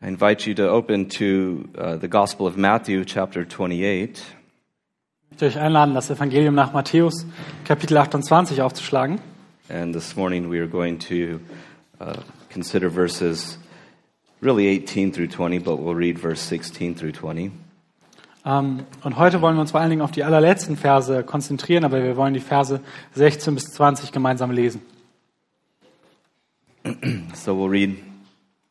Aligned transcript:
I 0.00 0.06
invite 0.06 0.46
you 0.46 0.54
to 0.54 0.68
open 0.68 1.08
to 1.18 1.68
uh, 1.76 1.96
the 1.96 2.06
Gospel 2.06 2.46
of 2.46 2.56
Matthew, 2.56 3.04
chapter 3.04 3.44
28. 3.44 4.10
Ich 4.12 5.30
möchte 5.32 5.46
euch 5.46 5.58
einladen, 5.58 5.92
das 5.94 6.08
Evangelium 6.08 6.54
nach 6.54 6.72
Matthäus, 6.72 7.26
Kapitel 7.64 7.96
28 7.96 8.62
aufzuschlagen. 8.62 9.20
And 9.68 9.92
this 9.92 10.14
morning 10.14 10.48
we 10.48 10.60
are 10.60 10.68
going 10.68 11.00
to 11.00 11.40
uh, 12.00 12.14
consider 12.48 12.90
verses 12.90 13.58
really 14.40 14.68
18 14.68 15.10
through 15.12 15.30
20, 15.30 15.64
but 15.64 15.80
we'll 15.80 15.96
read 15.96 16.20
verse 16.20 16.42
16 16.42 16.94
through 16.94 17.12
20. 17.14 17.50
Ähm, 18.46 18.84
und 19.02 19.18
heute 19.18 19.42
wollen 19.42 19.56
wir 19.56 19.62
uns 19.62 19.72
vor 19.72 19.80
allen 19.80 19.90
Dingen 19.90 20.02
auf 20.02 20.12
die 20.12 20.22
allerletzten 20.22 20.76
Verse 20.76 21.24
konzentrieren, 21.24 21.84
aber 21.84 22.04
wir 22.04 22.16
wollen 22.16 22.34
die 22.34 22.40
Verse 22.40 22.80
16 23.14 23.52
bis 23.52 23.64
20 23.72 24.12
gemeinsam 24.12 24.52
lesen. 24.52 24.80
So 27.34 27.54
we'll 27.54 27.68
read 27.68 28.07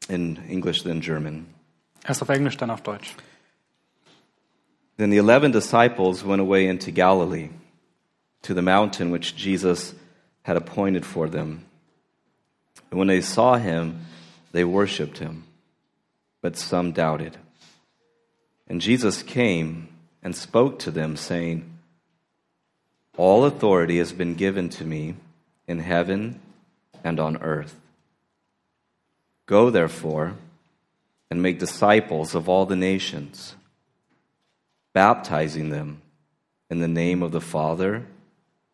in 0.10 0.38
English, 0.50 0.84
then 0.84 1.02
German. 1.02 1.48
Erst 2.08 2.22
auf 2.22 2.30
Englisch, 2.30 2.58
dann 2.58 2.70
auf 2.70 2.82
Deutsch. 2.82 3.16
Then 4.98 5.10
the 5.10 5.18
eleven 5.18 5.52
disciples 5.52 6.24
went 6.24 6.42
away 6.42 6.68
into 6.68 6.92
Galilee, 6.92 7.50
to 8.42 8.54
the 8.54 8.62
mountain 8.62 9.12
which 9.12 9.36
Jesus 9.36 9.94
had 10.44 10.58
appointed 10.58 11.06
for 11.06 11.30
them. 11.30 11.66
And 12.90 12.98
when 12.98 13.08
they 13.08 13.22
saw 13.22 13.58
him, 13.58 14.06
they 14.54 14.64
worshipped 14.64 15.20
him, 15.20 15.44
but 16.42 16.58
some 16.58 16.94
doubted. 16.94 17.38
And 18.68 18.82
Jesus 18.82 19.22
came 19.24 19.90
and 20.24 20.36
spoke 20.36 20.80
to 20.80 20.92
them, 20.92 21.16
saying, 21.16 21.70
All 23.18 23.46
authority 23.46 23.98
has 24.00 24.12
been 24.12 24.36
given 24.36 24.70
to 24.70 24.86
me 24.86 25.16
in 25.68 25.80
heaven 25.80 26.40
and 27.04 27.20
on 27.20 27.38
earth. 27.38 27.76
Go, 29.48 29.70
therefore, 29.70 30.36
and 31.32 31.42
make 31.42 31.58
disciples 31.58 32.36
of 32.36 32.48
all 32.48 32.66
the 32.66 32.76
nations, 32.76 33.56
baptizing 34.94 35.70
them 35.70 36.02
in 36.70 36.80
the 36.80 36.88
name 36.88 37.24
of 37.24 37.32
the 37.32 37.42
Father, 37.42 38.06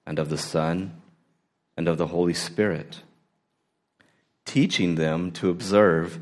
and 0.05 0.19
of 0.19 0.29
the 0.29 0.37
Son, 0.37 0.99
and 1.77 1.87
of 1.87 1.97
the 1.97 2.07
Holy 2.07 2.33
Spirit, 2.33 3.01
teaching 4.45 4.95
them 4.95 5.31
to 5.31 5.49
observe 5.49 6.19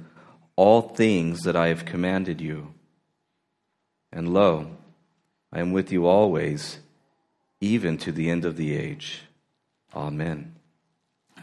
all 0.56 0.82
things 0.82 1.42
that 1.44 1.56
I 1.56 1.70
have 1.70 1.86
commanded 1.86 2.42
you. 2.42 2.74
And 4.12 4.34
lo, 4.34 4.68
I 5.52 5.60
am 5.62 5.72
with 5.72 5.92
you 5.92 6.06
always, 6.06 6.80
even 7.62 7.98
to 8.00 8.12
the 8.12 8.30
end 8.30 8.46
of 8.46 8.58
the 8.58 8.76
age. 8.76 9.24
Amen. 9.96 10.56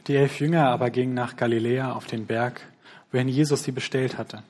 Die 0.07 0.17
elf 0.17 0.41
Jünger 0.41 0.69
aber 0.69 0.91
gingen 0.91 1.15
nach 1.15 1.37
Galiläa 1.37 1.93
auf 1.93 2.07
den 2.07 2.27
Berg, 2.27 2.61
wohin 3.13 3.29
Jesus 3.29 3.65
sie 3.65 3.73
bestellt 3.73 4.19
hatte. 4.19 4.43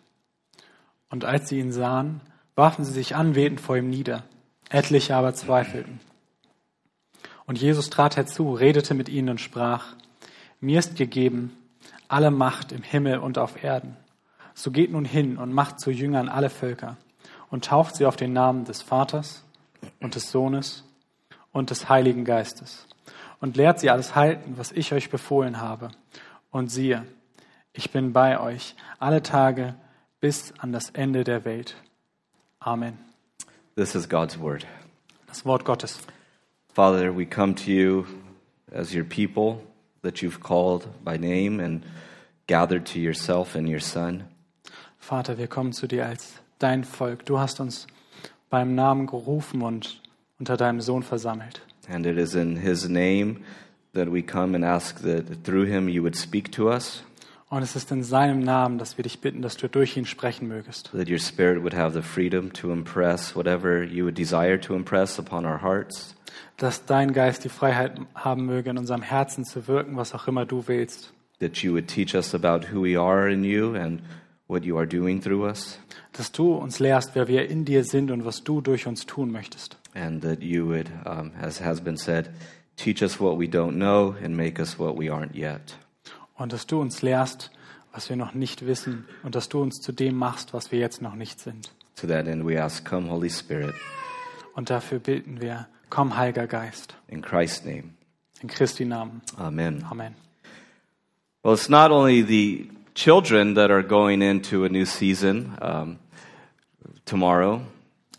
Und 1.11 1.25
als 1.25 1.49
sie 1.49 1.59
ihn 1.59 1.73
sahen, 1.73 2.21
warfen 2.55 2.85
sie 2.85 2.93
sich 2.93 3.17
anbetend 3.17 3.61
vor 3.61 3.77
ihm 3.77 3.89
nieder. 3.89 4.25
Etliche 4.69 5.17
aber 5.17 5.35
zweifelten. 5.35 6.01
Und 7.47 7.59
Jesus 7.59 7.89
trat 7.89 8.17
herzu, 8.17 8.53
redete 8.53 8.95
mit 8.95 9.09
ihnen 9.09 9.31
und 9.31 9.41
sprach, 9.41 9.95
mir 10.61 10.79
ist 10.79 10.97
gegeben 10.97 11.57
alle 12.09 12.31
Macht 12.31 12.73
im 12.73 12.83
Himmel 12.83 13.19
und 13.19 13.39
auf 13.39 13.63
Erden. 13.63 13.97
So 14.55 14.71
geht 14.71 14.91
nun 14.91 15.05
hin 15.05 15.39
und 15.39 15.53
macht 15.53 15.79
zu 15.79 15.91
Jüngern 15.91 16.29
alle 16.29 16.51
Völker 16.51 16.97
und 17.51 17.67
tauft 17.67 17.97
sie 17.97 18.07
auf 18.07 18.17
den 18.17 18.33
Namen 18.33 18.65
des 18.65 18.83
Vaters 18.83 19.45
und 20.01 20.15
des 20.15 20.31
Sohnes 20.31 20.85
und 21.53 21.71
des 21.71 21.89
Heiligen 21.89 22.25
Geistes 22.25 22.87
und 23.41 23.57
lehrt 23.57 23.79
sie 23.81 23.91
alles 23.91 24.15
halten, 24.15 24.55
was 24.57 24.73
ich 24.73 24.93
euch 24.93 25.11
befohlen 25.11 25.61
habe. 25.61 25.91
Und 26.51 26.71
siehe, 26.71 27.05
ich 27.79 27.93
bin 27.93 28.13
bei 28.13 28.41
euch 28.41 28.75
alle 28.99 29.23
Tage 29.23 29.77
bis 30.21 30.53
an 30.59 30.73
das 30.73 30.91
Ende 30.91 31.23
der 31.23 31.45
Welt. 31.45 31.77
Amen. 32.59 32.99
This 33.77 33.95
is 33.95 34.09
God's 34.09 34.37
word. 34.37 34.67
Das 35.29 35.45
Wort 35.45 35.65
Gottes. 35.65 36.01
Father, 36.75 37.17
we 37.17 37.25
come 37.25 37.55
to 37.55 37.71
you 37.71 38.07
as 38.73 38.93
your 38.93 39.05
people 39.05 39.63
that 40.03 40.21
you've 40.21 40.41
called 40.41 40.89
by 41.05 41.17
name 41.17 41.61
and 41.61 41.85
gathered 42.49 42.85
to 42.87 42.99
yourself 42.99 43.55
and 43.55 43.69
your 43.69 43.81
Son. 43.81 44.25
Vater, 44.99 45.39
wir 45.39 45.47
kommen 45.47 45.73
zu 45.73 45.87
dir 45.87 46.05
als 46.05 46.33
dein 46.59 46.83
Volk. 46.83 47.25
Du 47.27 47.39
hast 47.39 47.61
uns 47.61 47.87
beim 48.51 48.75
Namen 48.75 49.07
gerufen 49.07 49.63
und 49.63 50.03
unter 50.41 50.57
deinem 50.57 50.81
Sohn 50.81 51.05
versammelt. 51.05 51.63
And 51.89 52.07
it 52.07 52.19
is 52.19 52.35
in 52.35 52.57
his 52.57 52.89
name 52.89 53.45
that 53.95 54.11
we 54.11 54.21
come 54.21 54.57
and 54.57 54.65
ask 54.65 55.01
that 55.03 55.45
through 55.45 55.67
him 55.67 55.89
you 55.89 56.03
would 56.03 56.17
speak 56.17 56.51
to 56.53 56.69
us, 56.69 57.05
Und 57.51 57.63
es 57.63 57.77
ist 57.77 57.91
in 57.91 58.03
seinem 58.03 58.41
Namen, 58.41 58.77
dass 58.77 58.99
wir 58.99 59.05
dich 59.05 59.21
bitten, 59.21 59.41
dass 59.41 59.57
du 59.57 59.69
durch 59.69 59.97
ihn 59.97 60.05
sprechen 60.05 60.49
mögest. 60.49 60.91
that 60.93 61.09
your 61.09 61.19
spirit 61.19 61.63
would 61.63 61.75
have 61.75 61.95
the 61.95 62.03
freedom 62.03 62.53
to 62.53 62.71
impress 62.73 63.35
whatever 63.35 63.83
you 63.83 64.05
would 64.05 64.19
desire 64.19 64.61
to 64.61 64.75
impress 64.75 65.19
upon 65.19 65.47
our 65.47 65.63
hearts. 65.63 66.15
Dass 66.59 66.85
dein 66.85 67.13
Geist 67.13 67.45
die 67.45 67.49
Freiheit 67.49 67.99
haben 68.15 68.45
möge, 68.45 68.69
in 68.69 68.77
unserem 68.79 69.01
Herzen 69.03 69.45
zu 69.45 69.67
wirken, 69.67 69.97
was 69.97 70.13
auch 70.15 70.29
immer 70.29 70.45
du 70.45 70.69
willst. 70.69 71.13
That 71.41 71.57
you 71.59 71.73
would 71.73 71.87
teach 71.89 72.15
us 72.15 72.35
about 72.35 72.67
who 72.73 72.83
we 72.83 73.01
are 73.01 73.31
in 73.31 73.45
you 73.45 73.75
and 73.75 74.03
what 74.47 74.65
you 74.65 74.77
are 74.77 74.87
doing 74.87 75.23
through 75.23 75.47
us. 75.47 75.79
Dass 76.13 76.33
du 76.33 76.55
uns 76.55 76.81
lehrst, 76.81 77.15
wer 77.15 77.29
wir 77.29 77.49
in 77.49 77.65
dir 77.65 77.85
sind 77.85 78.11
und 78.11 78.25
was 78.27 78.45
du 78.45 78.61
durch 78.61 78.87
uns 78.87 79.07
tun 79.07 79.31
möchtest. 79.31 79.79
And 79.95 80.21
that 80.23 80.43
you 80.43 80.67
would, 80.67 80.91
um, 81.07 81.33
as 81.41 81.61
has 81.63 81.81
been 81.81 81.97
said, 81.97 82.29
teach 82.77 83.03
us 83.03 83.19
what 83.19 83.39
we 83.39 83.47
don't 83.47 83.77
know 83.77 84.15
and 84.23 84.37
make 84.37 84.61
us 84.61 84.79
what 84.79 84.99
we 84.99 85.11
aren't 85.11 85.35
yet. 85.35 85.79
Und 86.39 86.53
dass 86.53 86.67
du 86.67 86.81
uns 86.81 87.03
lehrst, 87.03 87.51
was 87.93 88.09
wir 88.09 88.17
noch 88.17 88.33
nicht 88.33 88.65
wissen 88.67 89.07
und 89.23 89.35
dass 89.35 89.49
du 89.49 89.61
uns 89.61 89.81
zu 89.81 89.93
dem 89.93 90.17
machst, 90.17 90.55
was 90.55 90.73
wir 90.73 90.79
jetzt 90.79 91.03
noch 91.03 91.15
nicht 91.15 91.41
sind. 91.41 91.71
To 91.97 92.07
that 92.07 92.27
end, 92.27 92.47
we 92.47 92.63
ask, 92.63 92.85
Come, 92.89 93.11
Holy 93.11 93.29
Spirit, 93.29 93.75
Und 94.55 94.71
dafür 94.71 94.99
bitten 95.01 95.41
wir, 95.41 95.67
komm, 95.91 96.17
Heiliger 96.17 96.47
Geist. 96.47 96.95
in 97.09 97.21
Christ's 97.23 97.65
name. 97.65 97.91
In 98.41 98.49
Christi 98.49 98.85
Namen. 98.85 99.21
Amen. 99.37 99.85
Amen. 99.91 100.15
Well, 101.43 101.55
it's 101.55 101.69
not 101.69 101.91
only 101.91 102.23
the 102.23 102.71
children 102.95 103.55
that 103.55 103.71
are 103.71 103.83
going 103.83 104.23
into 104.23 104.65
a 104.65 104.69
new 104.69 104.85
season 104.85 105.59
um, 105.61 105.99
tomorrow, 107.05 107.63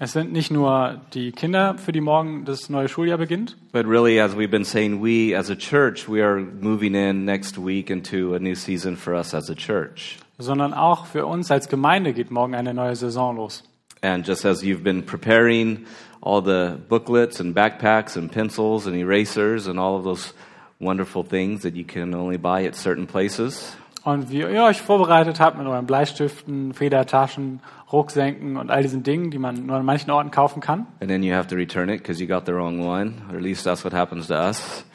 Es 0.01 0.13
sind 0.13 0.31
nicht 0.31 0.49
nur 0.49 1.01
die 1.13 1.33
Kinder, 1.33 1.77
für 1.77 1.91
die 1.91 1.99
morgen 1.99 2.45
das 2.45 2.69
neue 2.69 2.87
Schuljahr 2.87 3.17
beginnt, 3.17 3.57
but 3.73 3.85
really, 3.85 4.17
as 4.17 4.33
we've 4.33 4.49
been 4.49 4.63
saying, 4.63 5.03
we 5.03 5.37
as 5.37 5.49
a 5.49 5.55
church, 5.55 6.07
we 6.07 6.23
are 6.23 6.39
moving 6.39 6.95
in 6.95 7.25
next 7.25 7.57
week 7.57 7.89
into 7.89 8.33
a 8.33 8.39
new 8.39 8.55
season 8.55 8.95
for 8.95 9.13
us 9.13 9.33
as 9.33 9.49
a 9.49 9.55
church. 9.55 10.17
sondern 10.37 10.73
auch 10.73 11.05
für 11.05 11.25
uns 11.25 11.51
als 11.51 11.67
Gemeinde 11.67 12.13
geht 12.13 12.31
morgen 12.31 12.55
eine 12.55 12.73
neue 12.73 12.95
Saison 12.95 13.35
los. 13.35 13.63
And 14.01 14.25
just 14.25 14.45
as 14.45 14.63
you've 14.63 14.83
been 14.83 15.03
preparing 15.05 15.85
all 16.21 16.41
the 16.41 16.77
booklets 16.87 17.41
and 17.41 17.53
backpacks 17.53 18.16
and 18.16 18.31
pencils 18.31 18.87
and 18.87 18.95
erasers 18.95 19.67
and 19.67 19.77
all 19.77 19.97
of 19.97 20.05
those 20.05 20.33
wonderful 20.79 21.25
things 21.25 21.63
that 21.63 21.75
you 21.75 21.83
can 21.83 22.16
only 22.16 22.37
buy 22.37 22.63
at 22.63 22.73
certain 22.77 23.05
places, 23.05 23.75
Und 24.03 24.31
wie 24.31 24.39
ihr 24.39 24.63
euch 24.63 24.81
vorbereitet 24.81 25.39
habt 25.39 25.57
mit 25.57 25.67
euren 25.67 25.85
Bleistiften, 25.85 26.73
Federtaschen, 26.73 27.59
Rucksäcken 27.91 28.55
und 28.57 28.69
all 28.71 28.81
diesen 28.81 29.03
Dingen, 29.03 29.29
die 29.29 29.37
man 29.39 29.65
nur 29.65 29.75
an 29.75 29.85
manchen 29.85 30.09
Orten 30.11 30.31
kaufen 30.31 30.61
kann. 30.61 30.87
and 31.01 31.09
then 31.09 31.21
you 31.23 31.33
have 31.33 31.47
to 31.47 31.55
return 31.55 31.89
it 31.89 31.97
because 32.01 32.21
you 32.21 32.27
got 32.27 32.45
the 32.45 32.53
wrong 32.53 32.79
one, 32.79 33.15
or 33.29 33.35
at 33.35 33.41
least 33.41 33.65
that's 33.65 33.83
what 33.83 33.93
happens 33.93 34.27
to 34.27 34.35
us. 34.35 34.85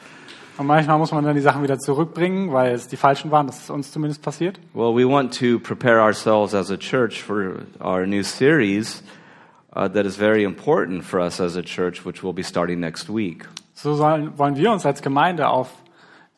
Und 0.57 0.67
manchmal 0.67 0.97
muss 0.97 1.11
man 1.11 1.23
dann 1.25 1.35
die 1.35 1.41
Sachen 1.41 1.61
wieder 1.63 1.77
zurückbringen, 1.79 2.53
weil 2.53 2.73
es 2.73 2.87
die 2.87 2.95
falschen 2.95 3.29
waren. 3.29 3.45
Das 3.45 3.59
ist 3.59 3.69
uns 3.69 3.91
zumindest 3.91 4.21
passiert. 4.21 4.57
Well, 4.73 4.95
we 4.95 5.05
want 5.05 5.37
to 5.39 5.59
prepare 5.59 6.01
ourselves 6.01 6.53
as 6.55 6.71
a 6.71 6.77
church 6.77 7.21
for 7.21 7.65
our 7.81 8.05
new 8.07 8.23
series 8.23 9.03
uh, 9.75 9.89
that 9.89 10.05
is 10.05 10.15
very 10.15 10.43
important 10.45 11.03
for 11.03 11.19
us 11.19 11.41
as 11.41 11.57
a 11.57 11.61
church, 11.61 12.05
which 12.05 12.23
will 12.23 12.33
be 12.33 12.41
starting 12.43 12.79
next 12.79 13.09
week. 13.09 13.45
So 13.73 13.95
sollen, 13.95 14.37
wollen 14.37 14.55
wir 14.55 14.71
uns 14.71 14.85
als 14.85 15.01
Gemeinde 15.01 15.49
auf 15.49 15.69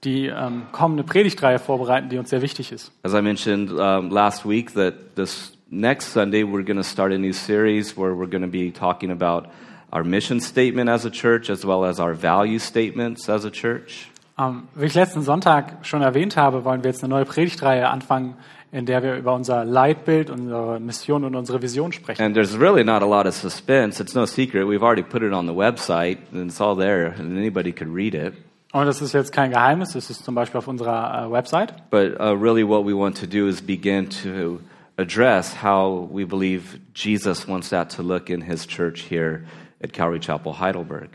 die 0.04 0.28
ähm, 0.28 0.64
kommende 0.72 1.04
Predigtreihe 1.04 1.60
vorbereiten, 1.60 2.10
die 2.10 2.18
uns 2.18 2.30
sehr 2.30 2.42
wichtig 2.42 2.72
ist. 2.72 2.92
As 3.04 3.14
I 3.14 3.22
mentioned 3.22 3.72
um, 3.72 4.12
last 4.12 4.46
week, 4.46 4.74
that 4.74 5.16
this 5.16 5.54
next 5.70 6.14
Sunday 6.14 6.44
we're 6.44 6.64
going 6.64 6.78
to 6.78 6.84
start 6.84 7.12
a 7.12 7.18
new 7.18 7.34
series 7.34 7.98
where 7.98 8.14
we're 8.16 8.30
going 8.30 8.44
to 8.44 8.48
be 8.48 8.72
talking 8.72 9.12
about 9.12 9.48
our 9.92 10.04
mission 10.04 10.40
statement 10.40 10.90
as 10.90 11.06
a 11.06 11.10
church 11.10 11.50
as 11.50 11.66
well 11.66 11.86
as 11.86 12.00
our 12.00 12.14
value 12.14 12.60
statements 12.60 13.30
as 13.30 13.46
a 13.46 13.52
church. 13.52 14.10
Ähm, 14.40 14.68
wie 14.76 14.86
ich 14.86 14.94
letzten 14.94 15.24
Sonntag 15.24 15.86
schon 15.86 16.02
erwähnt 16.02 16.38
habe, 16.38 16.64
wollen 16.64 16.84
wir 16.84 16.92
jetzt 16.92 17.04
eine 17.04 17.10
neue 17.10 17.26
Predigtreihe 17.26 17.90
anfangen, 17.90 18.36
in 18.72 18.86
der 18.86 19.02
wir 19.02 19.16
über 19.16 19.34
unser 19.34 19.66
Leitbild, 19.66 20.30
unsere 20.30 20.80
Mission 20.80 21.24
und 21.24 21.36
unsere 21.36 21.62
Vision 21.62 21.92
sprechen. 21.92 22.22
And 22.22 22.36
there's 22.36 22.56
really 22.56 22.84
not 22.84 23.02
a 23.02 23.08
lot 23.08 23.26
of 23.26 23.34
suspense. 23.34 24.00
It's 24.00 24.14
no 24.14 24.26
secret. 24.26 24.68
We've 24.68 24.84
already 24.84 25.04
put 25.04 25.24
it 25.24 25.34
on 25.34 25.48
the 25.48 25.56
website 25.56 26.18
and 26.32 26.50
it's 26.52 26.62
all 26.62 26.76
there 26.76 27.16
and 27.18 27.36
anybody 27.36 27.72
could 27.72 27.88
read 27.88 28.14
it. 28.14 28.34
Und 28.74 28.86
das 28.86 29.02
ist 29.02 29.14
jetzt 29.14 29.32
kein 29.32 29.52
Geheimnis, 29.52 29.94
das 29.94 30.10
ist 30.10 30.26
zum 30.26 30.36
Beispiel 30.36 30.58
auf 30.58 30.68
unserer 30.68 31.28
äh, 31.28 31.32
Website. 31.32 31.74
But 31.90 32.20
uh, 32.20 32.34
really, 32.34 32.68
what 32.68 32.86
we 32.86 32.94
want 32.94 33.18
to 33.20 33.26
do 33.26 33.48
is 33.48 33.62
begin 33.62 34.10
to 34.24 34.60
address 34.98 35.64
how 35.64 36.08
we 36.12 36.26
believe 36.26 36.80
Jesus 36.94 37.48
wants 37.48 37.70
that 37.70 37.90
to 37.96 38.04
look 38.04 38.30
in 38.30 38.42
his 38.42 38.68
church 38.68 39.06
here 39.10 39.46
at 39.82 39.94
Calvary 39.94 40.20
Chapel, 40.20 40.60
Heidelberg. 40.60 41.10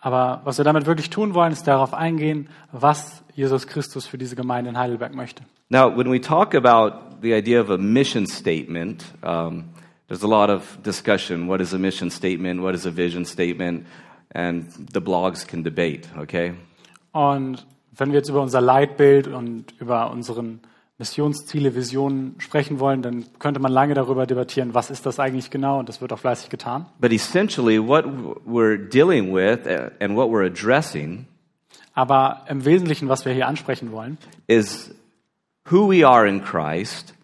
Aber 0.00 0.40
was 0.44 0.58
wir 0.58 0.64
damit 0.64 0.86
wirklich 0.86 1.10
tun 1.10 1.34
wollen, 1.34 1.52
ist 1.52 1.68
darauf 1.68 1.94
eingehen, 1.94 2.48
was 2.72 3.22
Jesus 3.34 3.66
Christus 3.66 4.06
für 4.06 4.18
diese 4.18 4.34
Gemeinde 4.34 4.70
in 4.70 4.78
Heidelberg 4.78 5.14
möchte. 5.14 5.44
Now, 5.68 5.88
when 5.88 6.10
we 6.10 6.20
talk 6.20 6.54
about 6.54 7.20
the 7.22 7.32
idea 7.34 7.60
of 7.60 7.70
a 7.70 7.78
mission 7.78 8.26
statement, 8.26 9.04
um, 9.22 9.70
there's 10.08 10.24
a 10.24 10.28
lot 10.28 10.50
of 10.50 10.82
discussion. 10.82 11.48
What 11.48 11.60
is 11.60 11.72
a 11.72 11.78
mission 11.78 12.10
statement? 12.10 12.60
What 12.60 12.74
is 12.74 12.84
a 12.84 12.90
vision 12.90 13.24
statement? 13.24 13.86
And 14.34 14.66
the 14.94 15.00
blogs 15.00 15.46
can 15.46 15.62
debate, 15.62 16.08
okay? 16.18 16.54
Und 17.12 17.66
wenn 17.94 18.10
wir 18.10 18.18
jetzt 18.18 18.30
über 18.30 18.40
unser 18.40 18.60
Leitbild 18.60 19.28
und 19.28 19.74
über 19.78 20.10
unseren 20.10 20.60
Missionsziele, 20.98 21.74
Visionen 21.74 22.36
sprechen 22.38 22.78
wollen, 22.78 23.02
dann 23.02 23.26
könnte 23.38 23.60
man 23.60 23.72
lange 23.72 23.94
darüber 23.94 24.26
debattieren, 24.26 24.72
was 24.72 24.90
ist 24.90 25.04
das 25.04 25.18
eigentlich 25.18 25.50
genau, 25.50 25.78
und 25.78 25.88
das 25.88 26.00
wird 26.00 26.12
auch 26.12 26.18
fleißig 26.18 26.48
getan. 26.48 26.86
But 27.00 27.12
essentially, 27.12 27.78
what 27.78 28.04
we're 28.46 28.78
dealing 28.78 29.34
with 29.34 29.66
uh, 29.66 29.90
and 30.00 30.16
what 30.16 30.28
we're 30.28 30.46
addressing 30.46 31.26
Aber 31.94 32.44
im 32.48 32.64
Wesentlichen, 32.64 33.08
was 33.08 33.24
wir 33.24 33.32
hier 33.32 33.46
ansprechen 33.46 33.92
wollen, 33.92 34.18
is 34.46 34.94
who 35.70 35.90
we 35.90 36.06
are 36.06 36.26
in 36.26 36.42
Christ 36.42 37.14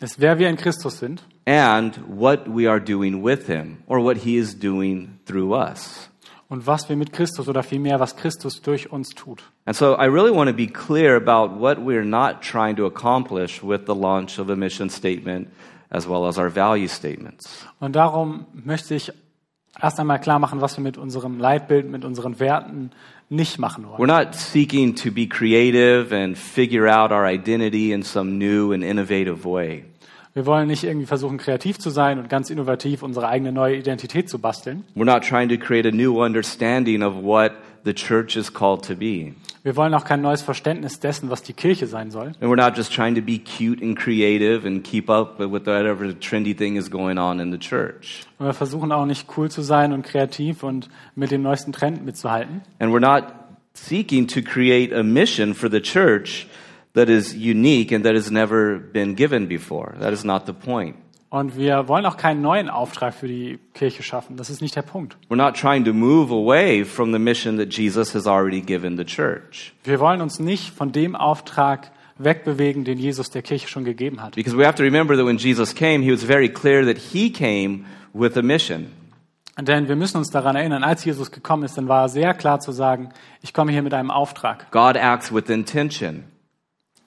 ist, 0.00 0.20
wer 0.20 0.38
wir 0.38 0.48
in 0.48 0.56
Christus 0.56 0.98
sind 0.98 1.22
and 1.46 2.00
what 2.08 2.46
we 2.46 2.68
are 2.68 2.80
doing 2.80 3.22
with 3.22 3.46
Him 3.46 3.78
or 3.86 4.02
what 4.02 4.18
He 4.18 4.36
is 4.36 4.58
doing 4.58 5.20
through 5.26 5.54
us. 5.54 6.09
Und 6.50 6.66
was 6.66 6.88
wir 6.88 6.96
mit 6.96 7.12
Christus 7.12 7.48
oder 7.48 7.62
vielmehr, 7.62 7.98
was 8.00 8.16
Christus 8.16 8.60
durch 8.60 8.92
uns 8.92 9.10
tut. 9.10 9.42
And 9.64 9.74
so 9.74 9.94
I 9.96 10.06
really 10.06 10.30
want 10.34 10.50
to 10.50 10.54
be 10.54 10.66
clear 10.66 11.16
about 11.16 11.58
what 11.58 11.78
we're 11.78 12.04
not 12.04 12.42
trying 12.42 12.76
to 12.76 12.84
accomplish 12.86 13.62
with 13.62 13.86
the 13.86 13.94
launch 13.94 14.38
of 14.38 14.50
a 14.50 14.56
mission 14.56 14.90
statement 14.90 15.48
as 15.90 16.06
well 16.06 16.26
as 16.26 16.38
our 16.38 16.50
value 16.52 16.88
statements. 16.88 17.66
Und 17.78 17.96
darum 17.96 18.46
möchte 18.52 18.94
ich 18.94 19.12
erst 19.80 19.98
einmal 20.00 20.20
klar 20.20 20.38
machen, 20.38 20.60
was 20.60 20.76
wir 20.76 20.82
mit 20.82 20.98
unserem 20.98 21.38
Leitbild, 21.38 21.88
mit 21.88 22.04
unseren 22.04 22.38
Werten 22.40 22.90
nicht 23.28 23.58
machen 23.60 23.84
We're 23.84 23.98
wollen. 23.98 24.08
not 24.08 24.34
seeking 24.34 24.94
to 24.96 25.12
be 25.12 25.26
creative 25.28 26.12
and 26.12 26.36
figure 26.36 26.88
out 26.88 27.12
our 27.12 27.24
identity 27.24 27.92
in 27.92 28.02
some 28.02 28.38
new 28.38 28.72
and 28.72 28.82
innovative 28.82 29.44
way. 29.44 29.84
Wir 30.32 30.46
wollen 30.46 30.68
nicht 30.68 30.84
irgendwie 30.84 31.06
versuchen, 31.06 31.38
kreativ 31.38 31.78
zu 31.78 31.90
sein 31.90 32.20
und 32.20 32.28
ganz 32.28 32.50
innovativ 32.50 33.02
unsere 33.02 33.26
eigene 33.26 33.50
neue 33.50 33.76
Identität 33.76 34.28
zu 34.28 34.38
basteln. 34.38 34.84
We're 34.94 35.04
not 35.04 35.24
trying 35.24 35.48
to 35.48 35.56
create 35.56 35.88
a 35.88 35.90
new 35.90 36.22
understanding 36.22 37.02
of 37.02 37.14
what 37.24 37.52
the 37.84 37.92
church 37.92 38.36
is 38.36 38.52
called 38.52 38.86
to 38.86 38.94
be. 38.94 39.34
Wir 39.64 39.74
wollen 39.74 39.92
auch 39.92 40.04
kein 40.04 40.22
neues 40.22 40.40
Verständnis 40.40 41.00
dessen, 41.00 41.30
was 41.30 41.42
die 41.42 41.52
Kirche 41.52 41.88
sein 41.88 42.12
soll. 42.12 42.28
And 42.40 42.42
we're 42.42 42.56
not 42.56 42.76
just 42.76 42.94
trying 42.94 43.16
to 43.16 43.20
be 43.20 43.38
cute 43.38 43.82
and 43.82 43.98
creative 43.98 44.66
and 44.66 44.84
keep 44.84 45.10
up 45.10 45.40
with 45.40 45.50
whatever 45.50 46.06
trendy 46.18 46.56
thing 46.56 46.76
is 46.76 46.90
going 46.90 47.18
on 47.18 47.40
in 47.40 47.50
the 47.50 47.58
church. 47.58 48.24
Und 48.38 48.46
wir 48.46 48.54
versuchen 48.54 48.92
auch 48.92 49.06
nicht 49.06 49.26
cool 49.36 49.50
zu 49.50 49.62
sein 49.62 49.92
und 49.92 50.02
kreativ 50.02 50.62
und 50.62 50.88
mit 51.16 51.32
dem 51.32 51.42
neuesten 51.42 51.72
Trend 51.72 52.04
mitzuhalten. 52.04 52.62
And 52.78 52.92
we're 52.94 53.00
not 53.00 53.34
seeking 53.74 54.28
to 54.28 54.42
create 54.42 54.94
a 54.94 55.02
mission 55.02 55.54
for 55.54 55.68
the 55.68 55.80
church 55.80 56.46
that 56.94 57.08
is 57.08 57.34
unique 57.34 57.94
and 57.94 58.04
that 58.04 58.14
has 58.14 58.30
never 58.30 58.78
been 58.78 59.14
given 59.14 59.48
before. 59.48 59.94
That 60.00 60.12
is 60.12 60.24
not 60.24 60.46
the 60.46 60.52
point. 60.52 60.96
Und 61.32 61.56
wir 61.56 61.86
wollen 61.86 62.04
auch 62.06 62.16
keinen 62.16 62.42
neuen 62.42 62.68
Auftrag 62.68 63.14
für 63.14 63.28
die 63.28 63.60
Kirche 63.72 64.02
schaffen. 64.02 64.36
Das 64.36 64.50
ist 64.50 64.60
nicht 64.60 64.74
der 64.74 64.82
Punkt. 64.82 65.16
We're 65.28 65.36
not 65.36 65.54
trying 65.54 65.84
to 65.84 65.92
move 65.92 66.32
away 66.32 66.84
from 66.84 67.12
the 67.12 67.20
mission 67.20 67.56
that 67.58 67.72
Jesus 67.72 68.14
has 68.16 68.26
already 68.26 68.60
given 68.60 68.96
the 68.96 69.04
church. 69.04 69.72
Wir 69.84 70.00
wollen 70.00 70.20
uns 70.22 70.40
nicht 70.40 70.74
von 70.74 70.90
dem 70.90 71.14
Auftrag 71.14 71.92
wegbewegen, 72.18 72.84
den 72.84 72.98
Jesus 72.98 73.30
der 73.30 73.42
Kirche 73.42 73.68
schon 73.68 73.84
gegeben 73.84 74.20
hat. 74.20 74.34
Because 74.34 74.58
we 74.58 74.66
have 74.66 74.74
to 74.74 74.82
remember 74.82 75.16
that 75.16 75.24
when 75.24 75.36
Jesus 75.36 75.72
came, 75.72 76.02
he 76.02 76.10
was 76.10 76.24
very 76.24 76.48
clear 76.48 76.84
that 76.84 76.98
he 76.98 77.30
came 77.30 77.84
with 78.12 78.36
a 78.36 78.42
mission. 78.42 78.90
Denn 79.56 79.88
wir 79.88 79.96
müssen 79.96 80.16
uns 80.16 80.30
daran 80.30 80.56
erinnern, 80.56 80.82
als 80.82 81.04
Jesus 81.04 81.30
gekommen 81.30 81.62
ist, 81.64 81.76
dann 81.76 81.86
war 81.86 82.02
er 82.02 82.08
sehr 82.08 82.34
klar 82.34 82.60
zu 82.60 82.72
sagen, 82.72 83.10
ich 83.42 83.52
komme 83.52 83.70
hier 83.72 83.82
mit 83.82 83.94
einem 83.94 84.10
Auftrag. 84.10 84.70
God 84.72 84.96
acts 84.96 85.32
with 85.32 85.48
intention. 85.48 86.24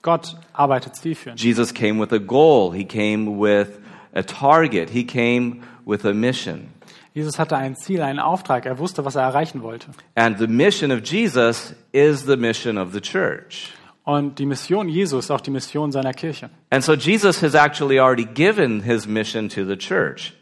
Gott 0.03 0.35
arbeitet 0.53 0.95
zielführend. 0.95 1.41
Jesus 1.41 1.73
came 1.73 1.99
with 1.99 2.13
a 2.13 2.19
goal. 2.19 2.73
He 2.73 2.85
came 2.85 3.39
with 3.39 3.79
a 4.13 4.21
target. 4.21 4.91
He 4.91 5.03
came 5.03 5.61
with 5.85 6.05
a 6.05 6.13
mission. 6.13 6.69
Jesus 7.15 7.39
hatte 7.39 7.55
ein 7.55 7.75
Ziel, 7.75 8.01
einen 8.01 8.19
Auftrag. 8.19 8.65
Er 8.65 8.79
wusste, 8.79 9.05
was 9.05 9.15
er 9.15 9.23
erreichen 9.23 9.63
wollte. 9.63 9.87
And 10.15 10.37
the 10.37 10.47
mission 10.47 10.91
of 10.91 11.01
Jesus 11.03 11.73
is 11.91 12.25
the 12.25 12.35
mission 12.35 12.77
of 12.77 12.91
the 12.93 13.01
church. 13.01 13.73
Und 14.03 14.39
die 14.39 14.45
Mission 14.45 14.89
Jesu 14.89 15.17
ist 15.17 15.31
auch 15.31 15.39
die 15.39 15.51
Mission 15.51 15.93
seiner 15.93 16.13
Kirche. 16.13 16.49
And 16.69 16.83
so 16.83 16.93
Jesus 16.93 17.41
has 17.41 17.53
actually 17.53 17.99
already 17.99 18.25
given 18.25 18.83
his 18.83 19.07
mission 19.07 19.47
to 19.49 19.63
the 19.65 19.77
church. 19.77 20.33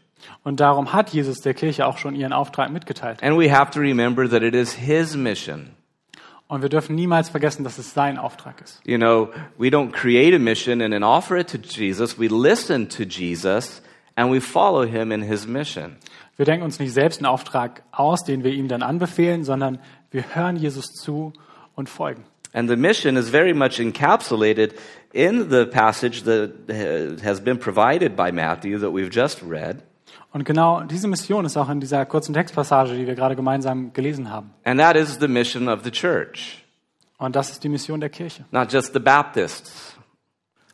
Und 0.44 0.60
darum 0.60 0.94
hat 0.94 1.12
Jesus 1.12 1.42
der 1.42 1.54
Kirche 1.54 1.86
auch 1.86 2.00
schon 2.00 2.16
ihren 2.16 2.34
Auftrag 2.34 2.72
mitgeteilt. 2.72 3.22
And 3.22 3.38
we 3.38 3.54
have 3.54 3.72
to 3.72 3.80
remember 3.80 4.28
that 4.28 4.42
it 4.42 4.56
is 4.56 4.74
his 4.74 5.16
mission. 5.16 5.70
Und 6.52 6.62
wir 6.64 6.68
dürfen 6.68 6.98
niemals 6.98 7.30
vergessen, 7.30 7.64
dass 7.64 7.78
es 7.78 7.94
sein 7.94 8.18
Auftrag 8.18 8.60
ist. 8.60 8.82
You 8.84 8.98
know, 8.98 9.30
we 9.58 9.70
don't 9.70 9.94
create 9.94 10.36
a 10.36 10.38
mission 10.38 10.82
and 10.82 10.92
then 10.92 11.02
offer 11.02 11.38
it 11.38 11.48
to 11.48 11.58
Jesus. 11.58 12.20
We 12.20 12.28
listen 12.28 12.90
to 12.90 13.04
Jesus 13.04 13.82
and 14.18 14.34
we 14.34 14.42
follow 14.42 14.86
him 14.86 15.14
in 15.14 15.22
his 15.22 15.48
mission. 15.48 15.96
Wir 16.36 16.46
denken 16.46 16.66
uns 16.66 16.78
nicht 16.78 16.92
selbst 16.92 17.20
einen 17.20 17.28
Auftrag 17.28 17.84
aus, 17.94 18.26
den 18.26 18.44
wir 18.44 18.52
ihm 18.52 18.68
dann 18.68 18.84
anbefehlen, 18.84 19.46
sondern 19.46 19.80
wir 20.12 20.36
hören 20.36 20.58
Jesus 20.58 20.88
zu 20.88 21.32
und 21.76 21.88
folgen. 21.88 22.26
And 22.52 22.70
the 22.70 22.76
mission 22.76 23.16
is 23.16 23.30
very 23.30 23.54
much 23.54 23.80
encapsulated 23.80 24.74
in 25.14 25.50
the 25.50 25.66
passage 25.66 26.24
that 26.26 26.52
has 27.24 27.40
been 27.40 27.60
provided 27.60 28.18
by 28.18 28.34
Matthew 28.34 28.78
that 28.80 28.92
we've 28.92 29.10
just 29.10 29.42
read. 29.42 29.84
Und 30.34 30.46
genau 30.46 30.82
diese 30.84 31.08
Mission 31.08 31.44
ist 31.46 31.58
auch 31.58 31.70
in 31.70 31.80
dieser 31.82 32.06
kurzen 32.06 32.34
Textpassage, 32.34 32.94
die 32.96 33.06
wir 33.06 33.16
gerade 33.16 33.36
gemeinsam 33.36 33.92
gelesen 33.94 34.30
haben. 34.30 34.52
And 34.64 34.80
that 34.80 34.96
is 34.96 35.18
the 35.20 35.28
mission 35.28 35.68
of 35.68 35.84
the 35.84 35.92
church, 35.92 36.64
Und 37.18 37.36
das 37.36 37.52
ist 37.52 37.64
die 37.64 37.70
Mission 37.70 38.00
der 38.00 38.10
Kirche. 38.10 38.46
not 38.52 38.72
just 38.72 38.94
the 38.94 39.00
Baptists, 39.00 39.98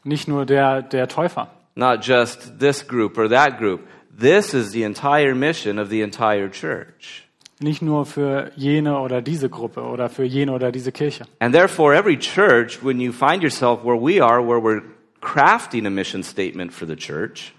Nicht 0.04 0.28
nur 0.28 0.46
der, 0.46 0.82
der 0.84 1.08
Täufer, 1.08 1.50
not 1.76 2.06
just 2.06 2.60
this 2.60 2.88
group 2.88 3.18
or 3.18 3.28
that 3.30 3.58
group. 3.58 3.82
This 4.20 4.54
is 4.54 4.72
the 4.72 4.84
entire 4.84 5.36
mission 5.36 5.78
of 5.80 5.90
the 5.90 6.02
entire 6.02 6.50
church. 6.50 7.24
nicht 7.60 7.82
nur 7.82 8.06
für 8.06 8.52
jene 8.56 9.00
oder 9.00 9.22
diese 9.24 9.50
Gruppe 9.50 9.82
oder 9.82 10.10
für 10.10 10.24
jene 10.24 10.52
oder 10.54 10.72
diese 10.72 10.92
Kirche. 10.92 11.26
And 11.40 11.54
therefore, 11.56 11.96
every 11.96 12.18
church, 12.20 12.84
when 12.84 13.00
you 13.00 13.12
find 13.12 13.42
yourself 13.42 13.84
where 13.84 14.00
we 14.00 14.24
are, 14.24 14.40
where 14.42 14.62
we're 14.62 14.84
crafting 15.22 15.88
a 15.88 15.90
mission 15.90 16.22
statement 16.24 16.72
for 16.72 16.88
the 16.88 16.96
church, 16.96 17.54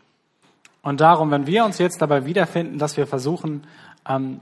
Und 0.82 1.00
darum, 1.00 1.30
wenn 1.30 1.46
wir 1.46 1.64
uns 1.64 1.78
jetzt 1.78 2.00
dabei 2.00 2.24
wiederfinden, 2.24 2.78
dass 2.78 2.96
wir 2.96 3.06
versuchen, 3.06 3.66
ähm, 4.08 4.40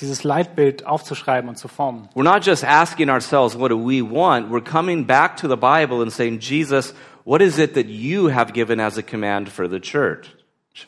dieses 0.00 0.24
Leitbild 0.24 0.86
aufzuschreiben 0.86 1.48
und 1.48 1.56
zu 1.56 1.68
formen, 1.68 2.08
we're 2.14 2.22
not 2.22 2.44
just 2.44 2.64
asking 2.64 3.10
ourselves, 3.10 3.58
what 3.58 3.70
do 3.70 3.78
we 3.78 4.02
want? 4.02 4.50
We're 4.50 4.62
coming 4.62 5.06
back 5.06 5.36
to 5.38 5.48
the 5.48 5.56
Bible 5.56 6.02
and 6.02 6.12
saying, 6.12 6.40
Jesus, 6.40 6.94
what 7.24 7.42
is 7.42 7.58
it 7.58 7.74
that 7.74 7.86
you 7.86 8.32
have 8.32 8.52
given 8.52 8.80
as 8.80 8.96
a 8.96 9.02
command 9.02 9.48
for 9.48 9.68
the 9.68 9.80
church? 9.80 10.34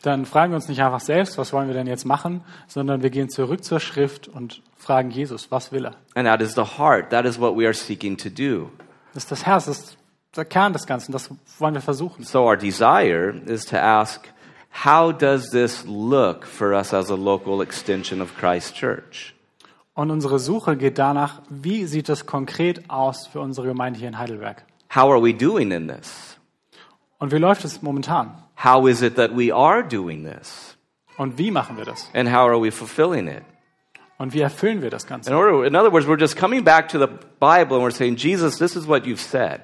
dann 0.02 0.24
fragen 0.24 0.52
wir 0.52 0.56
uns 0.56 0.68
nicht 0.68 0.82
einfach 0.82 1.00
selbst, 1.00 1.38
was 1.38 1.52
wollen 1.52 1.68
wir 1.68 1.75
denn 1.75 1.87
jetzt 1.87 2.04
machen, 2.04 2.42
sondern 2.68 3.02
wir 3.02 3.10
gehen 3.10 3.28
zurück 3.28 3.64
zur 3.64 3.80
Schrift 3.80 4.28
und 4.28 4.62
fragen 4.76 5.10
Jesus, 5.10 5.50
was 5.50 5.72
will 5.72 5.87
er? 5.87 5.94
And 6.14 6.26
that 6.26 6.40
is 6.40 6.54
the 6.54 6.78
heart. 6.78 7.10
That 7.10 7.25
is 7.25 7.40
what 7.40 7.56
we 7.56 7.64
are 7.64 7.75
seeking 7.75 8.16
to 8.18 8.28
do. 8.28 8.70
Das 9.14 9.25
ist 9.25 9.32
das 9.32 9.46
Herz, 9.46 9.66
das 9.66 9.78
ist 9.78 9.96
der 10.37 10.44
Kern 10.44 10.72
des 10.72 10.87
Ganzen, 10.87 11.12
das 11.12 11.30
wollen 11.58 11.75
wir 11.75 11.80
versuchen. 11.80 12.25
So 12.25 12.44
our 12.44 12.56
desire 12.56 13.34
is 13.46 13.64
to 13.66 13.76
ask, 13.76 14.28
how 14.70 15.12
does 15.12 15.50
this 15.50 15.84
look 15.86 16.46
for 16.46 16.74
us 16.74 16.92
as 16.92 17.10
a 17.10 17.16
local 17.16 17.62
extension 17.62 18.20
of 18.20 18.36
Christ 18.36 18.74
Church? 18.74 19.34
Und 19.94 20.10
unsere 20.10 20.38
Suche 20.38 20.76
geht 20.76 20.98
danach, 20.98 21.42
wie 21.50 21.84
sieht 21.84 22.08
es 22.08 22.24
konkret 22.24 22.88
aus 22.88 23.26
für 23.26 23.40
unsere 23.40 23.66
Gemeinde 23.66 23.98
hier 23.98 24.08
in 24.08 24.18
Heidelberg? 24.18 24.64
How 24.94 25.10
are 25.10 25.20
we 25.20 25.34
doing 25.34 25.72
in 25.72 25.88
this? 25.88 26.38
Und 27.18 27.32
wie 27.32 27.38
läuft 27.38 27.64
es 27.64 27.82
momentan? 27.82 28.32
How 28.64 28.88
is 28.88 29.02
it 29.02 29.16
that 29.16 29.36
we 29.36 29.54
are 29.54 29.82
doing 29.82 30.24
this? 30.24 30.76
Und 31.16 31.36
wie 31.36 31.50
machen 31.50 31.76
wir 31.76 31.84
das? 31.84 32.08
And 32.14 32.30
how 32.30 32.48
are 32.48 32.60
we 32.60 32.70
fulfilling 32.70 33.28
it? 33.28 33.42
Und 34.16 34.32
wie 34.34 34.40
erfüllen 34.40 34.82
wir 34.82 34.90
das 34.90 35.06
Ganze? 35.06 35.30
In 35.30 35.36
order, 35.36 35.66
in 35.66 35.74
other 35.74 35.92
words, 35.92 36.06
we're 36.06 36.18
just 36.18 36.36
coming 36.36 36.62
back 36.62 36.88
to 36.88 36.98
the 36.98 37.06
Bible 37.38 37.76
and 37.76 37.84
we're 37.84 37.90
saying, 37.90 38.16
Jesus, 38.16 38.58
this 38.58 38.76
is 38.76 38.86
what 38.86 39.04
you've 39.06 39.20
said. 39.20 39.60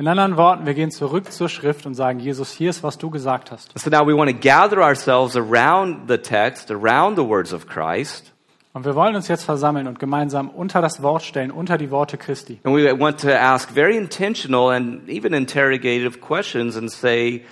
In 0.00 0.06
anderen 0.06 0.36
Worten, 0.36 0.64
wir 0.64 0.74
gehen 0.74 0.92
zurück 0.92 1.32
zur 1.32 1.48
Schrift 1.48 1.84
und 1.84 1.94
sagen, 1.94 2.20
Jesus, 2.20 2.52
hier 2.52 2.70
ist, 2.70 2.84
was 2.84 2.98
du 2.98 3.10
gesagt 3.10 3.50
hast. 3.50 3.76
So 3.76 3.90
now 3.90 4.06
we 4.06 4.16
want 4.16 4.30
to 4.30 4.36
gather 4.38 4.78
ourselves 4.78 5.34
around 5.36 6.08
the 6.08 6.16
text, 6.18 6.70
around 6.70 7.16
the 7.18 7.24
words 7.26 7.52
of 7.52 7.66
Christ, 7.66 8.32
Und 8.74 8.84
wir 8.84 8.94
wollen 8.94 9.16
uns 9.16 9.26
jetzt 9.26 9.42
versammeln 9.42 9.88
und 9.88 9.98
gemeinsam 9.98 10.50
unter 10.50 10.80
das 10.80 11.02
Wort 11.02 11.24
stellen, 11.24 11.50
unter 11.50 11.78
die 11.78 11.90
Worte 11.90 12.16
Christi. 12.16 12.60
and 12.62 12.76
we 12.76 12.96
want 12.96 13.18
to 13.20 13.28
ask 13.32 13.68
very 13.72 13.96
intentional 13.96 14.70
and 14.70 15.08
even 15.08 15.34
interrogative 15.34 16.20
questions 16.20 16.76
and 16.76 16.88
say, 16.92 17.44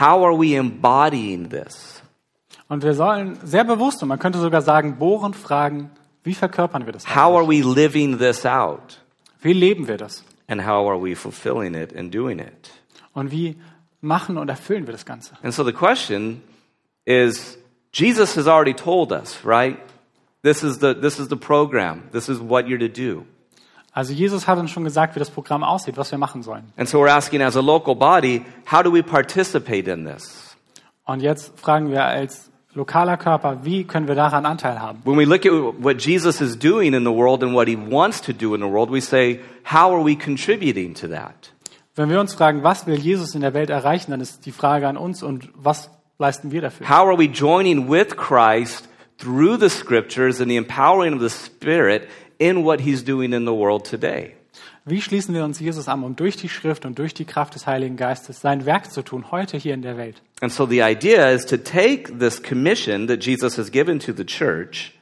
how 0.00 0.24
are 0.24 0.34
we 0.34 0.56
embodying 0.56 1.50
this? 1.50 2.02
Und 2.68 2.82
wir 2.82 2.94
sollen 2.94 3.38
sehr 3.44 3.64
bewusst, 3.64 4.02
und 4.02 4.08
man 4.08 4.18
könnte 4.18 4.38
sogar 4.38 4.62
sagen, 4.62 4.96
bohren, 4.96 5.34
fragen, 5.34 5.90
wie 6.24 6.32
verkörpern 6.32 6.86
wir 6.86 6.94
das? 6.94 7.04
How 7.14 7.36
are 7.36 7.46
we 7.46 7.60
living 7.60 8.16
this 8.18 8.46
out? 8.46 9.02
Wie 9.42 9.52
leben 9.52 9.88
wir 9.88 9.98
das? 9.98 10.24
And 10.52 10.66
how 10.66 10.86
are 10.86 11.00
we 11.00 11.14
fulfilling 11.14 11.74
it 11.74 11.94
and 11.96 12.12
doing 12.12 12.38
it? 12.38 12.70
Und 13.14 13.30
wie 13.30 13.56
machen 14.02 14.36
und 14.36 14.50
erfüllen 14.50 14.86
wir 14.86 14.92
das 14.92 15.06
Ganze? 15.06 15.32
And 15.42 15.54
so 15.54 15.64
the 15.64 15.72
question 15.72 16.42
is 17.06 17.56
Jesus 17.90 18.36
has 18.36 18.46
already 18.46 18.74
told 18.74 19.12
us, 19.12 19.42
right? 19.46 19.78
This 20.42 20.62
is 20.62 20.80
the, 20.80 20.92
this 20.92 21.18
is 21.18 21.28
the 21.28 21.36
program. 21.36 22.02
This 22.12 22.28
is 22.28 22.38
what 22.38 22.66
you're 22.66 22.78
to 22.78 22.88
do. 22.88 23.24
Also 23.94 24.12
Jesus 24.12 24.46
hat 24.46 24.58
uns 24.58 24.70
schon 24.70 24.84
gesagt, 24.84 25.14
wie 25.14 25.20
das 25.20 25.30
Programm 25.30 25.64
aussieht, 25.64 25.96
was 25.96 26.10
wir 26.10 26.18
machen 26.18 26.42
sollen. 26.42 26.70
And 26.76 26.86
so 26.86 26.98
we're 26.98 27.10
asking 27.10 27.40
as 27.40 27.56
a 27.56 27.62
local 27.62 27.94
body, 27.94 28.44
how 28.70 28.82
do 28.82 28.92
we 28.92 29.02
participate 29.02 29.90
in 29.90 30.04
this? 30.04 30.54
Und 31.06 31.22
jetzt 31.22 31.58
fragen 31.58 31.90
wir 31.90 32.04
als 32.04 32.51
lokaler 32.74 33.16
Körper, 33.16 33.64
wie 33.64 33.84
können 33.84 34.08
wir 34.08 34.14
daran 34.14 34.46
Anteil 34.46 34.80
haben? 34.80 35.00
When 35.04 35.18
we 35.18 35.24
look 35.24 35.44
at 35.44 35.52
what 35.52 36.00
Jesus 36.00 36.40
is 36.40 36.58
doing 36.58 36.94
in 36.94 37.04
the 37.04 37.12
world 37.12 37.42
and 37.42 37.54
what 37.54 37.68
he 37.68 37.76
wants 37.76 38.20
to 38.22 38.32
do 38.32 38.54
in 38.54 38.60
the 38.60 38.66
world, 38.66 38.90
we 38.90 39.00
say, 39.00 39.40
how 39.64 39.92
are 39.94 40.04
we 40.04 40.16
contributing 40.16 40.94
to 40.94 41.08
that? 41.08 41.52
Wenn 41.94 42.08
wir 42.08 42.20
uns 42.20 42.34
fragen, 42.34 42.62
was 42.62 42.86
will 42.86 42.98
Jesus 42.98 43.34
in 43.34 43.42
der 43.42 43.52
Welt 43.52 43.68
erreichen, 43.68 44.12
dann 44.12 44.20
ist 44.20 44.46
die 44.46 44.52
Frage 44.52 44.88
an 44.88 44.96
uns 44.96 45.22
und 45.22 45.50
was 45.54 45.90
leisten 46.18 46.50
wir 46.50 46.62
dafür? 46.62 46.88
How 46.88 47.06
are 47.06 47.18
we 47.18 47.26
joining 47.26 47.90
with 47.90 48.16
Christ 48.16 48.88
through 49.18 49.58
the 49.58 49.68
scriptures 49.68 50.40
and 50.40 50.50
the 50.50 50.56
empowering 50.56 51.14
of 51.14 51.20
the 51.20 51.28
Spirit 51.28 52.08
in 52.38 52.64
what 52.64 52.80
he's 52.80 53.04
doing 53.04 53.32
in 53.32 53.44
the 53.44 53.52
world 53.52 53.84
today? 53.84 54.34
Wie 54.84 55.00
schließen 55.00 55.34
wir 55.34 55.44
uns 55.44 55.60
Jesus 55.60 55.86
an, 55.86 56.02
um 56.02 56.16
durch 56.16 56.36
die 56.36 56.48
Schrift 56.48 56.84
und 56.84 56.98
durch 56.98 57.14
die 57.14 57.24
Kraft 57.24 57.54
des 57.54 57.66
Heiligen 57.68 57.96
Geistes 57.96 58.40
sein 58.40 58.66
Werk 58.66 58.90
zu 58.90 59.02
tun, 59.02 59.30
heute 59.30 59.56
hier 59.56 59.74
in 59.74 59.82
der 59.82 59.96
Welt? 59.96 60.22
And 60.40 60.52
so 60.52 60.66
the 60.66 60.82
idea 60.82 61.30
is 61.30 61.46
to 61.46 61.56
take 61.56 62.18
this 62.18 62.42
commission 62.42 63.06
that 63.06 63.24
Jesus 63.24 63.56
has 63.58 63.70
given 63.70 64.00
to 64.00 64.12
the 64.12 64.24
church 64.24 64.92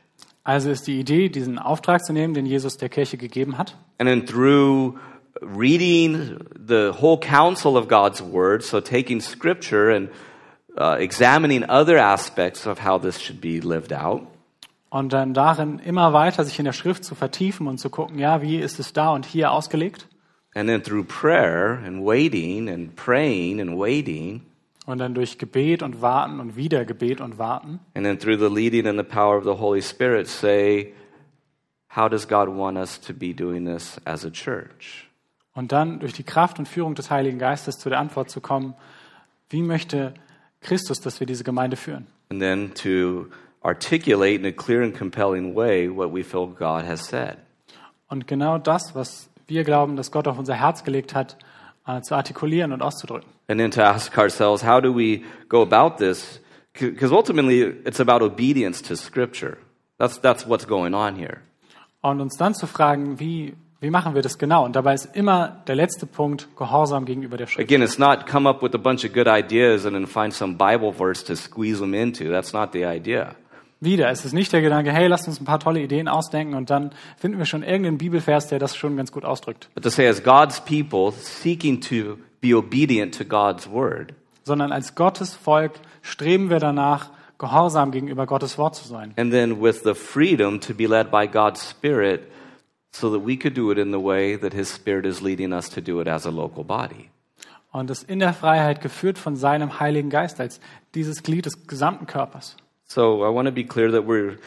Also 0.43 0.71
ist 0.71 0.87
die 0.87 0.99
Idee, 0.99 1.29
diesen 1.29 1.59
Auftrag 1.59 2.05
zu 2.05 2.13
nehmen, 2.13 2.35
den 2.35 2.47
Jesus 2.47 2.77
der 2.77 2.89
Kirche 2.89 3.17
gegeben 3.17 3.57
hat, 3.57 3.77
and 3.99 4.09
then 4.09 4.27
through 4.27 4.99
reading 5.41 6.39
the 6.55 6.93
whole 7.01 7.19
counsel 7.19 7.77
of 7.77 7.89
God's 7.89 8.23
word, 8.23 8.63
so 8.63 8.81
taking 8.81 9.21
scripture 9.21 9.95
and 9.95 10.09
uh, 10.79 10.97
examining 10.99 11.63
other 11.69 11.99
aspects 11.99 12.67
of 12.67 12.85
how 12.85 12.99
this 12.99 13.21
should 13.21 13.41
be 13.41 13.61
lived 13.61 13.93
out, 13.93 14.27
und 14.91 15.13
dann 15.13 15.33
darin 15.35 15.79
immer 15.79 16.13
weiter 16.13 16.45
sich 16.45 16.59
in 16.59 16.65
der 16.67 16.73
Schrift 16.73 17.05
zu 17.05 17.15
vertiefen 17.15 17.67
und 17.67 17.79
zu 17.79 17.89
gucken, 17.91 18.19
ja, 18.19 18.43
wie 18.43 18.59
ist 18.59 18.79
es 18.79 18.93
da 18.93 19.11
und 19.11 19.25
hier 19.27 19.53
ausgelegt? 19.53 20.07
and 20.55 20.69
then 20.69 20.83
through 20.83 21.05
prayer 21.05 21.79
and 21.87 22.05
waiting 22.05 22.69
and 22.69 22.95
praying 22.97 23.61
and 23.61 23.79
waiting, 23.79 24.43
Und 24.87 24.99
dann 24.99 25.15
durch 25.15 25.39
Gebet 25.39 25.83
und 25.85 26.03
Warten 26.03 26.41
und 26.41 26.57
wieder 26.57 26.85
Gebet 26.85 27.21
und 27.21 27.39
Warten 27.39 27.79
and 27.95 28.05
then 28.05 28.19
through 28.19 28.37
the 28.39 28.53
leading 28.53 28.87
and 28.89 28.99
the 28.99 29.05
power 29.05 29.37
of 29.39 29.45
the 29.45 29.61
Holy 29.61 29.81
Spirit, 29.81 30.27
say, 30.27 30.93
how 31.97 32.09
does 32.11 32.27
God 32.27 32.49
want 32.49 32.77
us 32.77 33.01
to 33.01 33.13
be 33.15 33.33
doing 33.33 33.65
this 33.65 34.01
as 34.05 34.25
a 34.25 34.31
church? 34.31 35.07
und 35.55 35.73
dann 35.73 35.99
durch 36.01 36.13
die 36.15 36.23
Kraft 36.25 36.59
und 36.59 36.67
Führung 36.67 36.95
des 36.95 37.11
Heiligen 37.11 37.39
Geistes 37.39 37.79
zu 37.79 37.89
der 37.89 37.99
Antwort 38.01 38.31
zu 38.31 38.41
kommen, 38.41 38.75
wie 39.51 39.63
möchte 39.63 40.15
Christus, 40.61 41.01
dass 41.01 41.21
wir 41.21 41.27
diese 41.27 41.45
Gemeinde 41.45 41.77
führen? 41.77 42.07
And 42.31 42.41
then 42.41 42.73
to 42.75 43.27
articulate 43.63 44.41
in 44.41 44.47
a 44.47 44.53
clear 44.53 44.83
and 44.83 44.97
compelling 44.97 45.55
way 45.55 45.89
what 45.89 46.13
we 46.13 46.23
feel 46.23 46.47
God 46.47 46.85
has 46.85 47.07
said. 47.07 47.37
Und 48.09 48.27
genau 48.27 48.59
das, 48.59 48.95
was 48.95 49.31
wir 49.47 49.65
glauben, 49.65 49.97
dass 49.97 50.11
Gott 50.11 50.27
auf 50.27 50.39
unser 50.39 50.55
Herz 50.55 50.85
gelegt 50.85 51.15
hat, 51.15 51.37
äh, 51.87 52.01
zu 52.01 52.15
artikulieren 52.15 52.73
und 52.73 52.83
auszudrücken. 52.83 53.29
And 53.49 53.61
then 53.61 53.71
to 53.73 53.83
ask 53.83 54.17
ourselves, 54.17 54.65
how 54.65 54.81
do 54.81 54.95
we 54.95 55.23
go 55.49 55.63
about 55.63 55.97
this? 55.99 56.41
Because 56.73 57.13
ultimately, 57.13 57.63
it's 57.85 58.01
about 58.01 58.25
obedience 58.25 58.81
to 58.83 58.97
Scripture. 58.97 59.59
That's, 59.99 60.21
that's 60.21 60.47
what's 60.47 60.67
going 60.67 60.95
on 60.95 61.17
here. 61.17 61.39
Und 62.01 62.21
uns 62.21 62.37
dann 62.37 62.55
zu 62.55 62.67
fragen, 62.67 63.21
wie, 63.21 63.55
wie 63.81 63.91
machen 63.91 64.15
wir 64.15 64.23
das 64.23 64.39
genau? 64.39 64.65
Und 64.65 64.77
dabei 64.77 64.95
ist 64.95 65.15
immer 65.15 65.63
der 65.67 65.75
letzte 65.75 66.07
Punkt 66.07 66.49
Gehorsam 66.57 67.05
gegenüber 67.05 67.37
der 67.37 67.47
Schrift. 67.47 67.69
Again, 67.69 67.83
it's 67.83 67.99
not 67.99 68.27
come 68.27 68.49
up 68.49 68.63
with 68.63 68.75
a 68.75 68.79
bunch 68.79 69.05
of 69.05 69.13
good 69.13 69.29
ideas 69.29 69.85
and 69.85 69.95
then 69.95 70.07
find 70.07 70.33
some 70.33 70.55
Bible 70.57 70.93
verse 70.93 71.23
to 71.25 71.35
squeeze 71.35 71.81
them 71.81 71.93
into. 71.93 72.31
That's 72.31 72.53
not 72.53 72.73
the 72.73 72.87
idea. 72.87 73.35
Wieder, 73.83 74.11
es 74.11 74.27
ist 74.27 74.35
nicht 74.35 74.53
der 74.53 74.61
Gedanke, 74.61 74.93
hey, 74.93 75.07
lasst 75.07 75.27
uns 75.27 75.41
ein 75.41 75.47
paar 75.47 75.59
tolle 75.59 75.81
Ideen 75.81 76.07
ausdenken 76.07 76.55
und 76.55 76.69
dann 76.69 76.91
finden 77.17 77.39
wir 77.39 77.47
schon 77.47 77.63
irgendeinen 77.63 77.97
Bibelvers, 77.97 78.49
der 78.49 78.59
das 78.59 78.77
schon 78.77 78.97
ganz 78.97 79.11
gut 79.11 79.25
ausdrückt. 79.25 79.71
But 79.75 79.85
to 79.85 79.89
say, 79.91 80.07
as 80.07 80.23
God's 80.23 80.61
people 80.61 81.13
seeking 81.13 81.81
to 81.83 82.19
be 82.43 82.55
obedient 82.55 83.17
to 83.17 83.25
God's 83.25 83.71
word, 83.71 84.13
Sondern 84.45 84.73
als 84.73 84.95
Gottes 84.95 85.35
Volk 85.35 85.73
streben 86.03 86.51
wir 86.51 86.59
danach, 86.59 87.11
gehorsam 87.39 87.91
gegenüber 87.91 88.27
Gottes 88.27 88.59
Wort 88.59 88.75
zu 88.75 88.87
sein. 88.87 89.15
and 89.17 89.31
then 89.33 89.63
with 89.63 89.83
the 89.85 89.95
freedom 89.95 90.61
to 90.61 90.75
be 90.75 90.87
led 90.87 91.11
by 91.11 91.27
God's 91.27 91.67
Spirit 91.67 92.23
so 92.93 93.11
that 93.11 93.27
we 93.27 93.35
could 93.39 93.57
do 93.57 93.71
it 93.73 93.79
in 93.79 93.93
the 93.93 94.03
way 94.03 94.37
that 94.37 94.53
His 94.53 94.69
Spirit 94.71 95.07
is 95.07 95.23
leading 95.23 95.55
us 95.55 95.71
to 95.71 95.81
do 95.81 96.03
it 96.03 96.07
as 96.09 96.27
a 96.27 96.31
local 96.31 96.65
body. 96.65 97.09
Und 97.73 97.89
es 97.89 98.03
in 98.03 98.19
der 98.19 98.35
Freiheit 98.35 98.83
geführt 98.83 99.17
von 99.17 99.37
seinem 99.37 99.81
Heiligen 99.81 100.11
Geist 100.11 100.39
als 100.39 100.61
dieses 100.95 101.23
Glied 101.23 101.47
des 101.47 101.67
gesamten 101.67 102.07
Körpers. 102.07 102.57
So 102.93 103.23
I 103.23 103.29
want 103.29 103.47
to 103.47 103.53
be 103.53 103.63
clear 103.63 103.93
that 103.93 104.05
we're 104.05 104.39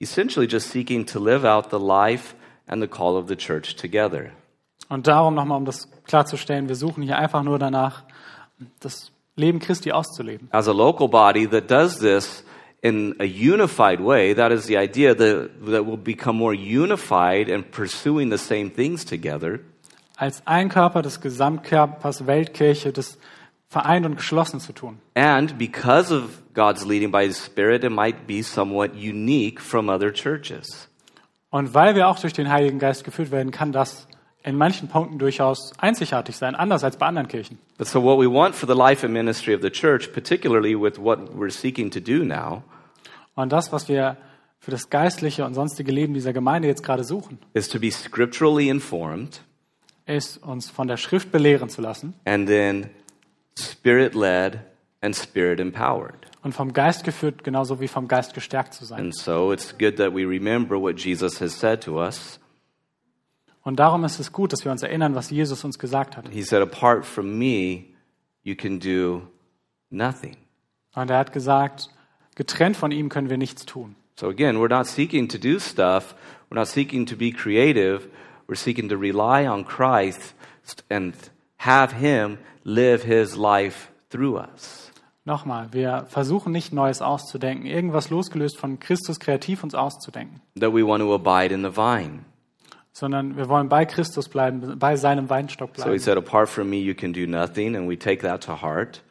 essentially 0.00 0.46
just 0.46 0.70
seeking 0.70 1.04
to 1.04 1.18
live 1.18 1.44
out 1.44 1.68
the 1.68 1.78
life 1.78 2.34
and 2.66 2.80
the 2.80 2.88
call 2.88 3.18
of 3.18 3.26
the 3.26 3.36
church 3.36 3.76
together. 3.76 4.32
Und 4.88 5.06
darum 5.06 5.34
nochmal, 5.34 5.58
um 5.58 5.66
das 5.66 5.90
klarzustellen, 6.06 6.66
wir 6.66 6.76
suchen 6.76 7.02
hier 7.02 7.18
einfach 7.18 7.42
nur 7.42 7.58
danach, 7.58 8.04
das 8.80 9.10
Leben 9.36 9.58
Christi 9.58 9.92
auszuleben. 9.92 10.48
As 10.50 10.66
a 10.66 10.72
local 10.72 11.08
body 11.08 11.46
that 11.46 11.70
does 11.70 11.98
this 11.98 12.42
in 12.80 13.16
a 13.20 13.26
unified 13.26 14.00
way, 14.00 14.34
that 14.34 14.50
is 14.50 14.64
the 14.64 14.78
idea 14.78 15.14
that, 15.14 15.50
that 15.66 15.84
we'll 15.84 15.98
become 15.98 16.38
more 16.38 16.54
unified 16.54 17.50
and 17.50 17.70
pursuing 17.70 18.30
the 18.30 18.38
same 18.38 18.70
things 18.70 19.04
together. 19.04 19.60
Als 20.16 20.42
ein 20.46 20.70
Körper 20.70 21.02
des 21.02 21.20
Gesamtkörpers 21.20 22.26
Weltkirche, 22.26 22.92
das 22.92 23.18
vereint 23.74 24.06
und 24.06 24.16
geschlossen 24.16 24.60
zu 24.60 24.72
tun. 24.72 24.98
And 25.14 25.58
because 25.58 26.14
of 26.14 26.42
God's 26.54 26.86
leading 26.86 27.10
by 27.10 27.26
His 27.26 27.44
Spirit, 27.44 27.84
it 27.84 27.90
might 27.90 28.26
be 28.26 28.42
somewhat 28.42 28.92
unique 28.94 29.60
from 29.60 29.88
other 29.88 30.12
churches. 30.12 30.88
Und 31.50 31.74
weil 31.74 31.94
wir 31.94 32.08
auch 32.08 32.18
durch 32.18 32.32
den 32.32 32.48
Heiligen 32.48 32.78
Geist 32.78 33.04
geführt 33.04 33.30
werden, 33.30 33.50
kann 33.50 33.72
das 33.72 34.08
in 34.42 34.56
manchen 34.56 34.88
Punkten 34.88 35.18
durchaus 35.18 35.72
einzigartig 35.78 36.36
sein, 36.36 36.54
anders 36.54 36.84
als 36.84 36.96
bei 36.96 37.06
anderen 37.06 37.28
Kirchen. 37.28 37.58
But 37.78 37.88
so 37.88 38.02
what 38.02 38.18
we 38.18 38.30
want 38.30 38.54
for 38.54 38.68
the 38.68 38.78
life 38.78 39.04
and 39.04 39.12
ministry 39.12 39.54
of 39.54 39.62
the 39.62 39.70
church, 39.70 40.12
particularly 40.12 40.74
with 40.74 40.98
what 40.98 41.18
we're 41.34 41.50
seeking 41.50 41.90
to 41.90 42.00
do 42.00 42.24
now, 42.24 42.62
Und 43.36 43.52
das, 43.52 43.72
was 43.72 43.88
wir 43.88 44.16
für 44.60 44.70
das 44.70 44.88
geistliche 44.90 45.44
und 45.44 45.54
sonstige 45.54 45.90
Leben 45.90 46.14
dieser 46.14 46.32
Gemeinde 46.32 46.68
jetzt 46.68 46.82
gerade 46.82 47.04
suchen, 47.04 47.38
is 47.52 47.68
to 47.68 47.80
be 47.80 47.90
scripturally 47.90 48.68
informed 48.68 49.42
ist, 50.06 50.42
uns 50.42 50.70
von 50.70 50.86
der 50.86 50.96
Schrift 50.96 51.32
belehren 51.32 51.68
zu 51.68 51.80
lassen 51.82 52.14
and 52.24 52.46
then 52.46 52.90
spirit 53.58 54.14
led 54.14 54.60
and 55.00 55.14
spirit 55.14 55.60
empowered. 55.60 56.24
und 56.44 56.52
vom 56.52 56.72
Geist 56.74 57.04
geführt, 57.04 57.42
genauso 57.42 57.80
wie 57.80 57.88
vom 57.88 58.06
Geist 58.06 58.34
gestärkt 58.34 58.74
zu 58.74 58.84
sein. 58.84 59.00
And 59.00 59.16
so 59.16 59.52
it's 59.52 59.76
good 59.76 59.96
that 59.96 60.14
we 60.14 60.26
remember 60.26 60.80
what 60.80 61.00
Jesus 61.00 61.40
has 61.40 61.58
said 61.58 61.82
to 61.82 62.00
us. 62.00 62.38
Und 63.62 63.80
darum 63.80 64.04
ist 64.04 64.20
es 64.20 64.30
gut, 64.30 64.52
dass 64.52 64.64
wir 64.64 64.70
uns 64.70 64.82
erinnern, 64.82 65.14
was 65.14 65.30
Jesus 65.30 65.64
uns 65.64 65.78
gesagt 65.78 66.18
hat. 66.18 66.28
He 66.28 66.42
said, 66.42 66.60
Apart 66.60 67.06
from 67.06 67.38
me, 67.38 67.86
you 68.42 68.54
can 68.54 68.78
do 68.78 69.22
nothing. 69.88 70.36
Und 70.94 71.10
er 71.10 71.18
hat 71.18 71.32
gesagt, 71.32 71.88
getrennt 72.34 72.76
von 72.76 72.92
ihm 72.92 73.08
können 73.08 73.30
wir 73.30 73.38
nichts 73.38 73.64
tun. 73.64 73.96
So 74.16 74.28
again, 74.28 74.58
we're 74.58 74.68
not 74.68 74.86
seeking 74.86 75.28
to 75.28 75.38
do 75.38 75.58
stuff, 75.58 76.14
we're 76.50 76.58
not 76.58 76.68
seeking 76.68 77.06
to 77.06 77.16
be 77.16 77.32
creative, 77.32 78.08
we're 78.46 78.54
seeking 78.54 78.88
to 78.90 78.96
rely 78.96 79.48
on 79.48 79.64
Christ 79.64 80.34
and 80.90 81.14
have 81.56 81.96
Him 81.96 82.38
live 82.64 83.02
His 83.04 83.36
life 83.36 83.88
through 84.10 84.36
us. 84.38 84.90
Nochmal, 85.26 85.68
wir 85.72 86.04
versuchen 86.08 86.52
nicht 86.52 86.72
Neues 86.74 87.00
auszudenken, 87.00 87.66
irgendwas 87.66 88.10
losgelöst 88.10 88.58
von 88.58 88.78
Christus 88.78 89.18
kreativ 89.20 89.62
uns 89.64 89.74
auszudenken, 89.74 90.40
That 90.60 90.74
we 90.74 90.86
want 90.86 91.02
to 91.02 91.14
abide 91.14 91.54
in 91.54 91.62
the 91.62 91.74
vine. 91.74 92.20
sondern 92.92 93.36
wir 93.36 93.48
wollen 93.48 93.68
bei 93.68 93.86
Christus 93.86 94.28
bleiben, 94.28 94.78
bei 94.78 94.96
seinem 94.96 95.30
Weinstock 95.30 95.70
So 95.76 95.84
he 95.84 95.88
bleiben. 95.88 95.98
said, 96.00 96.18
Apart 96.18 96.48
from 96.48 96.68
me, 96.68 96.76
you 96.76 96.94
can 96.94 97.12
do 97.12 97.26
nothing, 97.26 97.74
and 97.74 97.88
we 97.88 97.98
take 97.98 98.22
that 98.22 98.42
to 98.44 98.60
heart. 98.60 99.02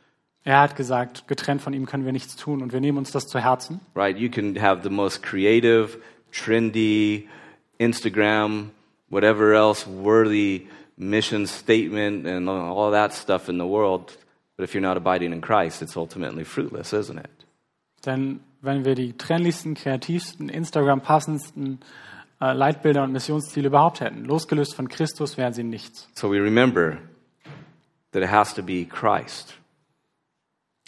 Er 0.46 0.60
hat 0.60 0.76
gesagt, 0.76 1.28
getrennt 1.28 1.62
von 1.62 1.74
ihm 1.74 1.86
können 1.86 2.06
wir 2.06 2.12
nichts 2.12 2.36
tun 2.36 2.62
und 2.62 2.74
wir 2.74 2.82
nehmen 2.82 2.98
uns 2.98 3.12
das 3.12 3.26
zu 3.28 3.40
Herzen. 3.40 3.80
right? 3.96 4.18
You 4.18 4.30
can 4.30 4.62
have 4.62 4.82
the 4.84 4.90
most 4.90 5.24
creative, 5.24 5.98
trendy, 6.32 7.28
Instagram, 7.80 8.72
whatever 9.10 9.54
else 9.54 9.86
worthy 9.88 10.68
mission 10.98 11.48
statement 11.48 12.26
and 12.26 12.50
all 12.50 12.92
that 12.92 13.14
stuff 13.14 13.50
in 13.50 13.58
the 13.58 13.66
world. 13.66 14.18
But 14.56 14.64
if 14.64 14.74
you're 14.74 14.82
not 14.82 14.98
abiding 14.98 15.34
in 15.34 15.42
Christ, 15.42 15.82
it's 15.82 15.98
ultimately 15.98 16.44
fruitless, 16.44 16.94
isn't 16.94 17.18
it? 17.18 17.46
Denn 18.06 18.42
wenn 18.62 18.86
wir 18.86 18.96
die 18.96 19.14
trendlichsten, 19.14 19.76
kreativsten, 19.76 20.50
Instagram-passendsten 20.50 21.80
äh, 22.42 22.54
Leitbilder 22.54 23.04
und 23.04 23.12
Missionsziele 23.12 23.68
überhaupt 23.68 24.02
hätten, 24.02 24.26
losgelöst 24.26 24.76
von 24.76 24.88
Christus, 24.88 25.38
wären 25.38 25.54
sie 25.54 25.64
nichts. 25.64 26.08
So 26.14 26.30
we 26.30 26.40
remember 26.40 26.98
that 28.12 28.24
it 28.24 28.30
has 28.30 28.54
to 28.54 28.62
be 28.62 28.86
Christ. 28.86 29.56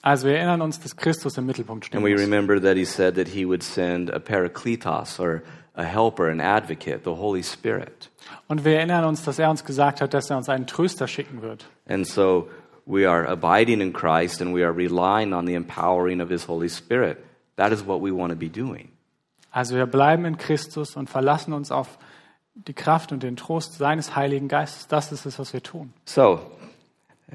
Also 0.01 0.27
wir 0.27 0.37
erinnern 0.37 0.61
uns, 0.61 0.79
dass 0.79 0.95
Christus 0.95 1.37
im 1.37 1.47
Mittelpunkt 1.47 1.85
stehen 1.85 1.97
And 1.97 2.07
we 2.07 2.15
remember 2.15 2.61
that 2.61 2.77
he 2.77 2.85
said 2.85 3.15
that 3.15 3.29
he 3.29 3.45
would 3.45 3.63
send 3.63 4.13
a 4.13 4.19
parakletos 4.19 5.19
or 5.19 5.41
a 5.75 5.83
helper, 5.83 6.29
an 6.29 6.39
advocate, 6.39 7.03
the 7.03 7.15
Holy 7.15 7.43
Spirit. 7.43 8.09
Und 8.47 8.65
wir 8.65 8.77
erinnern 8.77 9.05
uns, 9.05 9.23
dass 9.23 9.39
er 9.39 9.49
uns 9.49 9.63
gesagt 9.63 10.01
hat, 10.01 10.13
dass 10.13 10.29
er 10.29 10.37
uns 10.37 10.49
einen 10.49 10.67
Tröster 10.67 11.07
schicken 11.07 11.41
wird. 11.41 11.65
And 11.87 12.07
so 12.07 12.49
we 12.85 13.09
are 13.09 13.27
abiding 13.27 13.81
in 13.81 13.93
Christ 13.93 14.41
and 14.41 14.55
we 14.55 14.63
are 14.63 14.75
relying 14.75 15.33
on 15.33 15.45
the 15.45 15.53
empowering 15.53 16.21
of 16.21 16.29
his 16.29 16.47
Holy 16.47 16.69
Spirit. 16.69 17.17
That 17.57 17.71
is 17.71 17.85
what 17.85 18.01
we 18.01 18.11
want 18.11 18.31
to 18.31 18.37
be 18.37 18.49
doing. 18.49 18.89
Also 19.51 19.75
wir 19.75 19.85
bleiben 19.85 20.25
in 20.25 20.37
Christus 20.37 20.95
und 20.95 21.09
verlassen 21.09 21.53
uns 21.53 21.71
auf 21.71 21.97
die 22.55 22.73
Kraft 22.73 23.11
und 23.11 23.23
den 23.23 23.35
Trost 23.35 23.77
seines 23.77 24.15
Heiligen 24.15 24.47
Geistes. 24.47 24.87
Das 24.87 25.11
ist 25.11 25.25
es, 25.25 25.39
was 25.39 25.53
wir 25.53 25.63
tun. 25.63 25.93
So, 26.05 26.39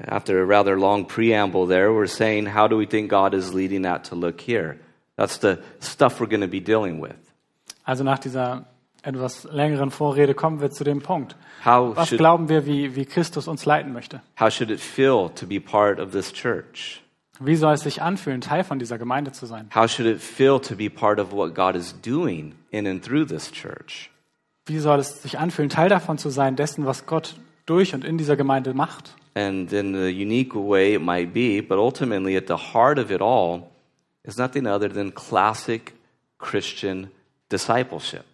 after 0.07 0.41
a 0.41 0.45
rather 0.45 0.77
long 0.77 1.07
preamble 1.07 1.67
there, 1.67 1.91
we're 1.91 2.07
saying, 2.07 2.55
how 2.55 2.69
do 2.69 2.79
we 2.79 2.87
think 2.87 3.11
God 3.11 3.35
is 3.35 3.53
leading 3.53 3.83
that 3.83 4.05
to 4.09 4.15
look 4.15 4.41
here? 4.41 4.79
That's 5.17 5.39
the 5.39 5.59
stuff 5.81 6.21
we're 6.21 6.29
going 6.29 6.41
to 6.41 6.49
be 6.49 6.61
dealing 6.61 7.01
with. 7.01 7.30
Also 7.85 8.05
nach 8.05 8.19
dieser 8.19 8.67
etwas 9.03 9.45
längeren 9.45 9.91
Vorrede 9.91 10.35
kommen 10.35 10.61
wir 10.61 10.71
zu 10.71 10.85
dem 10.85 11.01
Punkt. 11.01 11.37
How 11.65 11.97
Was 11.97 12.09
should, 12.09 12.19
glauben 12.19 12.49
wir, 12.49 12.67
wie, 12.67 12.95
wie 12.97 13.07
Christus 13.07 13.49
uns 13.49 13.65
leiten 13.65 13.93
möchte? 13.93 14.21
how 14.39 14.51
should 14.51 14.71
it 14.71 14.81
feel 14.81 15.31
to 15.35 15.47
be 15.47 15.61
part 15.61 15.99
of 15.99 16.13
this 16.13 16.33
church? 16.33 17.03
Wie 17.43 17.57
soll 17.57 17.73
es 17.73 17.81
sich 17.81 18.03
anfühlen, 18.03 18.43
Teil 18.43 18.65
von 18.65 18.79
dieser 18.79 18.99
Gemeinde 18.99 19.33
zu 19.33 19.47
sein? 19.47 19.71
How 19.75 19.91
should 19.91 20.07
it 20.07 20.21
feel 20.21 20.61
to 20.61 20.77
be 20.77 20.91
part 20.91 21.19
of 21.19 21.33
what 21.33 21.55
God 21.55 21.75
is 21.75 21.99
doing 22.03 22.55
in 22.71 22.87
and 22.87 23.03
through 23.03 23.27
this 23.27 23.51
church? 23.51 24.11
Wie 24.67 24.79
soll 24.79 24.99
es 24.99 25.23
sich 25.23 25.39
anfühlen, 25.39 25.71
Teil 25.71 25.89
davon 25.89 26.19
zu 26.19 26.29
sein, 26.29 26.55
dessen, 26.55 26.85
was 26.85 27.07
Gott 27.07 27.37
durch 27.65 27.95
und 27.95 28.05
in 28.05 28.19
dieser 28.19 28.37
Gemeinde 28.37 28.75
macht? 28.75 29.15
And 29.35 29.73
in 29.73 29.95
the 29.95 30.11
unique 30.11 30.55
way 30.55 30.95
it 30.97 31.03
might 31.03 31.33
be, 31.33 31.63
but 31.63 31.79
ultimately 31.79 32.37
at 32.37 32.47
the 32.47 32.75
heart 32.75 32.99
of 32.99 33.11
it 33.11 33.23
all 33.23 33.71
is 34.23 34.37
nothing 34.37 34.67
other 34.67 34.93
than 34.93 35.15
classic 35.15 35.95
Christian 36.39 37.11
discipleship. 37.51 38.25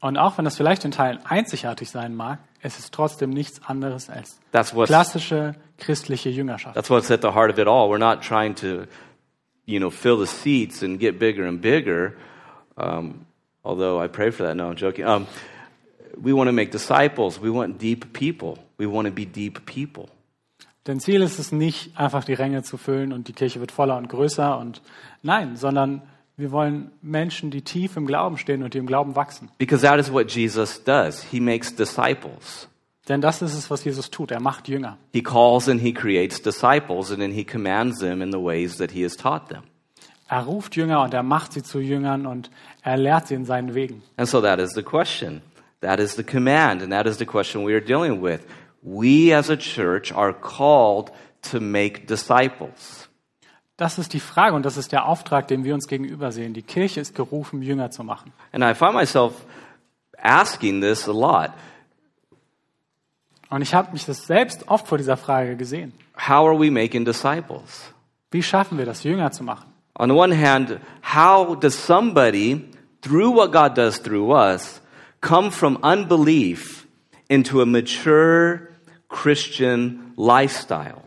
Und 0.00 0.18
auch 0.18 0.38
wenn 0.38 0.44
das 0.44 0.56
vielleicht 0.56 0.84
in 0.84 0.90
Teilen 0.90 1.18
einzigartig 1.24 1.90
sein 1.90 2.14
mag, 2.14 2.38
es 2.60 2.78
ist 2.78 2.92
trotzdem 2.92 3.30
nichts 3.30 3.60
anderes 3.66 4.10
als 4.10 4.38
klassische 4.86 5.54
christliche 5.78 6.30
Jüngerschaft. 6.30 6.74
that's 6.74 6.90
what's 6.90 7.10
at 7.10 7.22
the 7.22 7.32
heart 7.32 7.50
of 7.50 7.58
it 7.58 7.66
all. 7.66 7.88
We're 7.88 7.98
not 7.98 8.22
trying 8.22 8.54
to, 8.56 8.86
you 9.64 9.78
know, 9.78 9.90
fill 9.90 10.18
the 10.18 10.26
seats 10.26 10.82
and 10.82 10.98
get 10.98 11.18
bigger 11.18 11.46
and 11.46 11.60
bigger. 11.60 12.14
Um, 12.76 13.26
although 13.62 14.02
I 14.02 14.08
pray 14.08 14.30
for 14.30 14.46
that. 14.46 14.56
No, 14.56 14.70
I'm 14.70 14.76
joking. 14.76 15.06
Um, 15.06 15.26
we 16.16 16.32
want 16.32 16.48
to 16.48 16.52
make 16.52 16.70
disciples. 16.70 17.40
We 17.40 17.50
want 17.50 17.78
deep 17.78 18.12
people. 18.12 18.58
We 18.78 18.86
want 18.86 19.06
to 19.06 19.12
be 19.12 19.26
deep 19.26 19.64
people. 19.66 20.08
Denn 20.86 21.00
Ziel 21.00 21.22
ist 21.22 21.38
es 21.38 21.50
nicht, 21.50 21.98
einfach 21.98 22.24
die 22.24 22.34
Ränge 22.34 22.62
zu 22.62 22.76
füllen 22.76 23.12
und 23.12 23.26
die 23.26 23.32
Kirche 23.32 23.58
wird 23.58 23.72
voller 23.72 23.96
und 23.96 24.08
größer 24.08 24.56
und 24.58 24.82
nein, 25.22 25.56
sondern 25.56 26.02
wir 26.36 26.52
wollen 26.52 26.90
Menschen, 27.00 27.50
die 27.50 27.62
tief 27.62 27.96
im 27.96 28.06
Glauben 28.06 28.36
stehen 28.36 28.62
und 28.62 28.74
die 28.74 28.78
im 28.78 28.86
Glauben 28.86 29.16
wachsen. 29.16 29.50
Because 29.58 29.82
that 29.86 29.98
is 29.98 30.12
what 30.12 30.30
Jesus 30.30 30.82
does. 30.82 31.22
He 31.22 31.40
makes 31.40 31.74
disciples. 31.74 32.68
Denn 33.08 33.20
das 33.20 33.40
ist 33.40 33.54
es, 33.54 33.70
was 33.70 33.84
Jesus 33.84 34.10
tut. 34.10 34.32
Er 34.32 34.40
macht 34.40 34.68
Jünger. 34.68 34.98
He 35.12 35.22
calls 35.22 35.68
and 35.68 35.80
he 35.80 35.92
creates 35.92 36.42
disciples, 36.42 37.10
and 37.10 37.20
then 37.20 37.32
he 37.32 37.44
commands 37.44 37.98
them 38.00 38.20
in 38.20 38.32
the 38.32 38.38
ways 38.38 38.76
that 38.76 38.90
he 38.90 39.04
has 39.04 39.16
taught 39.16 39.48
them. 39.48 39.62
Er 40.28 40.42
ruft 40.42 40.74
Jünger 40.74 41.02
und 41.02 41.14
er 41.14 41.22
macht 41.22 41.52
sie 41.52 41.62
zu 41.62 41.78
Jüngern 41.78 42.26
und 42.26 42.50
er 42.82 42.96
lehrt 42.96 43.28
sie 43.28 43.34
in 43.34 43.44
seinen 43.44 43.74
Wegen. 43.74 44.02
And 44.16 44.28
so 44.28 44.40
that 44.40 44.58
is 44.58 44.72
the 44.74 44.82
question. 44.82 45.42
That 45.80 46.00
is 46.00 46.16
the 46.16 46.24
command, 46.24 46.82
and 46.82 46.90
that 46.90 47.06
is 47.06 47.18
the 47.18 47.26
question 47.26 47.64
we 47.64 47.74
are 47.74 47.84
dealing 47.84 48.20
with. 48.20 48.40
We 48.82 49.32
as 49.32 49.50
a 49.50 49.56
church 49.56 50.12
are 50.12 50.32
called 50.32 51.12
to 51.50 51.60
make 51.60 52.06
disciples. 52.08 53.05
Das 53.76 53.98
ist 53.98 54.14
die 54.14 54.20
Frage 54.20 54.56
und 54.56 54.64
das 54.64 54.78
ist 54.78 54.92
der 54.92 55.04
Auftrag, 55.06 55.48
den 55.48 55.64
wir 55.64 55.74
uns 55.74 55.86
gegenüber 55.86 56.32
sehen. 56.32 56.54
Die 56.54 56.62
Kirche 56.62 57.00
ist 57.00 57.14
gerufen, 57.14 57.60
Jünger 57.60 57.90
zu 57.90 58.04
machen. 58.04 58.32
And 58.52 58.64
I 58.64 58.74
find 58.74 58.94
myself 58.94 59.34
asking 60.18 60.80
this 60.80 61.08
a 61.08 61.12
lot. 61.12 61.50
Und 63.50 63.62
ich 63.62 63.74
habe 63.74 63.92
mich 63.92 64.06
das 64.06 64.26
selbst 64.26 64.68
oft 64.68 64.88
vor 64.88 64.98
dieser 64.98 65.16
Frage 65.16 65.56
gesehen. 65.56 65.92
How 66.16 66.48
are 66.48 66.58
we 66.58 66.70
making 66.70 67.04
disciples? 67.04 67.92
Wie 68.30 68.42
schaffen 68.42 68.78
wir 68.78 68.86
das, 68.86 69.04
Jünger 69.04 69.30
zu 69.30 69.44
machen? 69.44 69.72
On 69.98 70.08
the 70.08 70.14
one 70.16 70.34
hand, 70.34 70.78
how 71.02 71.58
does 71.58 71.74
somebody, 71.74 72.64
through 73.02 73.34
what 73.34 73.52
God 73.52 73.76
does 73.76 74.02
through 74.02 74.34
us, 74.34 74.80
come 75.20 75.50
from 75.50 75.78
unbelief 75.82 76.86
into 77.28 77.62
a 77.62 77.66
mature 77.66 78.68
Christian 79.08 80.12
lifestyle? 80.16 81.05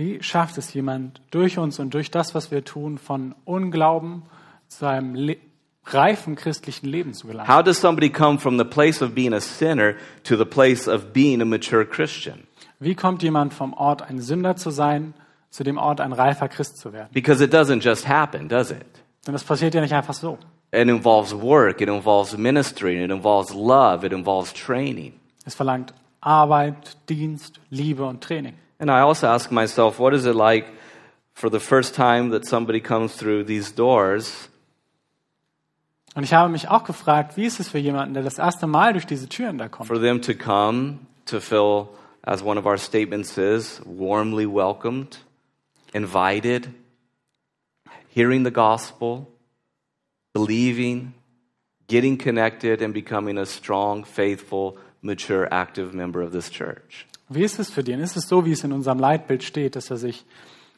Wie 0.00 0.22
schafft 0.22 0.56
es 0.56 0.72
jemand 0.72 1.20
durch 1.30 1.58
uns 1.58 1.78
und 1.78 1.92
durch 1.92 2.10
das, 2.10 2.34
was 2.34 2.50
wir 2.50 2.64
tun, 2.64 2.96
von 2.96 3.34
Unglauben 3.44 4.22
zu 4.66 4.86
einem 4.86 5.14
le 5.14 5.36
reifen 5.84 6.36
christlichen 6.36 6.86
Leben 6.86 7.12
zu 7.12 7.26
gelangen? 7.26 7.54
How 7.54 7.62
does 7.62 7.78
somebody 7.78 8.08
come 8.08 8.38
from 8.38 8.56
the 8.56 8.64
place 8.64 9.02
of 9.02 9.14
being 9.14 9.34
a 9.34 9.40
sinner 9.40 9.96
to 10.24 10.38
the 10.38 10.46
place 10.46 10.88
of 10.88 11.12
being 11.12 11.42
a 11.42 11.44
mature 11.44 11.84
Christian? 11.84 12.46
Wie 12.78 12.94
kommt 12.94 13.22
jemand 13.22 13.52
vom 13.52 13.74
Ort, 13.74 14.00
ein 14.00 14.20
Sünder 14.20 14.56
zu 14.56 14.70
sein, 14.70 15.12
zu 15.50 15.64
dem 15.64 15.76
Ort, 15.76 16.00
ein 16.00 16.14
reifer 16.14 16.48
Christ 16.48 16.78
zu 16.78 16.94
werden? 16.94 17.10
Because 17.12 17.44
it 17.44 17.52
doesn't 17.52 17.82
just 17.82 18.08
happen, 18.08 18.48
does 18.48 18.70
it? 18.70 18.86
Denn 19.26 19.34
das 19.34 19.44
passiert 19.44 19.74
ja 19.74 19.82
nicht 19.82 19.92
einfach 19.92 20.14
so. 20.14 20.38
It 20.72 20.88
involves 20.88 21.34
work, 21.34 21.82
it 21.82 21.90
involves 21.90 22.34
ministry, 22.38 23.04
it 23.04 23.10
involves 23.10 23.52
love, 23.52 24.06
it 24.06 24.14
involves 24.14 24.54
training. 24.54 25.12
Es 25.44 25.54
verlangt 25.54 25.92
Arbeit, 26.22 26.96
Dienst, 27.10 27.60
Liebe 27.68 28.06
und 28.06 28.22
Training. 28.22 28.54
And 28.80 28.90
I 28.90 29.00
also 29.00 29.28
ask 29.28 29.52
myself, 29.52 29.98
what 29.98 30.14
is 30.14 30.24
it 30.24 30.34
like 30.34 30.66
for 31.34 31.50
the 31.50 31.60
first 31.60 31.94
time 31.94 32.30
that 32.30 32.46
somebody 32.46 32.80
comes 32.80 33.14
through 33.14 33.44
these 33.44 33.70
doors 33.70 34.48
Und 36.16 36.24
ich 36.24 36.32
habe 36.32 36.48
mich 36.50 36.68
auch 36.68 36.82
gefragt, 36.84 37.36
wie 37.36 37.44
ist 37.46 37.60
es 37.60 37.68
für 37.68 37.78
jemanden, 37.78 38.14
der 38.14 38.24
das 38.24 38.38
erste 38.38 38.66
Mal 38.66 38.92
durch 38.92 39.06
diese 39.06 39.28
Türen 39.28 39.58
da 39.58 39.68
kommt? 39.68 39.86
for 39.86 40.00
them 40.00 40.20
to 40.20 40.34
come 40.34 41.06
to 41.26 41.38
feel, 41.40 41.88
as 42.24 42.42
one 42.42 42.58
of 42.58 42.66
our 42.66 42.76
statements 42.76 43.38
is, 43.38 43.80
warmly 43.84 44.44
welcomed, 44.44 45.18
invited, 45.94 46.74
hearing 48.08 48.44
the 48.44 48.50
gospel, 48.50 49.28
believing, 50.32 51.14
getting 51.86 52.18
connected, 52.18 52.82
and 52.82 52.92
becoming 52.92 53.38
a 53.38 53.46
strong, 53.46 54.02
faithful, 54.02 54.76
mature, 55.02 55.46
active 55.52 55.94
member 55.94 56.20
of 56.20 56.32
this 56.32 56.50
church. 56.50 57.06
Wie 57.32 57.44
ist 57.44 57.60
es 57.60 57.70
für 57.70 57.84
den? 57.84 58.00
Ist 58.00 58.16
es 58.16 58.26
so, 58.28 58.44
wie 58.44 58.50
es 58.50 58.64
in 58.64 58.72
unserem 58.72 58.98
Leitbild 58.98 59.44
steht, 59.44 59.76
dass 59.76 59.88
er 59.88 59.98
sich 59.98 60.24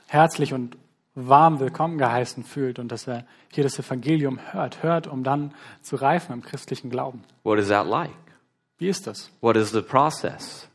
herzlich 0.07 0.53
und 0.53 0.77
warm 1.15 1.61
willkommen 1.61 1.97
geheißen 1.97 2.45
fühlt 2.45 2.79
und 2.79 2.93
dass 2.93 3.09
er 3.09 3.25
hier 3.51 3.65
das 3.65 3.79
Evangelium 3.79 4.39
hört, 4.53 4.83
hört, 4.83 5.07
um 5.07 5.25
dann 5.25 5.55
zu 5.81 5.97
reifen 5.97 6.35
im 6.35 6.43
christlichen 6.43 6.91
Glauben? 6.91 7.25
What 7.43 7.59
is 7.59 7.69
that 7.69 7.87
like? 7.87 8.11
Wie 8.77 8.89
ist 8.89 9.07
das? 9.07 9.31
What 9.41 9.57
is 9.57 9.71
the 9.71 9.81
process? 9.81 10.69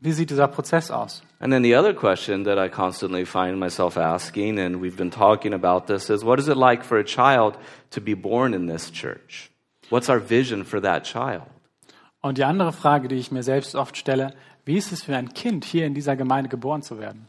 Wie 0.00 0.12
sieht 0.12 0.30
dieser 0.30 0.48
Prozess 0.48 0.90
aus? 0.90 1.22
And 1.38 1.52
then 1.52 1.62
the 1.62 1.76
other 1.76 1.92
question 1.92 2.44
that 2.44 2.56
I 2.56 2.70
constantly 2.70 3.26
find 3.26 3.58
myself 3.58 3.98
asking, 3.98 4.58
and 4.58 4.80
we've 4.80 4.96
been 4.96 5.10
talking 5.10 5.52
about 5.52 5.86
this, 5.86 6.08
is 6.08 6.24
what 6.24 6.38
is 6.38 6.48
it 6.48 6.56
like 6.56 6.82
for 6.82 6.98
a 6.98 7.04
child 7.04 7.58
to 7.90 8.00
be 8.00 8.14
born 8.14 8.54
in 8.54 8.68
this 8.68 8.90
church? 8.90 9.50
What's 9.90 10.08
our 10.08 10.18
vision 10.18 10.64
for 10.64 10.80
that 10.80 11.04
child? 11.04 11.42
Und 12.22 12.38
die 12.38 12.44
andere 12.44 12.72
Frage, 12.72 13.08
die 13.08 13.16
ich 13.16 13.30
mir 13.30 13.42
selbst 13.42 13.74
oft 13.74 13.98
stelle, 13.98 14.32
wie 14.64 14.76
ist 14.76 14.92
es 14.92 15.02
für 15.02 15.16
ein 15.16 15.32
Kind, 15.34 15.64
hier 15.64 15.86
in 15.86 15.94
dieser 15.94 16.16
Gemeinde 16.16 16.48
geboren 16.48 16.82
zu 16.82 16.98
werden? 16.98 17.26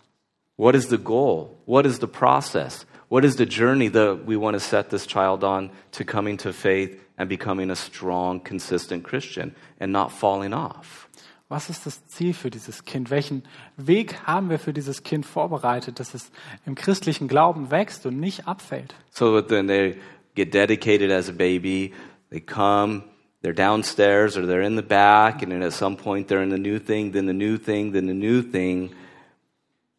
What 0.58 0.76
is 0.76 0.90
the 0.90 0.98
goal? 0.98 1.50
What 1.66 1.86
is 1.86 2.00
the 2.00 2.08
process? 2.08 2.86
What 3.10 3.24
is 3.24 3.36
the 3.36 3.46
journey 3.46 3.90
that 3.92 4.26
we 4.26 4.40
want 4.40 4.56
to 4.56 4.60
set 4.60 4.90
this 4.90 5.06
child 5.06 5.44
on 5.44 5.70
to 5.92 6.04
coming 6.04 6.38
to 6.38 6.54
faith 6.54 6.98
and 7.18 7.30
becoming 7.30 7.70
a 7.70 7.76
strong, 7.76 8.42
consistent 8.42 9.04
Christian 9.04 9.54
and 9.80 9.92
not 9.92 10.12
falling 10.12 10.54
off? 10.54 11.10
Was 11.48 11.70
ist 11.70 11.86
das 11.86 12.08
Ziel 12.08 12.34
für 12.34 12.50
dieses 12.50 12.86
Kind? 12.86 13.12
Welchen 13.12 13.44
Weg 13.78 14.24
haben 14.26 14.50
wir 14.50 14.58
für 14.58 14.74
dieses 14.74 15.04
Kind 15.04 15.26
vorbereitet, 15.28 16.00
dass 16.00 16.16
es 16.16 16.32
im 16.66 16.74
christlichen 16.74 17.28
Glauben 17.28 17.70
wächst 17.70 18.06
und 18.08 18.20
nicht 18.20 18.48
abfällt? 18.48 18.96
So 19.12 19.40
that 19.40 19.50
then 19.50 19.68
they 19.68 19.98
get 20.34 20.54
dedicated 20.54 21.12
as 21.12 21.30
a 21.30 21.34
baby, 21.34 21.94
they 22.32 22.42
come, 22.42 23.04
they're 23.46 23.54
downstairs 23.54 24.38
or 24.38 24.48
they're 24.48 24.64
in 24.64 24.76
the 24.76 24.82
back, 24.82 25.44
and 25.44 25.52
then 25.52 25.62
at 25.62 25.72
some 25.72 25.96
point 25.96 26.28
they're 26.28 26.42
in 26.42 26.50
the 26.50 26.58
new 26.58 26.80
thing, 26.80 27.12
then 27.12 27.28
the 27.28 27.34
new 27.34 27.60
thing, 27.60 27.92
then 27.92 28.08
the 28.08 28.14
new 28.16 28.42
thing. 28.42 28.90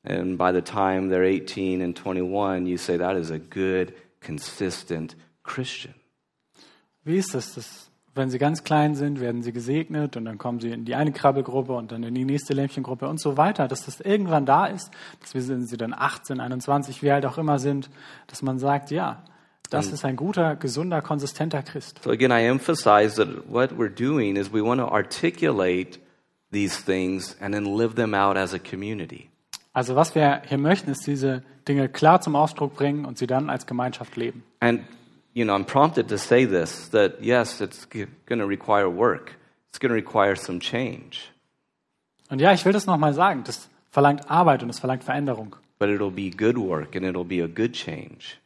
And 0.02 0.36
by 0.36 0.50
the 0.50 0.60
time 0.60 1.10
they're 1.10 1.22
18 1.22 1.80
and 1.80 1.94
21, 1.94 2.66
you 2.66 2.76
say 2.76 2.96
that 2.96 3.14
is 3.14 3.30
a 3.30 3.38
good, 3.38 3.94
consistent 4.20 5.14
Christian. 5.44 5.94
Wie 7.04 7.18
ist 7.18 7.34
das, 7.34 7.54
dass, 7.54 7.88
wenn 8.16 8.30
sie 8.30 8.38
ganz 8.38 8.64
klein 8.64 8.96
sind, 8.96 9.20
werden 9.20 9.44
sie 9.44 9.52
gesegnet 9.52 10.16
und 10.16 10.24
dann 10.24 10.38
kommen 10.38 10.58
sie 10.58 10.72
in 10.72 10.84
die 10.84 10.96
eine 10.96 11.12
Krabbelgruppe 11.12 11.72
und 11.72 11.92
dann 11.92 12.02
in 12.02 12.16
die 12.16 12.24
nächste 12.24 12.52
Lämpchengruppe 12.52 13.06
und 13.06 13.20
so 13.20 13.36
weiter, 13.36 13.68
dass 13.68 13.84
das 13.84 14.00
irgendwann 14.00 14.44
da 14.44 14.66
ist, 14.66 14.90
dass 15.20 15.34
wir 15.34 15.42
sind 15.42 15.68
sie 15.68 15.76
dann 15.76 15.94
18, 15.96 16.40
21, 16.40 17.00
wie 17.04 17.12
alt 17.12 17.24
auch 17.24 17.38
immer 17.38 17.60
sind, 17.60 17.90
dass 18.26 18.42
man 18.42 18.58
sagt, 18.58 18.90
ja, 18.90 19.22
das 19.70 19.88
ist 19.88 20.04
ein 20.04 20.16
guter, 20.16 20.56
gesunder, 20.56 21.02
konsistenter 21.02 21.62
Christ. 21.62 22.00
So 22.04 22.10
again, 22.10 22.30
I 22.30 22.44
emphasize 22.46 23.16
that 23.16 23.48
what 23.50 23.72
we're 23.78 23.88
doing 23.94 24.36
is 24.36 24.52
we 24.52 24.62
want 24.62 24.80
to 24.80 24.88
articulate 24.88 25.98
these 26.52 26.76
things 26.84 27.36
and 27.40 27.52
then 27.54 27.64
live 27.76 27.94
them 27.96 28.14
out 28.14 28.36
as 28.36 28.54
a 28.54 28.58
community. 28.58 29.28
Also 29.72 29.94
was 29.96 30.14
wir 30.14 30.42
hier 30.46 30.58
möchten, 30.58 30.90
ist 30.90 31.06
diese 31.06 31.42
Dinge 31.68 31.88
klar 31.88 32.20
zum 32.20 32.34
Ausdruck 32.36 32.74
bringen 32.74 33.04
und 33.04 33.18
sie 33.18 33.26
dann 33.26 33.50
als 33.50 33.66
Gemeinschaft 33.66 34.16
leben. 34.16 34.42
And, 34.60 34.80
you 35.34 35.44
know, 35.44 35.54
I'm 35.54 35.64
prompted 35.66 36.08
to 36.08 36.16
say 36.16 36.46
this 36.46 36.88
that 36.90 37.20
yes, 37.20 37.60
it's 37.60 37.86
going 37.90 38.38
to 38.40 38.46
require 38.46 38.88
work, 38.88 39.32
it's 39.68 39.78
going 39.78 39.90
to 39.90 39.94
require 39.94 40.36
some 40.36 40.60
change, 40.60 41.30
Und 42.30 42.40
ja, 42.40 42.52
ich 42.52 42.64
will 42.64 42.72
das 42.72 42.86
nochmal 42.86 43.12
sagen, 43.14 43.44
das 43.44 43.68
verlangt 43.90 44.30
Arbeit 44.30 44.62
und 44.62 44.70
es 44.70 44.78
verlangt 44.78 45.04
Veränderung. 45.04 45.56
but 45.78 45.88
it'll 45.90 46.10
be 46.10 46.30
good 46.30 46.56
work 46.56 46.96
and 46.96 47.04
it'll 47.04 47.22
be 47.26 47.42
a 47.42 47.46
good 47.46 47.72
change. 47.74 48.38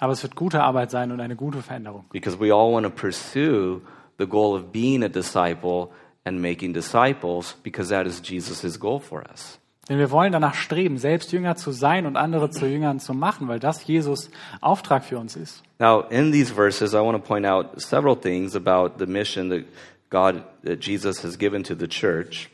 Aber 0.00 0.12
es 0.12 0.22
wird 0.22 0.36
gute 0.36 0.62
Arbeit 0.62 0.90
sein 0.90 1.10
und 1.12 1.20
eine 1.20 1.36
gute 1.36 1.62
Veränderung. 1.62 2.04
because 2.12 2.38
we 2.38 2.52
all 2.54 2.72
want 2.72 2.84
to 2.84 2.90
pursue 2.90 3.80
the 4.18 4.26
goal 4.26 4.54
of 4.54 4.72
being 4.72 5.02
a 5.02 5.08
disciple 5.08 5.90
and 6.24 6.40
making 6.40 6.72
disciples 6.72 7.56
because 7.62 7.90
that 7.90 8.06
is 8.06 8.20
Jesus' 8.22 8.78
goal 8.78 9.00
for 9.00 9.24
us. 9.30 9.58
Denn 9.88 9.98
wir 9.98 10.10
wollen 10.10 10.32
danach 10.32 10.54
streben, 10.54 10.98
selbst 10.98 11.32
Jünger 11.32 11.56
zu 11.56 11.72
sein 11.72 12.04
und 12.04 12.16
andere 12.16 12.50
zu 12.50 12.66
Jüngern 12.66 13.00
zu 13.00 13.14
machen, 13.14 13.48
weil 13.48 13.58
das 13.58 13.86
Jesus 13.86 14.30
Auftrag 14.60 15.02
für 15.02 15.18
uns 15.18 15.34
ist. 15.34 15.62
Now, 15.78 16.02
in 16.10 16.30
these 16.30 16.52
verses, 16.52 16.92
I 16.92 16.98
want 16.98 17.16
to 17.16 17.26
point 17.26 17.46
out 17.46 17.80
several 17.80 18.14
things 18.14 18.54
about 18.54 18.98
the 18.98 19.06
mission 19.10 19.48
that 19.48 19.64
God, 20.10 20.42
that 20.64 20.80
Jesus 20.84 21.24
has 21.24 21.38
given 21.38 21.62
to 21.64 21.74
the 21.74 21.88
church. 21.88 22.50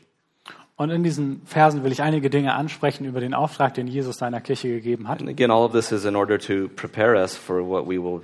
Und 0.77 0.89
in 0.89 1.03
diesen 1.03 1.41
Versen 1.45 1.83
will 1.83 1.91
ich 1.91 2.01
einige 2.01 2.29
Dinge 2.29 2.53
ansprechen 2.53 3.05
über 3.05 3.21
den 3.21 3.33
Auftrag, 3.33 3.75
den 3.75 3.87
Jesus 3.87 4.17
seiner 4.17 4.41
Kirche 4.41 4.67
gegeben 4.67 5.07
hat. 5.07 5.21
And 5.21 5.29
again, 5.29 5.49
all 5.49 5.63
of 5.63 5.71
this 5.71 5.91
is 5.91 6.03
in 6.03 6.15
order 6.17 6.37
to 6.37 6.67
prepare 6.75 7.15
us 7.15 7.35
for 7.35 7.65
what 7.65 7.87
we 7.87 7.97
will 7.97 8.21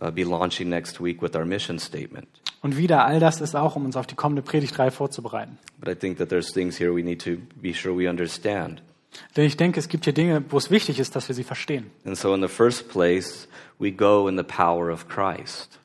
uh, 0.00 0.10
be 0.10 0.24
launching 0.24 0.68
next 0.68 1.00
week 1.00 1.22
with 1.22 1.36
our 1.36 1.44
mission 1.44 1.78
statement. 1.78 2.26
Und 2.60 2.76
wieder, 2.76 3.04
all 3.04 3.20
das 3.20 3.40
ist 3.40 3.54
auch, 3.54 3.76
um 3.76 3.84
uns 3.84 3.96
auf 3.96 4.06
die 4.06 4.16
kommende 4.16 4.42
Predigtreihe 4.42 4.90
vorzubereiten. 4.90 5.58
But 5.78 5.88
I 5.88 5.94
think 5.94 6.18
that 6.18 6.28
there's 6.28 6.52
things 6.52 6.78
here 6.78 6.92
we 6.92 7.02
need 7.04 7.22
to 7.22 7.36
be 7.60 7.72
sure 7.72 7.96
we 7.96 8.08
understand. 8.08 8.82
Denn 9.36 9.44
ich 9.44 9.56
denke, 9.56 9.78
es 9.78 9.88
gibt 9.88 10.04
hier 10.04 10.14
Dinge, 10.14 10.42
wo 10.48 10.58
es 10.58 10.70
wichtig 10.70 10.98
ist, 10.98 11.14
dass 11.14 11.28
wir 11.28 11.34
sie 11.34 11.44
verstehen. 11.44 11.90
And 12.04 12.16
so, 12.16 12.34
in 12.34 12.40
the 12.40 12.48
first 12.48 12.88
place, 12.88 13.46
we 13.78 13.92
go 13.92 14.26
in 14.26 14.36
the 14.36 14.42
power 14.42 14.90
of 14.90 15.06
Christ. 15.08 15.78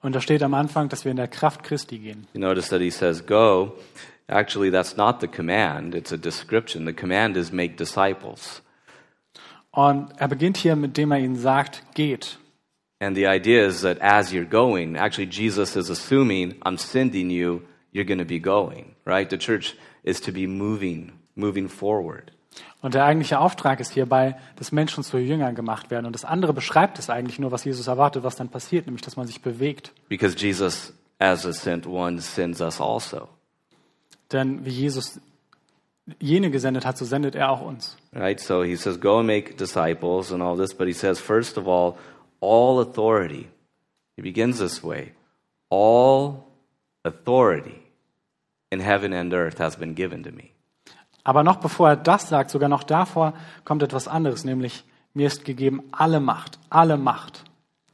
Und 0.00 0.16
da 0.16 0.20
steht 0.20 0.42
am 0.42 0.54
Anfang, 0.54 0.88
dass 0.88 1.04
wir 1.04 1.12
in 1.12 1.16
der 1.16 1.28
Kraft 1.28 1.62
Christi 1.62 1.98
gehen. 1.98 2.26
You 2.32 2.40
notice 2.40 2.68
that 2.70 2.80
he 2.80 2.90
says, 2.90 3.24
Go. 3.24 3.74
Actually, 4.28 4.70
that's 4.70 4.96
not 4.96 5.20
the 5.20 5.28
command, 5.28 5.94
it's 5.94 6.12
a 6.12 6.16
description. 6.16 6.84
The 6.84 6.92
command 6.92 7.36
is 7.36 7.52
make 7.52 7.76
disciples. 7.76 8.62
Und 9.70 10.12
er 10.18 10.28
beginnt 10.28 10.58
hier, 10.58 10.76
mit 10.76 10.96
dem 10.96 11.12
er 11.12 11.18
ihnen 11.18 11.36
sagt, 11.36 11.82
geht. 11.94 12.38
And 13.00 13.16
the 13.16 13.26
idea 13.26 13.66
is 13.66 13.80
that 13.80 14.00
as 14.00 14.32
you're 14.32 14.48
going, 14.48 14.96
actually, 14.96 15.28
Jesus 15.28 15.74
is 15.76 15.90
assuming, 15.90 16.54
I'm 16.62 16.78
sending 16.78 17.30
you, 17.30 17.62
you're 17.92 18.06
going 18.06 18.20
to 18.20 18.24
be 18.24 18.38
going, 18.38 18.94
right? 19.04 19.28
The 19.28 19.38
church 19.38 19.74
is 20.04 20.20
to 20.20 20.32
be 20.32 20.46
moving, 20.46 21.12
moving 21.34 21.68
forward. 21.68 22.32
Und 22.80 22.94
der 22.94 23.04
eigentliche 23.04 23.38
Auftrag 23.38 23.80
ist 23.80 23.92
hierbei, 23.92 24.36
dass 24.56 24.72
Menschen 24.72 25.04
zu 25.04 25.18
Jüngern 25.18 25.54
gemacht 25.54 25.90
werden. 25.90 26.06
Und 26.06 26.12
das 26.12 26.24
andere 26.24 26.52
beschreibt 26.52 26.98
es 26.98 27.10
eigentlich 27.10 27.38
nur, 27.38 27.50
was 27.50 27.64
Jesus 27.64 27.86
erwartet, 27.86 28.24
was 28.24 28.36
dann 28.36 28.48
passiert, 28.48 28.86
nämlich, 28.86 29.02
dass 29.02 29.16
man 29.16 29.26
sich 29.26 29.40
bewegt. 29.40 29.92
Because 30.08 30.36
Jesus, 30.36 30.92
as 31.18 31.46
a 31.46 31.52
sent 31.52 31.86
one, 31.86 32.20
sends 32.20 32.60
us 32.60 32.80
also. 32.80 33.28
Denn 34.32 34.64
wie 34.64 34.70
Jesus 34.70 35.20
jene 36.18 36.50
gesendet 36.50 36.84
hat, 36.84 36.98
so 36.98 37.04
sendet 37.04 37.34
er 37.34 37.50
auch 37.50 37.60
uns. 37.60 37.96
Right? 38.12 38.40
So 38.40 38.62
he 38.62 38.76
says, 38.76 38.98
Go 38.98 39.18
and 39.18 39.26
make 39.26 39.56
disciples 39.56 40.32
and 40.32 40.42
all 40.42 40.56
this, 40.56 40.74
but 40.74 40.86
he 40.86 40.92
says, 40.92 41.20
first 41.20 41.56
of 41.58 41.66
all, 41.66 41.96
all 42.40 42.80
authority. 42.80 43.48
He 44.16 44.22
begins 44.22 44.58
this 44.58 44.82
way 44.82 45.12
all 45.70 46.44
authority 47.04 47.82
in 48.70 48.80
heaven 48.80 49.12
and 49.14 49.32
earth 49.32 49.58
has 49.58 49.76
been 49.76 49.94
given 49.94 50.22
to 50.22 50.30
me. 50.30 50.50
Aber 51.24 51.44
noch 51.44 51.56
bevor 51.56 51.90
er 51.90 51.96
das 51.96 52.28
sagt, 52.28 52.50
sogar 52.50 52.68
noch 52.68 52.82
davor 52.82 53.32
kommt 53.64 53.82
etwas 53.82 54.06
anderes, 54.08 54.44
nämlich 54.44 54.84
mir 55.14 55.28
ist 55.28 55.44
gegeben 55.44 55.82
alle 55.92 56.20
Macht, 56.20 56.58
alle 56.68 56.98
Macht. 56.98 57.44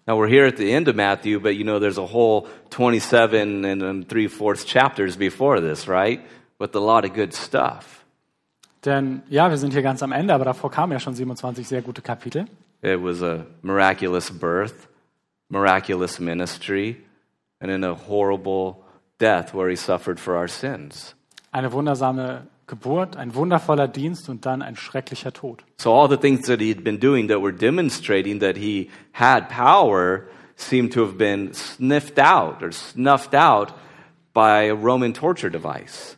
Now 0.08 0.16
we're 0.16 0.28
here 0.28 0.46
at 0.46 0.56
the 0.56 0.72
end 0.72 0.88
of 0.88 0.96
Matthew, 0.96 1.38
but 1.38 1.54
you 1.54 1.64
know 1.64 1.78
there's 1.78 1.98
a 1.98 2.06
whole 2.06 2.48
27 2.70 3.66
and 3.66 3.82
then 3.82 4.04
three 4.04 4.26
fourths 4.26 4.64
chapters 4.64 5.18
before 5.18 5.60
this, 5.60 5.86
right? 5.86 6.22
With 6.58 6.74
a 6.74 6.80
lot 6.80 7.04
of 7.04 7.12
good 7.12 7.34
stuff. 7.34 8.06
Denn 8.82 9.22
ja, 9.28 9.50
wir 9.50 9.58
sind 9.58 9.74
hier 9.74 9.82
ganz 9.82 10.02
am 10.02 10.12
Ende, 10.12 10.32
aber 10.32 10.46
davor 10.46 10.70
kamen 10.70 10.92
ja 10.92 10.98
schon 10.98 11.14
27 11.14 11.68
sehr 11.68 11.82
gute 11.82 12.00
Kapitel. 12.00 12.46
It 12.80 13.02
was 13.02 13.20
a 13.20 13.44
miraculous 13.60 14.30
birth, 14.30 14.88
miraculous 15.50 16.18
ministry, 16.18 16.96
and 17.60 17.70
then 17.70 17.84
a 17.84 17.94
horrible 17.94 18.82
death 19.18 19.52
where 19.52 19.68
he 19.68 19.76
suffered 19.76 20.18
for 20.18 20.36
our 20.36 20.48
sins. 20.48 21.14
Eine 21.52 21.70
wundersame 21.70 22.46
Geburt, 22.68 23.16
ein 23.16 23.34
wundervoller 23.34 23.88
Dienst 23.88 24.28
und 24.28 24.46
dann 24.46 24.62
ein 24.62 24.76
schrecklicher 24.76 25.32
Tod. 25.32 25.64
So 25.80 25.92
all 25.92 26.08
the 26.08 26.16
things 26.16 26.46
that 26.46 26.60
he'd 26.60 26.84
been 26.84 27.00
doing 27.00 27.28
that 27.28 27.40
were 27.40 27.52
demonstrating 27.52 28.40
that 28.40 28.56
he 28.56 28.88
had 29.12 29.48
power 29.48 30.24
seemed 30.56 30.92
to 30.92 31.04
have 31.04 31.16
been 31.16 31.52
sniffed 31.52 32.18
out 32.18 32.62
or 32.62 32.70
snuffed 32.70 33.34
out 33.34 33.74
by 34.32 34.70
a 34.70 34.74
Roman 34.74 35.14
torture 35.14 35.50
device. 35.50 36.16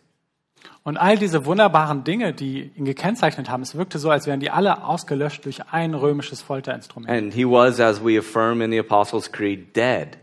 Und 0.83 0.97
all 0.97 1.17
diese 1.17 1.45
wunderbaren 1.45 2.05
Dinge, 2.05 2.33
die 2.33 2.73
ihn 2.75 2.87
gekennzeichnet 2.87 3.51
haben, 3.51 3.63
es 3.63 3.75
wirkte 3.75 3.99
so, 3.99 4.11
als 4.11 4.27
wären 4.27 4.41
die 4.41 4.51
alle 4.51 4.83
ausgelöscht 4.83 5.45
durch 5.45 5.61
ein 5.71 5.95
römisches 5.95 6.41
Folterinstrument. 6.41 7.11
And 7.11 7.35
he 7.35 7.45
was, 7.45 7.79
as 7.81 8.03
we 8.03 8.19
affirm 8.19 8.63
in 8.63 8.71
the 8.71 8.79
Apostles' 8.79 9.31
Creed, 9.31 9.77
dead, 9.77 10.17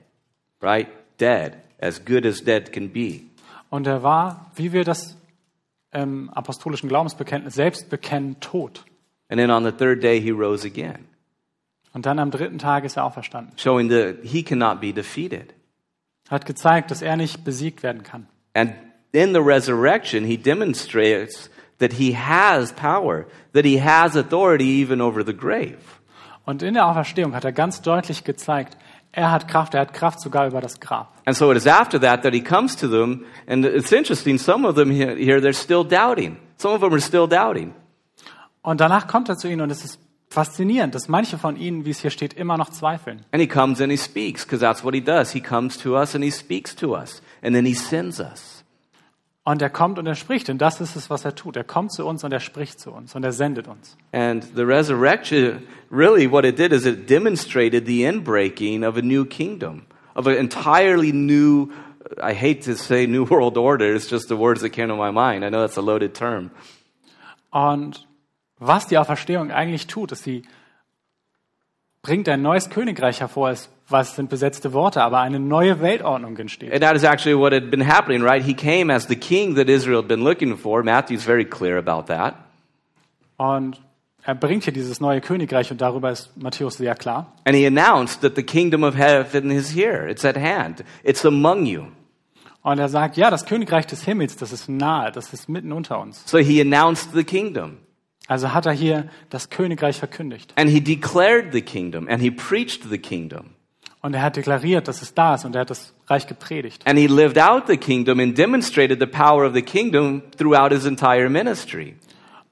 right? 0.61 0.87
Dead, 1.19 1.53
as 1.79 2.03
good 2.03 2.25
as 2.25 2.43
dead 2.43 2.73
can 2.73 2.91
be. 2.91 3.21
Und 3.69 3.85
er 3.85 4.01
war, 4.01 4.51
wie 4.55 4.73
wir 4.73 4.83
das 4.83 5.16
im 6.01 6.29
apostolischen 6.29 6.89
Glaubensbekenntnis 6.89 7.53
selbst 7.55 7.89
bekennen, 7.89 8.39
tot. 8.39 8.85
And 9.29 9.39
then 9.39 9.51
on 9.51 9.63
the 9.63 9.71
third 9.71 10.01
day, 10.03 10.21
he 10.21 10.31
rose 10.31 10.65
again, 10.65 11.05
Und 11.93 12.05
dann 12.05 12.19
am 12.19 12.31
dritten 12.31 12.59
Tag 12.59 12.83
ist 12.85 12.97
er 12.97 13.03
auferstanden. 13.05 13.53
showing 13.57 13.89
that 13.89 14.17
he 14.23 14.43
cannot 14.43 14.79
be 14.79 14.93
defeated. 14.93 15.53
Hat 16.29 16.45
gezeigt, 16.45 16.91
dass 16.91 17.01
er 17.01 17.15
nicht 17.17 17.43
besiegt 17.43 17.83
werden 17.83 18.03
kann. 18.03 18.27
And 18.53 18.73
in 19.11 19.33
the 19.33 19.39
resurrection, 19.39 20.23
he 20.25 20.37
demonstrates 20.37 21.49
that 21.79 21.93
he 21.93 22.15
has 22.15 22.73
power, 22.73 23.25
that 23.53 23.65
he 23.65 23.81
has 23.81 24.15
authority 24.15 24.81
even 24.81 25.01
over 25.01 25.25
the 25.25 25.33
grave. 25.35 25.77
Und 26.45 26.63
in 26.63 26.75
der 26.75 26.85
Auferstehung 26.87 27.33
hat 27.35 27.43
er 27.45 27.51
ganz 27.51 27.81
deutlich 27.81 28.23
gezeigt, 28.23 28.77
er 29.17 29.31
hat 29.31 29.47
Kraft, 29.47 29.73
er 29.73 29.81
hat 29.81 29.93
Kraft 29.93 30.21
sogar 30.21 30.45
über 30.45 30.61
das 30.61 30.79
Grab. 30.79 31.11
And 31.25 31.35
so 31.35 31.51
it 31.51 31.57
is 31.57 31.65
after 31.65 31.99
that 31.99 32.21
that 32.21 32.33
he 32.33 32.41
comes 32.41 32.75
to 32.75 32.87
them, 32.87 33.25
and 33.47 33.65
it's 33.65 33.91
interesting, 33.91 34.37
some 34.37 34.65
of 34.67 34.75
them 34.75 34.91
here, 34.91 35.41
they're 35.41 35.53
still 35.53 35.83
doubting. 35.83 36.37
Some 36.57 36.75
of 36.75 36.81
them 36.81 36.93
are 36.93 37.01
still 37.01 37.27
doubting. 37.27 37.73
Und 38.61 38.79
danach 38.79 39.07
kommt 39.07 39.27
er 39.27 39.37
zu 39.37 39.47
ihnen 39.47 39.61
und 39.61 39.71
es 39.71 39.83
ist 39.83 39.99
faszinierend, 40.29 40.93
dass 40.93 41.07
manche 41.07 41.39
von 41.39 41.55
ihnen, 41.55 41.85
wie 41.85 41.89
es 41.89 41.99
hier 41.99 42.11
steht, 42.11 42.33
immer 42.33 42.57
noch 42.57 42.69
zweifeln. 42.69 43.25
And 43.31 43.41
he 43.41 43.47
comes 43.47 43.81
and 43.81 43.91
he 43.91 43.97
speaks, 43.97 44.45
because 44.45 44.59
that's 44.59 44.83
what 44.83 44.93
he 44.93 45.01
does. 45.01 45.31
He 45.31 45.41
comes 45.41 45.77
to 45.79 45.97
us 45.97 46.13
and 46.13 46.23
he 46.23 46.29
speaks 46.29 46.75
to 46.75 46.95
us, 46.95 47.23
and 47.41 47.55
then 47.55 47.65
he 47.65 47.73
sends 47.73 48.19
us. 48.19 48.56
Und 49.47 49.61
er 49.61 49.69
kommt 49.69 49.97
und 49.97 50.05
er 50.05 50.15
spricht, 50.15 50.49
und 50.49 50.57
das 50.57 50.81
ist 50.81 50.97
es, 50.97 51.09
was 51.09 51.23
er 51.23 51.33
tut. 51.33 51.55
Er 51.55 51.63
kommt 51.63 51.93
zu 51.93 52.05
uns 52.05 52.21
und 52.25 52.33
er 52.33 52.41
spricht 52.41 52.81
zu 52.81 52.91
uns 52.91 53.15
und 53.15 53.23
er 53.23 53.31
sendet 53.31 53.69
uns. 53.69 53.95
And 54.11 54.43
the 54.57 54.63
resurrection, 54.63 55.65
really 55.89 56.29
what 56.29 56.43
it 56.43 56.57
did 56.57 56.73
is 56.73 56.85
it 56.85 57.09
demonstrated 57.09 57.85
the 57.85 58.03
inbreaking 58.03 58.83
of 58.83 58.97
a 58.97 59.01
new 59.01 59.23
kingdom, 59.23 59.85
of 60.15 60.27
an 60.27 60.35
entirely 60.35 61.13
new, 61.13 61.69
I 62.21 62.33
hate 62.33 62.63
to 62.65 62.75
say 62.75 63.07
new 63.07 63.23
world 63.29 63.55
order, 63.55 63.95
it's 63.95 64.11
just 64.11 64.27
the 64.27 64.35
words 64.35 64.59
that 64.63 64.71
came 64.71 64.89
to 64.89 64.97
my 64.97 65.11
mind. 65.11 65.45
I 65.45 65.49
know 65.49 65.61
that's 65.61 65.77
a 65.77 65.81
loaded 65.81 66.13
term. 66.13 66.51
Und 67.49 68.05
was 68.59 68.87
die 68.87 68.97
Auferstehung 68.97 69.51
eigentlich 69.51 69.87
tut, 69.87 70.11
ist, 70.11 70.25
sie 70.25 70.41
bringt 72.07 72.29
ein 72.29 72.41
neues 72.41 72.69
Königreich 72.69 73.19
hervor. 73.19 73.49
Es, 73.49 73.69
was 73.89 74.15
sind 74.15 74.29
besetzte 74.29 74.71
Worte, 74.71 75.03
aber 75.03 75.19
eine 75.19 75.39
neue 75.39 75.81
Weltordnung 75.81 76.37
entsteht. 76.37 76.71
And 76.71 76.81
that 76.81 76.95
is 76.95 77.03
actually 77.03 77.37
what 77.37 77.53
had 77.53 77.69
been 77.69 77.85
happening, 77.85 78.23
right? 78.23 78.41
He 78.41 78.53
came 78.53 78.91
as 78.91 79.07
the 79.07 79.15
king 79.15 79.55
that 79.55 79.67
Israel 79.67 79.97
had 79.97 80.07
been 80.07 80.23
looking 80.23 80.57
for. 80.57 80.83
Matthew's 80.83 81.25
very 81.25 81.43
clear 81.43 81.77
about 81.77 82.07
that. 82.07 82.35
Und 83.35 83.81
er 84.23 84.35
bringt 84.35 84.63
hier 84.63 84.73
dieses 84.73 85.01
neue 85.01 85.19
Königreich 85.19 85.69
und 85.69 85.81
darüber 85.81 86.09
ist 86.09 86.31
Matthäus 86.37 86.77
sehr 86.77 86.95
klar. 86.95 87.33
And 87.43 87.55
he 87.55 87.67
announced 87.67 88.21
that 88.21 88.35
the 88.35 88.43
kingdom 88.43 88.83
of 88.83 88.95
heaven 88.95 89.51
is 89.51 89.75
here. 89.75 90.09
It's 90.09 90.23
at 90.23 90.37
hand. 90.37 90.85
It's 91.03 91.25
among 91.25 91.65
you. 91.65 91.87
Und 92.61 92.79
er 92.79 92.89
sagt, 92.89 93.17
ja, 93.17 93.29
das 93.29 93.45
Königreich 93.45 93.85
des 93.85 94.03
Himmels, 94.03 94.37
das 94.37 94.53
ist 94.53 94.69
nahe, 94.69 95.11
das 95.11 95.33
ist 95.33 95.49
mitten 95.49 95.73
unter 95.73 95.99
uns. 95.99 96.23
So 96.25 96.37
he 96.37 96.61
announced 96.61 97.09
the 97.13 97.25
kingdom. 97.25 97.77
Also 98.27 98.53
hat 98.53 98.65
er 98.65 98.73
hier 98.73 99.09
das 99.29 99.49
Königreich 99.49 99.97
verkündigt. 99.97 100.53
And 100.57 100.69
he 100.69 100.81
declared 100.81 101.53
the 101.53 101.61
kingdom 101.61 102.07
and 102.09 102.21
he 102.21 102.29
preached 102.29 102.89
the 102.89 102.97
kingdom. 102.97 103.51
Und 104.01 104.13
er 104.13 104.21
hat 104.21 104.35
deklariert, 104.35 104.87
dass 104.87 105.01
es 105.01 105.13
da 105.13 105.35
ist 105.35 105.45
und 105.45 105.55
er 105.55 105.61
hat 105.61 105.69
das 105.69 105.93
Reich 106.07 106.27
gepredigt. 106.27 106.85
And 106.85 106.99
he 106.99 107.07
lived 107.07 107.39
out 107.39 107.63
the 107.67 107.77
kingdom 107.77 108.19
and 108.19 108.37
demonstrated 108.37 108.99
the 108.99 109.07
power 109.07 109.45
of 109.45 109.53
the 109.53 109.61
kingdom 109.61 110.21
throughout 110.37 110.71
his 110.71 110.85
entire 110.85 111.29
ministry. 111.29 111.95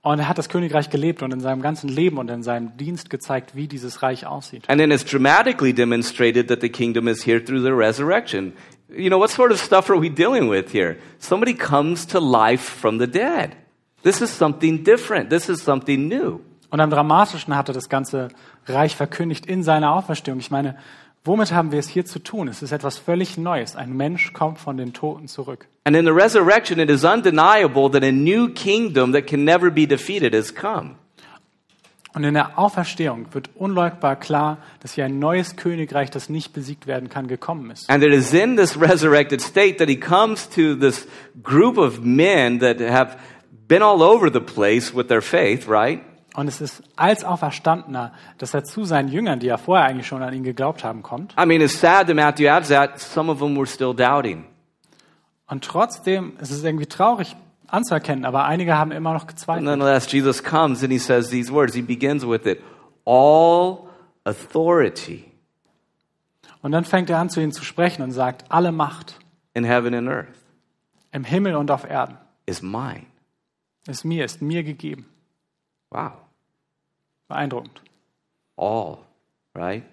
Und 0.02 0.20
er 0.20 0.30
hat 0.30 0.38
das 0.38 0.50
Königreich 0.50 0.90
gelebt 0.90 1.24
und 1.24 1.34
in 1.34 1.40
seinem 1.40 1.62
ganzen 1.62 1.90
Leben 1.90 2.20
und 2.20 2.30
in 2.30 2.44
seinem 2.44 2.78
Dienst 2.78 3.10
gezeigt, 3.10 3.56
wie 3.56 3.68
dieses 3.68 4.04
Reich 4.04 4.26
aussieht. 4.26 4.70
And 4.70 4.80
then 4.80 4.92
it's 4.92 5.04
dramatically 5.04 5.74
demonstrated 5.74 6.48
that 6.48 6.62
the 6.62 6.70
kingdom 6.70 7.08
is 7.08 7.26
here 7.26 7.44
through 7.44 7.64
the 7.64 7.74
resurrection. 7.74 8.54
You 8.88 9.10
know, 9.10 9.20
what 9.20 9.32
sort 9.32 9.52
of 9.52 9.60
stuff 9.60 9.90
are 9.90 10.00
we 10.00 10.10
dealing 10.10 10.50
with 10.50 10.72
here? 10.72 10.98
Somebody 11.18 11.56
comes 11.56 12.06
to 12.08 12.20
life 12.20 12.62
from 12.62 13.00
the 13.00 13.08
dead. 13.08 13.56
This 14.06 14.22
is 14.22 14.30
something 14.30 14.84
different. 14.84 15.32
This 15.32 15.50
is 15.50 15.64
something 15.64 16.08
new. 16.08 16.40
Und 16.70 16.80
am 16.80 16.92
dramatischen 16.92 17.56
hat 17.58 17.70
er 17.70 17.74
das 17.74 17.90
ganze 17.90 18.28
Reich 18.68 18.96
verkündigt 18.96 19.48
in 19.48 19.64
seiner 19.64 19.96
Auferstehung. 19.96 20.38
Ich 20.38 20.52
meine, 20.52 20.78
womit 21.24 21.52
haben 21.52 21.72
wir 21.72 21.80
es 21.80 21.90
hier 21.90 22.06
zu 22.06 22.20
tun? 22.20 22.48
Es 22.48 22.62
ist 22.62 22.72
etwas 22.72 23.00
völlig 23.00 23.40
Neues. 23.40 23.76
Ein 23.76 23.98
Mensch 23.98 24.32
kommt 24.32 24.60
von 24.60 24.78
den 24.78 24.94
Toten 24.94 25.28
zurück. 25.28 25.68
And 25.86 25.98
in 25.98 26.06
the 26.06 26.12
resurrection, 26.12 26.80
it 26.80 26.92
is 26.92 27.04
undeniable 27.04 27.90
that 27.90 28.04
a 28.04 28.12
new 28.12 28.50
kingdom 28.50 29.12
that 29.14 29.26
can 29.26 29.44
never 29.44 29.72
be 29.72 29.88
defeated 29.88 30.36
has 30.36 30.54
come. 30.54 30.98
Und 32.14 32.24
in 32.24 32.36
der 32.36 32.58
Auferstehung 32.58 33.26
wird 33.34 33.50
unleugbar 33.56 34.16
klar, 34.16 34.60
dass 34.82 34.94
hier 34.94 35.04
ein 35.04 35.20
neues 35.20 35.58
Königreich, 35.58 36.12
das 36.12 36.30
nicht 36.30 36.54
besiegt 36.54 36.88
werden 36.88 37.10
kann, 37.10 37.28
gekommen 37.28 37.72
ist. 37.72 37.90
And 37.90 38.04
it 38.04 38.14
is 38.14 38.34
in 38.34 38.56
this 38.56 38.80
resurrected 38.80 39.42
state 39.42 39.78
that 39.80 39.90
he 39.90 40.00
comes 40.00 40.48
to 40.50 40.76
this 40.76 41.08
group 41.44 41.78
of 41.78 42.02
men 42.04 42.60
that 42.60 42.80
have 42.80 43.18
been 43.68 43.82
all 43.82 44.02
over 44.02 44.32
the 44.32 44.40
place 44.40 44.96
with 44.96 45.08
their 45.08 45.22
faith, 45.22 45.68
right? 45.68 46.02
Und 46.36 46.48
es 46.50 46.60
ist 46.60 46.84
als 46.98 47.24
Auferstandener, 47.24 48.12
dass 48.40 48.54
er 48.54 48.66
zu 48.66 48.84
seinen 48.84 49.08
Jüngern, 49.08 49.40
die 49.40 49.48
ja 49.48 49.58
vorher 49.58 49.86
eigentlich 49.86 50.08
schon 50.08 50.22
an 50.22 50.34
ihn 50.34 50.44
geglaubt 50.44 50.84
haben, 50.84 51.02
kommt. 51.02 51.34
I 51.42 51.46
mean, 51.46 51.62
it's 51.62 51.80
sad 51.80 52.08
that 52.08 52.16
Matthew 52.16 52.50
adds 52.50 52.68
that 52.68 53.00
some 53.00 53.32
of 53.32 53.40
them 53.40 53.56
were 53.56 53.66
still 53.66 53.94
doubting. 53.94 54.46
Und 55.48 55.64
trotzdem 55.64 56.34
ist 56.42 56.52
es 56.52 56.64
irgendwie 56.64 56.88
traurig 56.88 57.36
anzuerkennen, 57.68 58.26
aber 58.26 58.46
einige 58.46 58.78
haben 58.78 58.92
immer 58.92 59.14
noch 59.14 59.28
gezweifelt. 59.28 59.64
nonetheless, 59.64 60.12
Jesus 60.12 60.44
comes 60.44 60.84
and 60.84 60.92
he 60.92 61.00
says 61.00 61.30
these 61.30 61.52
words. 61.54 61.74
He 61.74 61.82
begins 61.82 62.28
with 62.28 62.46
it 62.46 62.62
All 63.06 63.88
authority 64.26 65.32
Und 66.62 66.72
dann 66.72 66.84
fängt 66.84 67.10
er 67.12 67.20
an, 67.20 67.30
zu 67.30 67.40
ihnen 67.40 67.52
zu 67.52 67.64
sprechen 67.64 68.02
und 68.02 68.12
sagt, 68.12 68.46
alle 68.50 68.72
Macht 68.72 69.20
in 69.54 69.64
heaven 69.64 69.94
and 69.94 70.10
earth 70.10 70.28
im 71.12 71.24
Himmel 71.24 71.56
und 71.56 71.72
auf 71.72 71.90
Erden 71.90 72.18
is 72.46 72.62
mine. 72.62 73.04
Ist 73.88 74.04
mir, 74.06 74.26
ist 74.26 74.42
mir 74.42 74.64
gegeben. 74.64 75.06
Wow. 75.92 76.14
Beeindruckend. 77.28 77.82
All, 78.58 79.06
right? 79.54 79.84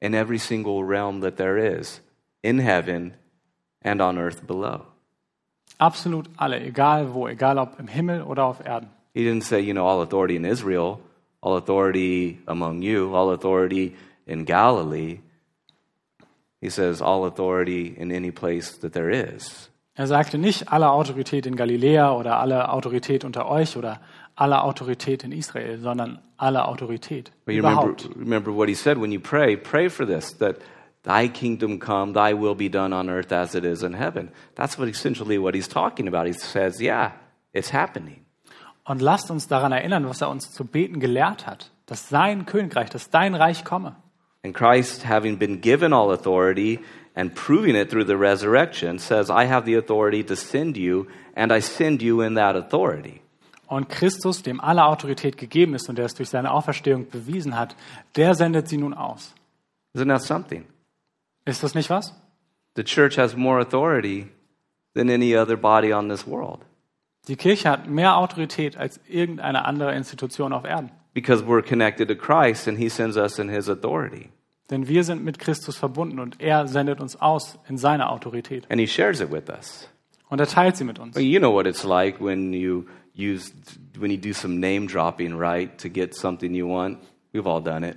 In 0.00 0.14
every 0.14 0.38
single 0.38 0.84
realm 0.84 1.20
that 1.20 1.36
there 1.36 1.58
is, 1.58 2.00
in 2.42 2.58
heaven 2.58 3.14
and 3.82 4.00
on 4.00 4.18
earth 4.18 4.46
below. 4.46 4.86
Absolut 5.80 6.28
alle, 6.38 6.60
egal 6.60 7.06
wo, 7.12 7.26
egal 7.26 7.58
ob 7.58 7.78
im 7.78 7.88
Himmel 7.88 8.22
oder 8.22 8.44
auf 8.44 8.60
Erden. 8.60 8.88
He 9.14 9.24
didn't 9.24 9.44
say, 9.44 9.60
you 9.60 9.74
know, 9.74 9.86
all 9.86 10.02
authority 10.02 10.36
in 10.36 10.44
Israel, 10.44 11.00
all 11.40 11.56
authority 11.56 12.38
among 12.46 12.82
you, 12.82 13.14
all 13.14 13.30
authority 13.30 13.96
in 14.26 14.44
Galilee. 14.44 15.20
He 16.60 16.70
says, 16.70 17.00
all 17.00 17.24
authority 17.24 17.94
in 17.96 18.10
any 18.10 18.30
place 18.30 18.76
that 18.78 18.92
there 18.92 19.10
is. 19.10 19.68
Er 19.98 20.06
sagte 20.06 20.36
nicht 20.36 20.70
alle 20.70 20.90
Autorität 20.90 21.46
in 21.46 21.56
Galiläa 21.56 22.12
oder 22.12 22.38
alle 22.38 22.68
Autorität 22.68 23.24
unter 23.24 23.48
euch 23.48 23.76
oder 23.78 24.00
alle 24.34 24.62
Autorität 24.62 25.24
in 25.24 25.32
Israel, 25.32 25.78
sondern 25.78 26.18
alle 26.36 26.66
Autorität 26.68 27.32
But 27.46 27.54
you 27.54 27.62
remember, 27.62 27.82
überhaupt. 27.82 28.10
remember 28.16 28.54
what 28.54 28.68
he 28.68 28.74
said 28.74 28.98
when 29.00 29.10
you 29.10 29.18
pray, 29.20 29.56
pray 29.56 29.88
for 29.88 30.06
this, 30.06 30.36
that 30.36 30.56
thy 31.02 31.28
kingdom 31.28 31.78
come, 31.78 32.12
thy 32.12 32.34
will 32.34 32.54
be 32.54 32.68
done 32.68 32.94
on 32.94 33.08
earth 33.08 33.32
as 33.32 33.54
it 33.54 33.64
is 33.64 33.82
in 33.82 33.94
heaven. 33.94 34.30
That's 34.54 34.78
what 34.78 34.86
essentially 34.88 35.38
what 35.38 35.54
he's 35.54 35.68
talking 35.68 36.06
about. 36.08 36.26
He 36.26 36.34
says, 36.34 36.78
yeah, 36.78 37.12
it's 37.54 37.72
happening. 37.72 38.26
Und 38.84 39.00
lasst 39.00 39.30
uns 39.30 39.48
daran 39.48 39.72
erinnern, 39.72 40.06
was 40.06 40.20
er 40.20 40.28
uns 40.28 40.52
zu 40.52 40.64
beten 40.66 41.00
gelehrt 41.00 41.46
hat, 41.46 41.70
dass 41.86 42.10
sein 42.10 42.44
Königreich, 42.44 42.90
dass 42.90 43.08
dein 43.08 43.34
Reich 43.34 43.64
komme. 43.64 43.96
And 44.44 44.54
Christ, 44.54 45.08
having 45.08 45.38
been 45.38 45.60
given 45.60 45.92
all 45.94 46.12
authority 46.12 46.80
and 47.16 47.34
proving 47.34 47.74
it 47.74 47.90
through 47.90 48.04
the 48.06 48.16
resurrection, 48.16 48.98
says, 48.98 49.30
I 49.30 49.46
have 49.46 49.64
the 49.64 49.74
authority 49.76 50.22
to 50.24 50.36
send 50.36 50.76
you, 50.76 51.06
and 51.34 51.50
I 51.52 51.60
send 51.60 52.02
you 52.02 52.20
in 52.20 52.34
that 52.36 52.54
authority. 52.56 53.20
Und 53.68 53.88
Christus, 53.88 54.42
dem 54.42 54.60
alle 54.60 54.84
Autorität 54.84 55.36
gegeben 55.38 55.74
ist 55.74 55.88
und 55.88 55.96
der 55.98 56.04
es 56.04 56.14
durch 56.14 56.28
seine 56.28 56.52
Auferstehung 56.52 57.08
bewiesen 57.10 57.58
hat, 57.58 57.74
der 58.14 58.34
sendet 58.36 58.68
sie 58.68 58.76
nun 58.76 58.94
aus. 58.94 59.34
Isn't 59.96 60.08
that 60.08 60.22
something? 60.22 60.66
Ist 61.46 61.62
das 61.64 61.74
nicht 61.74 61.90
was? 61.90 62.14
The 62.76 62.84
church 62.84 63.16
has 63.18 63.34
more 63.34 63.58
authority 63.60 64.28
than 64.94 65.08
any 65.10 65.36
other 65.36 65.56
body 65.56 65.92
on 65.92 66.08
this 66.08 66.26
world 66.26 66.60
Die 67.28 67.34
Kirche 67.36 67.68
hat 67.68 67.88
mehr 67.88 68.16
Autorität 68.18 68.76
als 68.76 69.00
irgendeine 69.08 69.64
andere 69.64 69.94
Institution 69.96 70.52
auf 70.52 70.64
Erden. 70.64 70.90
because 71.14 71.42
we're 71.42 71.62
connected 71.62 72.06
to 72.08 72.14
Christ 72.14 72.68
and 72.68 72.78
he 72.78 72.88
sends 72.90 73.16
us 73.16 73.38
in 73.38 73.48
his 73.48 73.68
authority. 73.68 74.28
Denn 74.70 74.88
wir 74.88 75.04
sind 75.04 75.24
mit 75.24 75.38
Christus 75.38 75.76
verbunden 75.76 76.18
und 76.18 76.40
er 76.40 76.66
sendet 76.66 77.00
uns 77.00 77.20
aus 77.20 77.58
in 77.68 77.78
seine 77.78 78.10
Autorität. 78.10 78.64
And 78.70 78.80
he 78.80 78.86
shares 78.86 79.20
it 79.20 79.30
with 79.30 79.48
us. 79.48 79.88
Und 80.28 80.40
er 80.40 80.46
teilt 80.46 80.76
sie 80.76 80.84
mit 80.84 80.98
uns. 80.98 81.14
Well, 81.14 81.22
you 81.22 81.38
know 81.38 81.52
what 81.52 81.66
it's 81.66 81.84
like 81.84 82.20
when 82.20 82.52
you 82.52 82.86
use 83.16 83.52
when 83.98 84.10
you 84.10 84.18
do 84.18 84.32
some 84.32 84.58
name 84.58 84.86
dropping, 84.86 85.38
right, 85.38 85.76
to 85.78 85.88
get 85.88 86.14
something 86.14 86.52
you 86.52 86.68
want. 86.68 86.98
We've 87.32 87.48
all 87.48 87.62
done 87.62 87.88
it. 87.88 87.96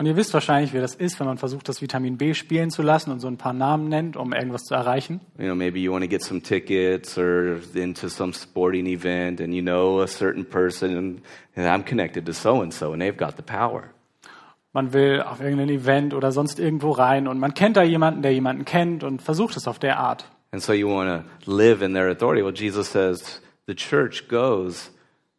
Und 0.00 0.06
ihr 0.06 0.16
wisst 0.16 0.32
wahrscheinlich, 0.32 0.72
wie 0.72 0.78
das 0.78 0.94
ist, 0.94 1.20
wenn 1.20 1.26
man 1.26 1.36
versucht, 1.36 1.68
das 1.68 1.82
Vitamin 1.82 2.16
B 2.16 2.32
spielen 2.32 2.70
zu 2.70 2.80
lassen 2.80 3.10
und 3.10 3.20
so 3.20 3.28
ein 3.28 3.36
paar 3.36 3.52
Namen 3.52 3.90
nennt, 3.90 4.16
um 4.16 4.32
irgendwas 4.32 4.64
zu 4.64 4.74
erreichen. 4.74 5.20
You 5.36 5.44
know, 5.44 5.54
maybe 5.54 5.78
you 5.78 5.92
want 5.92 6.02
to 6.02 6.08
get 6.08 6.22
some 6.22 6.40
tickets 6.40 7.18
or 7.18 7.58
into 7.74 8.08
some 8.08 8.32
sporting 8.32 8.86
event, 8.86 9.42
and 9.42 9.52
you 9.52 9.60
know 9.60 10.00
a 10.00 10.06
certain 10.06 10.44
person, 10.44 11.20
and 11.54 11.66
I'm 11.66 11.84
connected 11.84 12.24
to 12.26 12.32
so 12.32 12.62
and 12.62 12.72
so, 12.72 12.92
and 12.92 13.02
they've 13.02 13.16
got 13.16 13.36
the 13.36 13.42
power. 13.42 13.92
Man 14.72 14.92
will 14.92 15.22
auf 15.22 15.40
irgendein 15.40 15.68
Event 15.68 16.14
oder 16.14 16.30
sonst 16.30 16.60
irgendwo 16.60 16.92
rein 16.92 17.26
und 17.26 17.38
man 17.38 17.54
kennt 17.54 17.76
da 17.76 17.82
jemanden, 17.82 18.22
der 18.22 18.32
jemanden 18.32 18.64
kennt 18.64 19.02
und 19.02 19.20
versucht 19.20 19.56
es 19.56 19.66
auf 19.66 19.78
der 19.78 19.98
Art. 19.98 20.30
And 20.52 20.62
so 20.62 20.72
you 20.72 20.88
want 20.88 21.24
to 21.44 21.50
live 21.50 21.82
in 21.82 21.92
their 21.94 22.08
authority. 22.10 22.42
Well, 22.44 22.54
Jesus 22.54 22.90
says 22.90 23.40
the 23.66 23.74
church 23.74 24.28
goes 24.28 24.92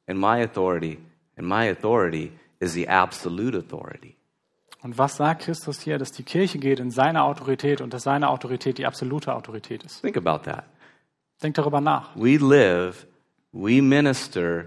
in 0.08 0.18
my 0.18 0.42
authority, 0.42 1.00
and 1.38 1.48
my 1.48 1.70
authority 1.70 2.32
is 2.60 2.74
the 2.74 2.88
absolute 2.88 3.58
authority. 3.58 4.16
Und 4.84 4.98
was 4.98 5.18
sagt 5.18 5.44
Christus 5.44 5.80
hier? 5.82 5.98
Dass 5.98 6.12
die 6.12 6.24
Kirche 6.24 6.58
geht 6.58 6.80
in 6.80 6.92
seine 6.92 7.24
Autorität 7.24 7.82
und 7.82 7.94
dass 7.94 8.04
seine 8.04 8.30
Autorität 8.30 8.78
die 8.78 8.86
absolute 8.86 9.34
Autorität 9.34 9.84
ist. 9.84 10.02
Think 10.02 10.18
about 10.18 10.50
that. 10.50 10.64
Denkt 11.44 11.58
darüber 11.58 11.82
nach. 11.82 12.16
We 12.16 12.38
live, 12.38 13.06
we 13.52 13.82
minister, 13.82 14.66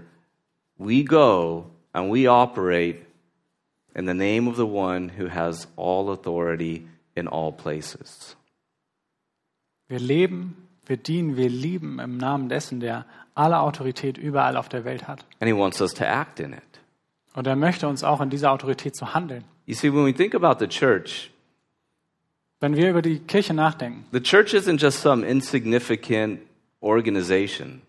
we 0.77 1.03
go, 1.03 1.65
and 1.91 2.13
we 2.13 2.29
operate 2.29 3.04
in 3.95 4.05
the 4.05 4.13
name 4.13 4.47
of 4.47 4.57
the 4.57 4.67
one 4.67 5.09
who 5.17 5.29
has 5.29 5.67
all 5.75 6.09
authority 6.11 6.87
in 7.15 7.27
all 7.27 7.51
places. 7.51 8.35
Wir 9.87 9.99
leben, 9.99 10.67
wir 10.85 10.97
dienen, 10.97 11.37
wir 11.37 11.49
lieben 11.49 11.99
im 11.99 12.17
Namen 12.17 12.49
dessen, 12.49 12.79
der 12.79 13.05
alle 13.35 13.59
Autorität 13.59 14.17
überall 14.17 14.57
auf 14.57 14.69
der 14.69 14.83
Welt 14.83 15.07
hat. 15.07 15.25
And 15.39 15.47
he 15.47 15.53
wants 15.53 15.81
us 15.81 15.93
to 15.93 16.03
act 16.03 16.39
in 16.39 16.53
it. 16.53 16.61
Und 17.33 17.47
er 17.47 17.55
möchte 17.55 17.87
uns 17.87 18.03
auch 18.03 18.21
in 18.21 18.29
dieser 18.29 18.51
Autorität 18.51 18.95
zu 18.95 19.13
handeln. 19.13 19.43
You 19.65 19.75
see, 19.75 19.91
when 19.91 20.05
we 20.05 20.13
think 20.13 20.35
about 20.35 20.59
the 20.59 20.67
church, 20.67 21.31
Wenn 22.61 22.75
wir 22.75 22.89
über 22.89 23.01
die 23.01 23.19
Kirche 23.19 23.53
nachdenken, 23.53 24.05
the 24.11 24.21
church 24.21 24.53
isn't 24.53 24.81
just 24.81 25.01
some 25.01 25.25
insignificant 25.25 26.39
organization. 26.81 27.81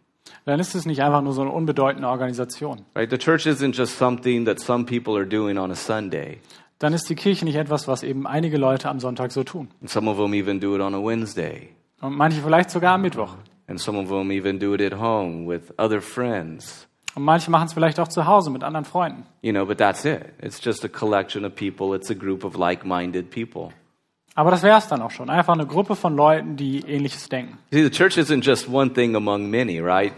Dann 0.44 0.60
ist 0.60 0.74
es 0.74 0.86
nicht 0.86 1.02
einfach 1.02 1.22
nur 1.22 1.32
so 1.32 1.42
eine 1.42 1.50
unbedeutende 1.50 2.08
Organisation. 2.08 2.82
Right? 2.94 3.10
The 3.10 3.18
church 3.18 3.46
isn't 3.46 3.76
just 3.76 3.98
something 3.98 4.44
that 4.44 4.60
some 4.60 4.84
people 4.84 5.14
are 5.16 5.26
doing 5.26 5.58
on 5.58 5.70
a 5.70 5.74
Sunday. 5.74 6.40
Dann 6.78 6.92
ist 6.92 7.08
die 7.08 7.14
Kirche 7.14 7.44
nicht 7.44 7.56
etwas, 7.56 7.88
was 7.88 8.02
eben 8.02 8.26
einige 8.26 8.58
Leute 8.58 8.88
am 8.88 9.00
Sonntag 9.00 9.32
so 9.32 9.44
tun. 9.44 9.68
And 9.80 9.90
some 9.90 10.10
of 10.10 10.18
them 10.18 10.34
even 10.34 10.60
do 10.60 10.74
it 10.74 10.82
on 10.82 10.94
a 10.94 11.02
Wednesday. 11.02 11.70
Und 12.00 12.16
manche 12.16 12.42
vielleicht 12.42 12.70
sogar 12.70 12.94
am 12.94 13.02
Mittwoch. 13.02 13.34
And 13.66 13.80
some 13.80 13.98
of 13.98 14.08
them 14.08 14.30
even 14.30 14.58
do 14.58 14.74
it 14.74 14.80
at 14.80 14.98
home 14.98 15.48
with 15.48 15.72
other 15.78 16.00
friends. 16.00 16.86
Und 17.14 17.24
manche 17.24 17.50
machen 17.50 17.66
es 17.66 17.72
vielleicht 17.72 17.98
auch 17.98 18.08
zu 18.08 18.26
Hause 18.26 18.50
mit 18.50 18.62
anderen 18.62 18.84
Freunden. 18.84 19.24
You 19.40 19.52
know, 19.52 19.64
but 19.64 19.78
that's 19.78 20.04
it. 20.04 20.34
It's 20.40 20.62
just 20.62 20.84
a 20.84 20.88
collection 20.88 21.46
of 21.46 21.54
people. 21.54 21.96
It's 21.96 22.10
a 22.10 22.14
group 22.14 22.44
of 22.44 22.56
like-minded 22.56 23.30
people. 23.30 23.70
Aber 24.38 24.50
das 24.50 24.62
wäre 24.62 24.76
es 24.76 24.86
dann 24.86 25.00
auch 25.00 25.10
schon. 25.10 25.30
Einfach 25.30 25.54
eine 25.54 25.66
Gruppe 25.66 25.96
von 25.96 26.14
Leuten, 26.14 26.56
die 26.56 26.80
ähnliches 26.80 27.30
denken. 27.30 27.56
See, 27.72 27.82
the 27.82 27.90
church 27.90 28.18
isn't 28.18 28.44
just 28.44 28.68
one 28.68 28.92
thing 28.92 29.16
among 29.16 29.48
many, 29.48 29.80
right? 29.80 30.12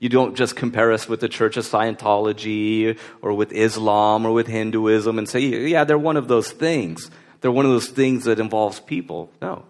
You 0.00 0.08
don't 0.08 0.38
just 0.38 0.56
compare 0.56 0.90
us 0.90 1.08
with 1.08 1.20
the 1.20 1.28
Church 1.28 1.58
of 1.58 1.66
Scientology 1.66 2.96
or 3.20 3.36
with 3.36 3.52
Islam 3.52 4.24
or 4.24 4.34
with 4.34 4.48
Hinduism 4.48 5.18
and 5.18 5.28
say, 5.28 5.40
yeah, 5.40 5.84
they're 5.84 6.02
one 6.02 6.18
of 6.18 6.28
those 6.28 6.50
things. 6.50 7.10
They're 7.42 7.52
one 7.52 7.66
of 7.66 7.72
those 7.72 7.92
things 7.92 8.24
that 8.24 8.38
involves 8.38 8.80
people. 8.80 9.28
No. 9.42 9.64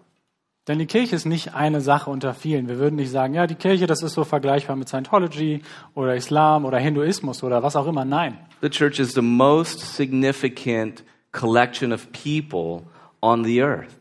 Denn 0.68 0.78
die 0.78 0.87
Kirche 0.87 1.16
ist 1.16 1.24
nicht 1.24 1.54
eine 1.54 1.80
Sache 1.80 2.08
unter 2.08 2.34
vielen. 2.34 2.68
Wir 2.68 2.78
würden 2.78 2.96
nicht 2.96 3.11
sagen, 3.11 3.34
ja, 3.34 3.48
die 3.48 3.56
Kirche, 3.56 3.88
das 3.88 4.02
ist 4.02 4.14
so 4.14 4.22
vergleichbar 4.22 4.76
mit 4.76 4.88
Scientology 4.88 5.62
oder 5.94 6.14
Islam 6.14 6.64
oder 6.66 6.78
Hinduismus 6.78 7.42
oder 7.42 7.64
was 7.64 7.74
auch 7.74 7.88
immer. 7.88 8.04
Nein. 8.04 8.38
The 8.61 8.70
church 8.70 9.00
is 9.00 9.14
the 9.14 9.22
most 9.22 9.80
significant 9.96 11.02
collection 11.32 11.92
of 11.92 12.06
people 12.12 12.87
on 13.20 13.44
the 13.44 13.62
earth. 13.62 13.94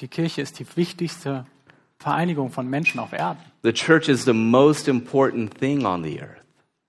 Die 0.00 0.08
Kirche 0.08 0.42
ist 0.42 0.58
die 0.58 0.66
wichtigste 0.76 1.46
Vereinigung 1.98 2.50
von 2.50 2.68
Menschen 2.68 3.00
auf 3.00 3.12
Erden. 3.12 3.40
The 3.62 3.72
church 3.72 4.08
is 4.08 4.24
the 4.24 4.32
most 4.32 4.88
important 4.88 5.58
thing 5.58 5.86
on 5.86 6.02
the 6.02 6.20
earth. 6.20 6.42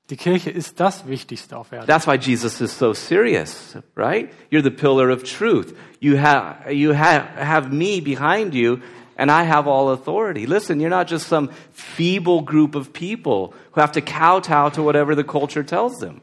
Die 0.10 0.18
Kirche 0.18 0.52
ist 0.52 0.80
das 0.80 1.08
Wichtigste 1.08 1.58
auf 1.58 1.72
Erden. 1.72 1.88
That's 1.88 2.06
why 2.06 2.16
Jesus 2.16 2.62
is 2.62 2.78
so 2.78 2.94
serious, 2.94 3.76
right? 3.96 4.32
You're 4.52 4.62
the 4.62 4.70
pillar 4.70 5.10
of 5.10 5.24
truth. 5.24 5.76
You 6.00 6.18
have, 6.18 6.72
you 6.72 6.94
have, 6.94 7.26
have 7.38 7.72
me 7.72 8.02
behind 8.02 8.54
you, 8.54 8.82
and 9.18 9.32
I 9.32 9.44
have 9.44 9.68
all 9.68 9.90
authority. 9.92 10.46
Listen, 10.46 10.80
you're 10.80 10.90
not 10.90 11.08
just 11.08 11.28
some 11.28 11.50
feeble 11.72 12.42
group 12.42 12.76
of 12.76 12.94
people 12.94 13.54
who 13.72 13.82
have 13.82 13.94
to 13.94 14.02
kowtow 14.02 14.70
to 14.74 14.84
whatever 14.84 15.16
the 15.16 15.24
culture 15.24 15.64
tells 15.64 15.98
them. 16.00 16.22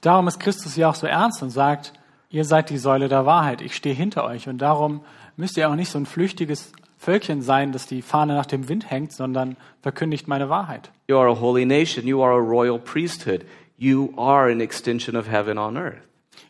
Darum 0.00 0.26
ist 0.26 0.40
Christus 0.40 0.76
ja 0.76 0.90
auch 0.90 0.96
so 0.96 1.06
ernst 1.06 1.42
und 1.42 1.50
sagt, 1.50 1.92
ihr 2.32 2.44
seid 2.44 2.70
die 2.70 2.78
Säule 2.78 3.08
der 3.08 3.26
Wahrheit. 3.26 3.60
Ich 3.60 3.76
stehe 3.76 3.94
hinter 3.94 4.24
euch. 4.24 4.48
Und 4.48 4.58
darum 4.58 5.02
müsst 5.36 5.56
ihr 5.56 5.70
auch 5.70 5.76
nicht 5.76 5.90
so 5.90 5.98
ein 5.98 6.06
flüchtiges 6.06 6.72
Völkchen 6.98 7.42
sein, 7.42 7.72
das 7.72 7.86
die 7.86 8.02
Fahne 8.02 8.34
nach 8.34 8.46
dem 8.46 8.68
Wind 8.68 8.90
hängt, 8.90 9.12
sondern 9.12 9.56
verkündigt 9.82 10.28
meine 10.28 10.48
Wahrheit. 10.48 10.90
You 11.08 11.18
are 11.18 11.30
a 11.30 11.40
holy 11.40 11.64
nation. 11.64 12.06
You 12.06 12.22
are 12.22 12.34
a 12.34 12.40
royal 12.40 12.78
priesthood. 12.78 13.44
You 13.76 14.12
are 14.16 14.50
an 14.50 14.60
extension 14.60 15.16
of 15.16 15.30
heaven 15.30 15.58
on 15.58 15.76
earth. 15.76 16.02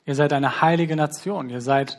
Ihr 0.05 0.15
seid 0.15 0.33
eine 0.33 0.61
heilige 0.61 0.97
Nation. 0.97 1.51
Ihr 1.51 1.61
seid 1.61 1.99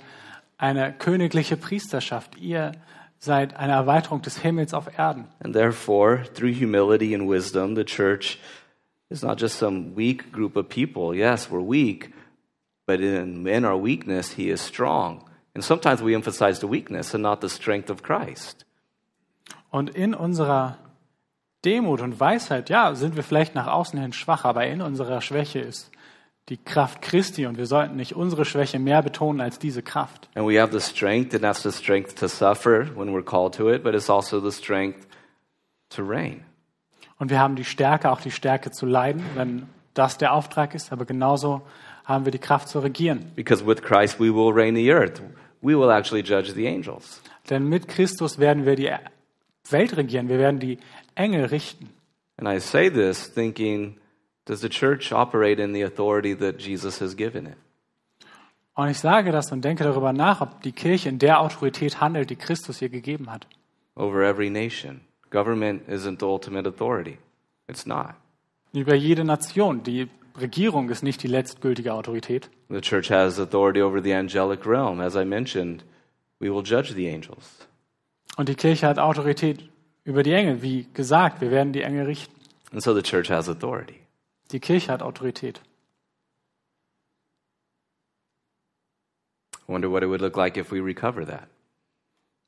eine 0.58 0.93
königliche 0.93 1.58
Priesterschaft. 1.58 2.38
Ihr 2.38 2.74
seid 3.19 3.56
eine 3.56 3.74
Erweiterung 3.74 4.22
des 4.22 4.38
Himmels 4.38 4.74
auf 4.74 4.98
Erden. 4.98 5.26
And 5.43 5.54
therefore, 5.54 6.24
through 6.34 6.54
humility 6.54 7.15
and 7.15 7.30
wisdom, 7.30 7.76
the 7.76 7.86
church 7.86 8.38
is 9.10 9.24
not 9.24 9.39
just 9.39 9.58
some 9.58 9.96
weak 9.96 10.32
group 10.32 10.56
of 10.56 10.67
people. 10.67 11.15
Yes, 11.15 11.50
we're 11.50 11.65
weak, 11.65 12.13
but 12.86 13.00
in, 13.00 13.46
in 13.48 13.65
our 13.65 13.82
weakness, 13.82 14.34
He 14.34 14.50
is 14.50 14.62
strong. 14.62 15.24
And 15.56 15.63
sometimes 15.63 16.02
we 16.02 16.15
emphasize 16.15 16.60
the 16.60 16.67
weakness 16.67 17.13
and 17.13 17.22
not 17.22 17.41
the 17.41 17.50
strength 17.50 17.89
of 17.89 18.02
Christ. 18.02 18.65
Und 19.69 19.89
in 19.89 20.13
unserer 20.13 20.78
Demut 21.65 22.02
und 22.02 22.19
Weisheit, 22.19 22.69
ja, 22.69 22.93
sind 22.96 23.15
wir 23.15 23.24
vielleicht 23.24 23.56
nach 23.56 23.67
außen 23.67 24.00
hin 24.00 24.13
schwach, 24.13 24.46
aber 24.46 24.65
in 24.67 24.82
unserer 24.82 25.22
Schwäche 25.22 25.60
ist 25.60 25.91
die 26.50 26.58
Kraft 26.58 27.02
Christi 27.02 27.46
und 27.46 27.58
wir 27.58 27.67
sollten 27.67 27.96
nicht 27.96 28.13
unsere 28.13 28.43
Schwäche 28.43 28.78
mehr 28.78 29.02
betonen 29.02 29.39
als 29.39 29.60
diese 29.60 29.82
Kraft. 29.82 30.30
And 30.36 30.46
we 30.46 30.62
have 30.62 30.78
the 30.78 30.86
strength, 30.86 31.34
and 31.34 31.41
that's 31.43 31.63
the 31.63 31.72
strength 31.72 32.15
to 32.19 32.28
suffer 32.28 32.88
when 32.96 33.13
we're 33.13 33.24
called 33.24 33.56
to 33.56 33.69
it, 33.69 33.84
but 33.84 33.96
it's 33.96 34.10
also 34.10 34.41
the 34.41 34.52
strength 34.52 35.08
to 35.89 36.04
reign. 36.04 36.43
Und 37.17 37.30
wir 37.30 37.39
haben 37.39 37.56
die 37.56 37.63
Stärke, 37.63 38.12
auch 38.12 38.19
die 38.19 38.32
Stärke 38.32 38.72
zu 38.72 38.86
leiden, 38.86 39.24
wenn 39.36 39.69
das 39.93 40.17
der 40.17 40.34
Auftrag 40.34 40.76
ist, 40.76 40.91
aber 40.91 41.06
genauso 41.06 41.62
haben 42.06 42.26
wir 42.26 42.32
die 42.32 42.39
Kraft 42.39 42.70
zu 42.70 42.80
regieren. 42.80 43.32
Because 43.36 43.66
with 43.66 43.82
Christ, 43.82 44.20
we 44.20 44.34
will 44.34 44.52
reign 44.52 44.76
the 44.76 44.92
earth. 44.92 45.22
We 45.62 45.78
will 45.78 45.89
actually 45.89 46.24
judge 46.24 46.54
the 46.54 46.68
angels. 46.68 47.22
Denn 47.50 47.68
mit 47.68 47.88
Christus 47.88 48.38
werden 48.38 48.66
wir 48.66 48.76
die 48.76 48.92
Welt 49.70 49.96
regieren, 49.96 50.28
wir 50.28 50.39
werden 50.39 50.60
die 50.60 50.78
Engel 51.16 51.46
richten. 51.46 51.89
And 52.38 52.48
I 52.48 52.60
say 52.60 52.89
this 52.89 53.32
thinking, 53.34 53.98
does 54.46 54.62
the 54.62 54.70
church 54.70 55.13
operate 55.13 55.62
in 55.62 55.74
the 55.74 55.84
authority 55.84 56.36
that 56.36 56.60
Jesus 56.60 57.00
has 57.00 57.16
given 57.16 57.46
it? 57.46 57.58
Und 58.76 58.89
ich 58.89 59.00
sage 59.00 59.32
das 59.32 59.52
und 59.52 59.63
denke 59.63 59.84
darüber 59.84 60.13
nach, 60.13 60.42
ob 60.42 60.62
die 60.63 60.72
Kirche 60.72 61.08
in 61.08 61.20
der 61.20 61.39
Autorität 61.42 62.02
handelt, 62.02 62.32
die 62.32 62.36
Christus 62.36 62.82
ihr 62.82 62.89
gegeben 62.89 63.32
hat. 63.32 63.46
Over 63.96 64.24
every 64.24 64.50
nation. 64.50 65.02
Government 65.30 65.88
isn't 65.88 66.20
the 66.20 66.26
ultimate 66.26 66.68
authority. 66.68 67.20
It's 67.68 67.86
not. 67.86 68.16
Über 68.74 68.96
jede 68.96 69.24
Nation. 69.24 69.84
Die 69.84 70.10
Regierung 70.39 70.89
ist 70.89 71.04
nicht 71.04 71.22
die 71.22 71.28
letztgültige 71.28 71.93
Autorität. 71.93 72.50
The 72.69 72.82
church 72.82 73.12
has 73.12 73.39
authority 73.39 73.82
over 73.82 74.02
the 74.02 74.13
angelic 74.13 74.65
realm. 74.65 75.00
As 75.00 75.15
I 75.15 75.26
mentioned, 75.26 75.84
we 76.39 76.52
will 76.52 76.63
judge 76.63 76.93
the 76.93 77.08
angels. 77.08 77.67
Und 78.36 78.50
die 78.50 78.56
Kirche 78.56 78.88
hat 78.88 78.98
Autorität 78.98 79.69
über 80.04 80.24
die 80.24 80.34
Engel. 80.34 80.62
Wie 80.62 80.88
gesagt, 80.93 81.41
wir 81.41 81.52
werden 81.52 81.72
die 81.72 81.84
Engel 81.84 82.06
richten. 82.06 82.34
And 82.72 82.82
so 82.82 82.96
the 82.96 83.04
church 83.04 83.30
has 83.30 83.48
authority. 83.48 84.00
Die 84.52 84.60
Kirche 84.60 84.91
hat 84.91 85.04
Autorität. 85.04 85.62
I 89.67 89.72
wonder 89.72 89.89
what 89.89 90.04
it 90.04 90.10
would 90.10 90.22
look 90.22 90.36
like 90.36 90.58
if 90.58 90.72
we 90.72 90.84
recover 90.84 91.26
that. 91.26 91.48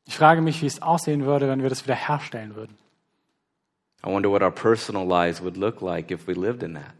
Ich 0.07 0.15
frage 0.15 0.41
mich, 0.41 0.61
wie 0.61 0.67
es 0.67 0.81
aussehen 0.81 1.25
würde, 1.25 1.47
wenn 1.47 1.61
wir 1.61 1.69
das 1.69 1.83
wieder 1.85 1.95
herstellen 1.95 2.55
würden. 2.55 2.77
I 4.03 4.07
wonder 4.07 4.29
what 4.29 4.41
our 4.41 4.51
personal 4.51 5.05
lives 5.05 5.41
would 5.41 5.57
look 5.57 5.81
like 5.81 6.11
if 6.11 6.27
we 6.27 6.33
lived 6.33 6.61
in 6.61 6.73
that. 6.73 6.93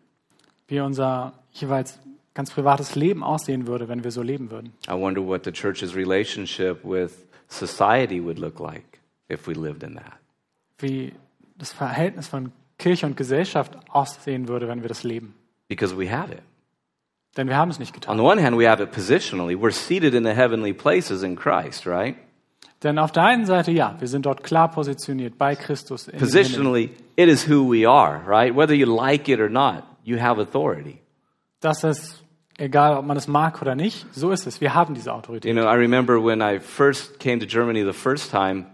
Wie 0.68 0.80
unser 0.80 1.34
jeweils 1.52 2.00
ganz 2.34 2.52
privates 2.52 2.96
Leben 2.96 3.24
aussehen 3.24 3.68
würde, 3.68 3.88
wenn 3.88 4.04
wir 4.04 4.12
so 4.12 4.22
leben 4.22 4.52
würden. 4.52 4.74
I 4.88 4.94
wonder 4.94 5.26
what 5.26 5.44
the 5.46 5.52
church's 5.52 5.96
relationship 5.96 6.84
with 6.84 7.12
society 7.48 8.24
would 8.24 8.40
look 8.40 8.60
like 8.60 9.00
if 9.32 9.48
we 9.48 9.54
lived 9.54 9.84
in 9.84 9.96
that. 9.96 10.14
Wie 10.80 11.14
das 11.58 11.72
Verhältnis 11.72 12.28
von 12.28 12.52
Kirche 12.78 13.06
und 13.06 13.16
Gesellschaft 13.16 13.78
aussehen 13.90 14.48
würde, 14.48 14.68
wenn 14.68 14.82
wir 14.82 14.90
das 14.90 15.04
leben. 15.04 15.34
Because 15.68 15.98
we 15.98 16.12
have 16.12 16.32
it. 16.34 16.42
Denn 17.38 17.48
wir 17.48 17.58
haben 17.58 17.70
es 17.72 17.80
nicht 17.80 17.94
On 17.96 18.00
getan. 18.02 18.18
the 18.18 18.24
one 18.24 18.42
hand, 18.44 18.58
we 18.58 18.70
have 18.70 18.82
it 18.82 18.92
positionally. 18.92 19.56
We're 19.56 19.72
seated 19.72 20.14
in 20.14 20.24
the 20.24 20.32
heavenly 20.34 20.74
places 20.74 21.24
in 21.24 21.36
Christ, 21.36 21.86
right? 21.86 22.16
Denn 22.84 23.00
auf 23.00 23.12
der 23.12 23.24
einen 23.24 23.46
Seite, 23.46 23.72
ja, 23.72 23.96
wir 24.00 24.08
sind 24.08 24.26
dort 24.26 24.44
klar 24.44 24.70
positioniert 24.70 25.38
bei 25.38 25.56
Christus. 25.56 26.08
In. 26.08 26.20
Positionally, 26.20 26.90
it 27.16 27.30
is 27.30 27.48
who 27.50 27.72
we 27.72 27.88
are, 27.90 28.22
right? 28.28 28.56
Whether 28.56 28.74
you 28.74 28.86
like 28.86 29.28
it 29.30 29.40
or 29.40 29.50
not, 29.50 29.84
you 30.06 30.20
have 30.20 30.40
authority. 30.40 31.00
Das 31.60 31.84
ist 31.84 32.24
egal, 32.58 32.98
ob 32.98 33.06
man 33.06 33.18
es 33.18 33.28
mag 33.28 33.62
oder 33.62 33.76
nicht, 33.76 34.06
so 34.12 34.32
ist 34.32 34.48
es. 34.48 34.62
Wir 34.62 34.74
haben 34.74 34.94
diese 34.94 35.12
Autorität. 35.14 35.46
You 35.46 35.60
know, 35.60 35.70
I 35.70 35.76
remember 35.76 36.24
when 36.24 36.42
I 36.42 36.60
first 36.60 37.20
came 37.20 37.40
to 37.40 37.46
Germany 37.46 37.84
the 37.84 37.98
first 37.98 38.32
time, 38.32 38.68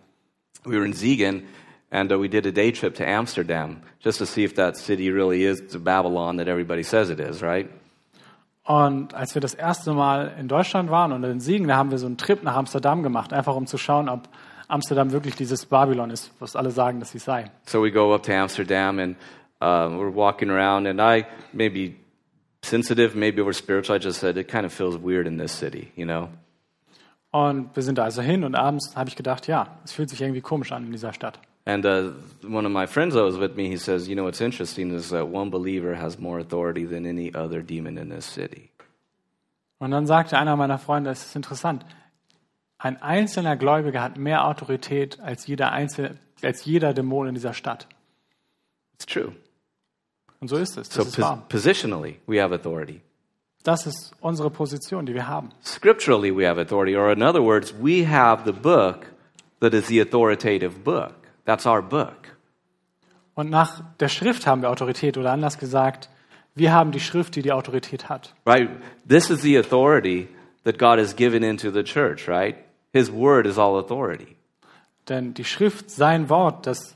we 0.66 0.76
were 0.76 0.86
in 0.86 0.94
Siegen, 0.94 1.44
and 1.90 2.12
uh, 2.12 2.20
we 2.20 2.28
did 2.28 2.46
a 2.46 2.52
day 2.52 2.72
trip 2.72 2.96
to 2.96 3.08
Amsterdam 3.08 3.82
just 4.04 4.20
to 4.20 4.26
see 4.26 4.44
if 4.44 4.56
that 4.56 4.78
city 4.78 5.10
really 5.10 5.44
is 5.44 5.62
the 5.72 5.80
Babylon 5.80 6.38
that 6.38 6.48
everybody 6.48 6.84
says 6.84 7.10
it 7.10 7.20
is, 7.20 7.42
right? 7.42 7.70
Und 8.64 9.16
als 9.16 9.34
wir 9.34 9.42
das 9.42 9.56
erste 9.56 9.92
Mal 9.94 10.34
in 10.40 10.48
Deutschland 10.48 10.92
waren 10.92 11.12
und 11.12 11.24
in 11.24 11.40
Siegen, 11.40 11.68
da 11.68 11.78
haben 11.78 11.90
wir 11.90 11.98
so 11.98 12.06
einen 12.06 12.18
Trip 12.18 12.44
nach 12.44 12.56
Amsterdam 12.56 13.02
gemacht, 13.02 13.34
einfach 13.34 13.56
um 13.56 13.66
zu 13.66 13.78
schauen, 13.78 14.08
ob 14.08 14.30
Amsterdam 14.68 15.12
wirklich 15.12 15.36
dieses 15.36 15.66
Babylon 15.66 16.12
ist, 16.12 16.32
was 16.40 16.56
alle 16.56 16.72
sagen, 16.72 17.00
dass 17.00 17.12
sie 17.12 17.18
sei. 17.18 17.46
So 17.66 17.84
we 17.84 17.92
go 17.92 18.14
up 18.14 18.24
to 18.24 18.32
Amsterdam 18.32 19.00
and 19.00 19.18
uh, 19.62 19.90
we're 19.90 20.10
walking 20.10 20.50
around, 20.50 20.88
and 20.88 21.00
I 21.00 21.28
maybe 21.54 21.96
sensitive, 22.64 23.16
maybe 23.16 23.42
over 23.42 23.54
spiritual. 23.54 23.96
I 23.96 24.00
just 24.00 24.20
said 24.20 24.38
it 24.38 24.48
kind 24.48 24.66
of 24.66 24.74
feels 24.74 24.98
weird 24.98 25.28
in 25.28 25.38
this 25.38 25.52
city, 25.52 25.92
you 25.96 26.06
know. 26.06 26.30
Und 27.32 27.76
wir 27.76 27.84
sind 27.84 27.98
da 27.98 28.04
also 28.04 28.22
hin 28.22 28.44
und 28.44 28.56
abends 28.56 28.94
habe 28.96 29.10
ich 29.10 29.16
gedacht, 29.16 29.48
ja, 29.48 29.80
es 29.86 29.94
fühlt 29.94 30.10
sich 30.10 30.22
irgendwie 30.22 30.42
komisch 30.42 30.74
an 30.74 30.86
in 30.86 30.92
dieser 30.92 31.14
Stadt. 31.14 31.40
And 31.66 31.86
uh, 31.86 32.12
one 32.44 32.66
of 32.66 32.72
my 32.72 32.88
friends 32.88 33.14
that 33.14 33.24
was 33.24 33.40
with 33.40 33.56
me, 33.56 33.70
he 33.70 33.78
says, 33.78 34.08
you 34.08 34.16
know, 34.16 34.26
what's 34.26 34.42
interesting 34.42 34.92
is 34.94 35.10
that 35.10 35.28
one 35.28 35.50
believer 35.50 35.96
has 35.96 36.20
more 36.20 36.40
authority 36.40 36.86
than 36.86 37.06
any 37.06 37.34
other 37.34 37.62
demon 37.62 37.98
in 37.98 38.10
this 38.10 38.26
city. 38.26 38.70
Und 39.78 39.92
dann 39.92 40.06
sagte 40.06 40.38
einer 40.38 40.56
meiner 40.58 40.78
Freunde, 40.78 41.12
es 41.12 41.26
ist 41.26 41.36
interessant, 41.36 41.86
ein 42.78 43.02
einzelner 43.02 43.56
Gläubiger 43.56 44.02
hat 44.02 44.18
mehr 44.18 44.46
Autorität 44.46 45.20
als 45.20 45.48
jeder, 45.48 45.72
Einzel 45.72 46.18
als 46.44 46.66
jeder 46.66 46.94
Dämon 46.94 47.28
in 47.28 47.36
dieser 47.36 47.54
Stadt. 47.54 47.88
It's 48.96 49.06
true. 49.06 49.34
Und 50.42 50.48
so 50.48 50.58
ist 50.58 50.78
es. 50.78 50.90
Das 50.90 50.96
So 50.96 51.02
ist 51.04 51.22
wahr. 51.22 51.44
positionally, 51.50 52.20
we 52.28 52.42
have 52.42 52.54
authority. 52.54 53.02
Das 53.64 53.86
ist 53.86 54.12
unsere 54.22 54.50
Position, 54.50 55.06
die 55.06 55.14
wir 55.14 55.28
haben. 55.28 55.50
Scripturally, 55.64 56.36
we 56.36 56.48
have 56.48 56.60
authority. 56.60 56.96
Or 56.96 57.12
in 57.12 57.22
other 57.22 57.42
words, 57.44 57.74
we 57.80 58.08
have 58.08 58.44
the 58.46 58.52
book 58.52 59.06
that 59.60 59.74
is 59.74 59.88
the 59.88 60.02
authoritative 60.02 60.84
book. 60.84 61.14
That's 61.46 61.66
our 61.68 61.82
book. 61.84 62.16
Und 63.36 63.50
nach 63.52 63.82
der 64.00 64.10
Schrift 64.10 64.48
haben 64.48 64.62
wir 64.64 64.70
Autorität 64.72 65.18
oder 65.18 65.32
anders 65.32 65.58
gesagt, 65.60 66.10
wir 66.56 66.74
haben 66.74 66.92
die 66.92 67.00
Schrift, 67.00 67.36
die 67.36 67.44
die 67.44 67.52
Autorität 67.52 68.10
hat. 68.10 68.34
Right? 68.46 68.70
This 69.08 69.30
is 69.30 69.42
the 69.42 69.58
authority 69.58 70.28
that 70.64 70.78
God 70.80 70.98
has 71.00 71.16
given 71.16 71.44
into 71.44 71.72
the 71.72 71.84
church, 71.84 72.28
right? 72.28 72.56
His 72.94 73.12
word 73.12 73.46
is 73.46 73.58
all 73.60 73.78
authority. 73.80 74.36
Denn 75.08 75.34
die 75.36 75.46
Schrift, 75.46 75.90
sein 75.92 76.30
Wort, 76.30 76.66
das 76.68 76.96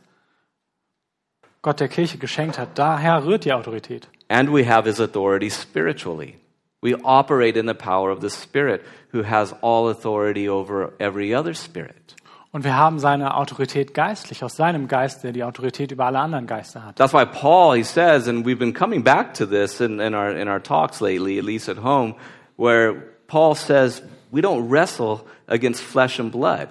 Gott 1.65 1.79
der 1.79 1.87
Kirche 1.87 2.19
geschenkt 2.19 2.59
hat, 2.59 2.77
daher 2.77 3.25
rührt 3.25 3.43
die 3.43 3.51
Autorität. 3.51 4.07
And 4.27 4.53
we 4.53 4.69
have 4.69 4.87
his 4.87 4.99
authority 4.99 5.49
spiritually. 5.49 6.35
We 6.83 6.95
operate 7.03 7.57
in 7.57 7.65
the 7.65 7.73
power 7.73 8.11
of 8.11 8.21
the 8.21 8.29
Spirit, 8.29 8.83
who 9.11 9.23
has 9.23 9.51
all 9.63 9.89
authority 9.89 10.47
over 10.47 10.93
every 10.99 11.33
other 11.35 11.55
spirit. 11.55 12.15
Und 12.51 12.63
wir 12.63 12.77
haben 12.77 12.99
seine 12.99 13.35
Autorität 13.35 13.95
geistlich, 13.95 14.43
aus 14.43 14.55
seinem 14.55 14.87
Geist, 14.87 15.23
der 15.23 15.31
die 15.31 15.43
Autorität 15.43 15.91
über 15.91 16.05
alle 16.05 16.19
anderen 16.19 16.45
Geister 16.45 16.85
hat. 16.85 16.97
That's 16.97 17.13
why 17.13 17.25
Paul, 17.25 17.75
he 17.75 17.83
says, 17.83 18.27
and 18.27 18.45
we've 18.45 18.59
been 18.59 18.73
coming 18.73 19.03
back 19.03 19.33
to 19.33 19.47
this 19.47 19.81
in, 19.81 19.99
in, 19.99 20.13
our, 20.13 20.37
in 20.37 20.47
our 20.47 20.61
talks 20.61 21.01
lately, 21.01 21.39
at 21.39 21.45
least 21.45 21.67
at 21.67 21.77
home, 21.77 22.13
where 22.57 22.93
Paul 23.25 23.55
says, 23.55 24.03
we 24.31 24.41
don't 24.41 24.69
wrestle 24.69 25.25
against 25.47 25.81
flesh 25.81 26.19
and 26.19 26.31
blood. 26.31 26.69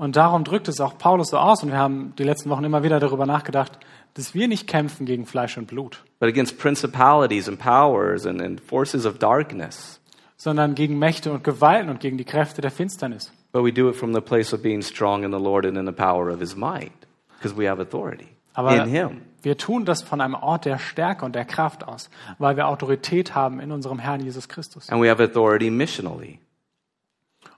Und 0.00 0.16
darum 0.16 0.44
drückt 0.44 0.66
es 0.66 0.80
auch 0.80 0.96
Paulus 0.96 1.28
so 1.28 1.36
aus. 1.36 1.62
Und 1.62 1.72
wir 1.72 1.76
haben 1.76 2.14
die 2.16 2.24
letzten 2.24 2.48
Wochen 2.48 2.64
immer 2.64 2.82
wieder 2.82 3.00
darüber 3.00 3.26
nachgedacht, 3.26 3.78
dass 4.14 4.32
wir 4.32 4.48
nicht 4.48 4.66
kämpfen 4.66 5.04
gegen 5.04 5.26
Fleisch 5.26 5.58
und 5.58 5.66
Blut, 5.66 6.02
but 6.20 6.28
against 6.30 6.58
principalities 6.58 7.46
and 7.50 7.58
powers 7.58 8.24
and, 8.24 8.40
and 8.40 8.62
forces 8.62 9.04
of 9.04 9.18
darkness. 9.18 10.00
sondern 10.38 10.74
gegen 10.74 10.98
Mächte 10.98 11.30
und 11.30 11.44
Gewalten 11.44 11.90
und 11.90 12.00
gegen 12.00 12.16
die 12.16 12.24
Kräfte 12.24 12.62
der 12.62 12.70
Finsternis. 12.70 13.30
But 13.52 13.62
we 13.62 13.74
do 13.74 13.90
it 13.90 13.94
from 13.94 14.14
the 14.14 14.22
place 14.22 14.54
of 14.54 14.62
being 14.62 14.80
strong 14.80 15.22
in 15.22 15.32
the 15.32 15.38
Lord 15.38 15.66
and 15.66 15.76
in 15.76 15.84
the 15.84 15.92
power 15.92 16.32
of 16.32 16.40
his 16.40 16.56
might, 16.56 16.92
because 17.36 17.54
we 17.54 17.68
have 17.68 17.78
authority 17.78 18.28
Aber 18.54 18.74
in 18.74 18.88
him. 18.88 19.20
wir 19.42 19.58
tun 19.58 19.84
das 19.84 20.02
von 20.02 20.22
einem 20.22 20.34
Ort 20.34 20.64
der 20.64 20.78
Stärke 20.78 21.26
und 21.26 21.34
der 21.34 21.44
Kraft 21.44 21.86
aus, 21.86 22.08
weil 22.38 22.56
wir 22.56 22.68
Autorität 22.68 23.34
haben 23.34 23.60
in 23.60 23.70
unserem 23.70 23.98
Herrn 23.98 24.20
Jesus 24.22 24.48
Christus. 24.48 24.88
And 24.88 25.02
we 25.02 25.10
have 25.10 25.22
authority 25.22 25.70
missionally. 25.70 26.38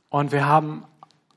Und 0.09 0.33
wir 0.33 0.45
haben 0.45 0.83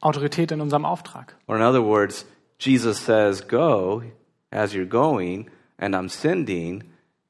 Autorität 0.06 0.52
in 0.52 0.62
unserem 0.62 0.86
Auftrag. 0.86 1.36
Or 1.48 1.56
in 1.56 1.62
other 1.62 1.82
words, 1.82 2.26
Jesus 2.60 3.00
says, 3.00 3.42
Go 3.42 4.04
as 4.52 4.74
you're 4.74 4.86
going, 4.86 5.50
and 5.78 5.96
I'm 5.96 6.10
sending, 6.10 6.84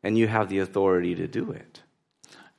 and 0.04 0.18
you 0.18 0.28
have 0.28 0.50
the 0.50 0.60
authority 0.60 1.16
to 1.16 1.28
do 1.28 1.52
it. 1.52 1.82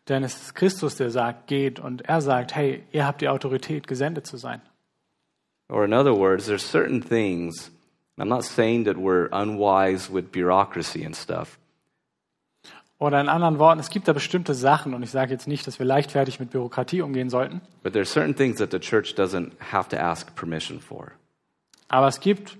Denn 0.08 0.22
es 0.22 0.36
ist 0.36 0.54
Christus, 0.54 0.96
der 0.96 1.10
sagt, 1.10 1.48
geht. 1.48 1.80
Und 1.80 2.02
er 2.02 2.20
sagt, 2.20 2.54
hey, 2.54 2.84
ihr 2.92 3.04
habt 3.06 3.20
die 3.20 3.28
Autorität, 3.28 3.86
gesendet 3.86 4.26
zu 4.26 4.36
sein. 4.36 4.62
Or 5.68 5.84
in 5.84 5.92
other 5.92 6.14
words, 6.14 6.46
there's 6.46 6.64
certain 6.64 7.02
things, 7.02 7.70
I'm 8.18 8.28
not 8.28 8.44
saying 8.44 8.84
that 8.84 8.96
we're 8.96 9.28
unwise 9.32 10.08
with 10.08 10.30
bureaucracy 10.30 11.04
and 11.04 11.14
stuff, 11.14 11.58
Oder 12.98 13.20
in 13.20 13.28
anderen 13.28 13.58
Worten, 13.58 13.78
es 13.78 13.90
gibt 13.90 14.08
da 14.08 14.12
bestimmte 14.14 14.54
Sachen, 14.54 14.94
und 14.94 15.02
ich 15.02 15.10
sage 15.10 15.30
jetzt 15.32 15.46
nicht, 15.46 15.66
dass 15.66 15.78
wir 15.78 15.84
leichtfertig 15.86 16.40
mit 16.40 16.50
Bürokratie 16.50 17.02
umgehen 17.02 17.28
sollten, 17.28 17.60
But 17.82 17.92
there 17.92 18.02
are 18.02 18.06
certain 18.10 18.34
things 18.34 18.56
that 18.58 18.70
the 18.70 18.78
church 18.80 19.14
doesn't 19.16 19.50
have 19.72 19.88
to 19.90 19.96
ask 19.98 20.34
permission 20.34 20.80
for. 20.80 21.12
aber 21.88 22.08
es 22.08 22.20
gibt 22.20 22.56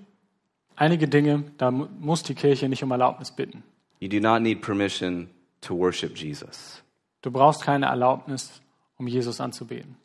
einige 0.75 1.07
Dinge, 1.07 1.43
da 1.57 1.71
mu- 1.71 1.87
muss 1.99 2.21
die 2.23 2.35
Kirche 2.35 2.69
nicht 2.69 2.83
um 2.83 2.91
Erlaubnis 2.91 3.31
bitten. 3.31 3.63
You 3.99 4.07
do 4.09 4.19
not 4.19 4.41
need 4.43 4.61
permission 4.61 5.27
to 5.61 5.75
worship 5.75 6.15
Jesus. 6.15 6.83
Du 7.23 7.31
brauchst 7.31 7.63
keine 7.63 7.87
Erlaubnis, 7.87 8.61
um 8.97 9.07
Jesus 9.07 9.41
anzubeten. 9.41 9.95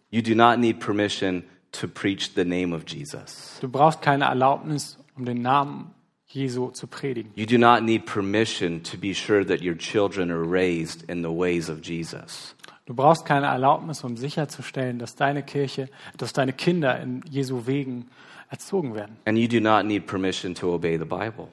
Du 3.61 3.68
brauchst 3.68 4.03
keine 4.03 4.24
Erlaubnis, 4.24 4.99
um 5.16 5.24
den 5.26 5.43
Namen 5.43 5.91
Jesu 6.35 6.70
zu 6.70 6.87
predigen. 6.87 7.33
You 7.35 7.47
do 7.47 7.59
not 7.59 7.83
need 7.83 8.07
permission 8.07 8.83
to 8.85 8.97
be 8.97 9.14
sure 9.14 9.45
that 9.45 9.61
your 9.62 9.76
children 9.76 10.30
are 10.30 10.43
raised 10.43 11.09
in 11.09 11.22
the 11.22 11.30
ways 11.30 11.68
of 11.68 11.80
Jesus. 11.83 12.55
Du 12.87 12.95
brauchst 12.95 13.24
keine 13.24 13.47
Erlaubnis, 13.47 14.03
um 14.03 14.16
sicherzustellen, 14.16 14.99
dass 14.99 15.14
deine 15.14 15.43
Kirche, 15.43 15.89
dass 16.16 16.33
deine 16.33 16.53
Kinder 16.53 16.99
in 17.01 17.22
Jesu 17.30 17.66
Wegen 17.66 18.09
erzogen 18.51 18.95
werden. 18.95 19.16
And 19.24 19.39
you 19.39 19.49
do 19.49 19.61
not 19.61 19.87
need 19.87 20.07
permission 20.07 20.55
to 20.57 20.74
obey 20.74 20.99
the 20.99 21.05
Bible. 21.05 21.49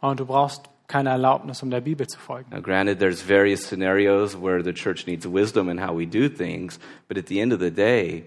Und 0.00 0.20
du 0.20 0.26
brauchst 0.26 0.70
keine 0.88 1.10
Erlaubnis, 1.10 1.62
um 1.62 1.70
der 1.70 1.80
Bibel 1.80 2.06
zu 2.06 2.18
folgen. 2.18 2.50
Now, 2.50 2.60
granted, 2.60 2.98
there's 2.98 3.22
various 3.22 3.62
scenarios 3.62 4.34
where 4.34 4.62
the 4.62 4.72
church 4.72 5.06
needs 5.06 5.26
wisdom 5.26 5.68
in 5.68 5.78
how 5.78 5.96
we 5.96 6.06
do 6.06 6.28
things, 6.28 6.80
but 7.08 7.16
at 7.16 7.26
the 7.26 7.40
end 7.40 7.52
of 7.52 7.60
the 7.60 7.70
day, 7.70 8.24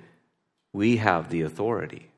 we 0.74 0.98
have 0.98 1.30
the 1.30 1.44
authority. 1.44 2.13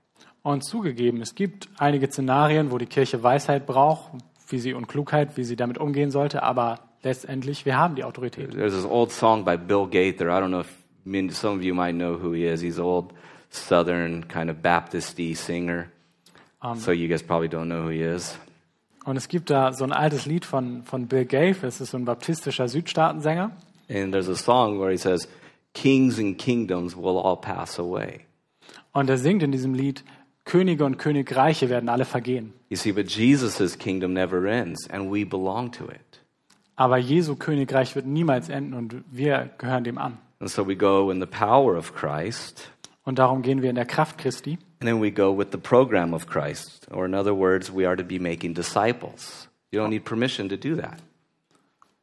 Und 0.45 0.63
zugegeben, 0.63 1.21
es 1.21 1.33
gibt 1.33 1.69
einige 1.79 2.05
Szenarien, 2.05 2.69
wo 2.69 2.77
die 2.77 2.85
Kirche 2.85 3.23
Weisheit 3.23 3.65
braucht, 3.65 4.11
wie 4.47 4.59
sie 4.59 4.75
und 4.75 4.85
Klugheit, 4.87 5.37
wie 5.37 5.43
sie 5.43 5.55
damit 5.55 5.79
umgehen 5.79 6.11
sollte, 6.11 6.43
aber 6.43 6.81
letztendlich, 7.01 7.65
wir 7.65 7.79
haben 7.79 7.95
die 7.95 8.03
Autorität. 8.03 8.51
There's 8.51 8.75
this 8.75 8.85
old 8.85 9.11
song 9.11 9.43
by 9.43 9.57
Bill 9.57 9.87
Gaither. 9.87 10.27
I 10.27 10.39
don't 10.39 10.49
know 10.49 10.59
if 10.59 11.33
some 11.35 11.57
of 11.57 11.63
you 11.63 11.73
might 11.73 11.95
know 11.95 12.21
who 12.21 12.33
he 12.33 12.45
is. 12.45 12.61
He's 12.61 12.77
an 12.77 12.85
old 12.85 13.11
Southern 13.49 14.27
kind 14.27 14.51
of 14.51 14.61
Baptist-y 14.61 15.33
singer. 15.33 15.87
so 16.75 16.91
you 16.91 17.07
guys 17.07 17.23
probably 17.23 17.49
don't 17.49 17.65
know 17.65 17.81
who 17.81 17.89
he 17.89 18.03
is. 18.03 18.37
Und 19.03 19.17
es 19.17 19.27
gibt 19.27 19.49
da 19.49 19.73
so 19.73 19.83
ein 19.83 19.93
altes 19.93 20.27
Lied 20.27 20.45
von, 20.45 20.83
von 20.83 21.07
Bill 21.07 21.25
Gates, 21.25 21.61
das 21.61 21.81
ist 21.81 21.89
so 21.89 21.97
ein 21.97 22.05
baptistischer 22.05 22.67
Südstaatensänger. 22.67 23.49
And 23.89 24.11
there's 24.11 24.29
a 24.29 24.35
song 24.35 24.79
where 24.79 24.91
he 24.91 24.97
says, 24.97 25.27
Kings 25.73 26.19
and 26.19 26.37
kingdoms 26.37 26.95
will 26.95 27.17
all 27.17 27.37
pass 27.37 27.79
away. 27.79 28.19
Und 28.91 29.09
er 29.09 29.17
singt 29.17 29.41
in 29.41 29.51
diesem 29.51 29.73
Lied, 29.73 30.03
Könige 30.45 30.85
und 30.85 30.97
Königreiche 30.97 31.69
werden 31.69 31.89
alle 31.89 32.05
vergehen. 32.05 32.53
You 32.69 32.77
see, 32.77 32.91
but 32.91 33.07
Jesus' 33.09 33.77
kingdom 33.77 34.13
never 34.13 34.45
ends, 34.45 34.89
and 34.89 35.11
we 35.11 35.25
belong 35.25 35.71
to 35.73 35.85
it. 35.85 36.21
Aber 36.75 36.97
Jesu 36.97 37.35
Königreich 37.35 37.95
wird 37.95 38.05
niemals 38.05 38.49
enden 38.49 38.73
und 38.73 39.03
wir 39.11 39.49
gehören 39.57 39.83
dem 39.83 39.97
an. 39.97 40.17
And 40.39 40.49
so 40.49 40.67
we 40.67 40.75
go 40.75 41.09
in 41.09 41.19
the 41.19 41.25
power 41.25 41.75
of 41.77 41.93
Christ, 41.95 42.69
Und 43.03 43.19
darum 43.19 43.41
gehen 43.41 43.61
wir 43.61 43.69
in 43.69 43.75
der 43.75 43.85
Kraft 43.85 44.17
Christi. 44.17 44.57
and 44.81 44.89
then 44.89 45.01
we 45.01 45.09
go 45.11 45.35
with 45.37 45.47
the 45.51 45.57
program 45.57 46.13
of 46.13 46.27
Christ. 46.27 46.87
Or, 46.91 47.05
in 47.05 47.13
other 47.15 47.33
words, 47.35 47.71
we 47.73 47.87
are 47.87 47.95
to 47.95 48.03
be 48.03 48.19
making 48.19 48.53
disciples. 48.53 49.47
You 49.71 49.79
don't 49.81 49.89
need 49.89 50.03
permission 50.05 50.49
to 50.49 50.57
do 50.57 50.75
that. 50.75 50.97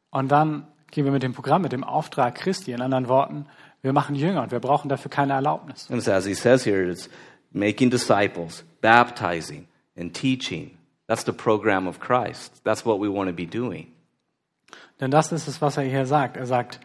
Und 0.09 0.31
dann 0.31 0.67
gehen 0.91 1.05
wir 1.05 1.11
mit 1.11 1.23
dem 1.23 1.33
Programm, 1.33 1.61
mit 1.61 1.71
dem 1.71 1.83
Auftrag 1.83 2.35
Christi. 2.35 2.71
In 2.71 2.81
anderen 2.81 3.07
Worten, 3.07 3.45
wir 3.81 3.93
machen 3.93 4.15
Jünger 4.15 4.43
und 4.43 4.51
wir 4.51 4.59
brauchen 4.59 4.89
dafür 4.89 5.09
keine 5.11 5.33
Erlaubnis. 5.33 5.89
And 5.91 6.01
so 6.01 6.11
as 6.11 6.25
he 6.25 6.33
says 6.33 6.65
here, 6.65 6.89
it's 6.89 7.09
making 7.53 7.89
disciples, 7.89 8.63
baptizing, 8.81 9.67
and 9.95 10.13
teaching. 10.13 10.77
That's 11.07 11.23
the 11.23 11.33
program 11.33 11.87
of 11.87 11.99
Christ. 11.99 12.61
That's 12.63 12.83
what 12.83 12.99
we 12.99 13.09
want 13.09 13.27
to 13.27 13.33
be 13.33 13.45
doing. 13.45 13.87
Denn 14.99 15.11
das 15.11 15.31
ist 15.31 15.47
es, 15.47 15.61
was 15.61 15.77
er 15.77 15.83
hier 15.83 16.05
sagt. 16.05 16.37
Er 16.37 16.45
sagt, 16.45 16.79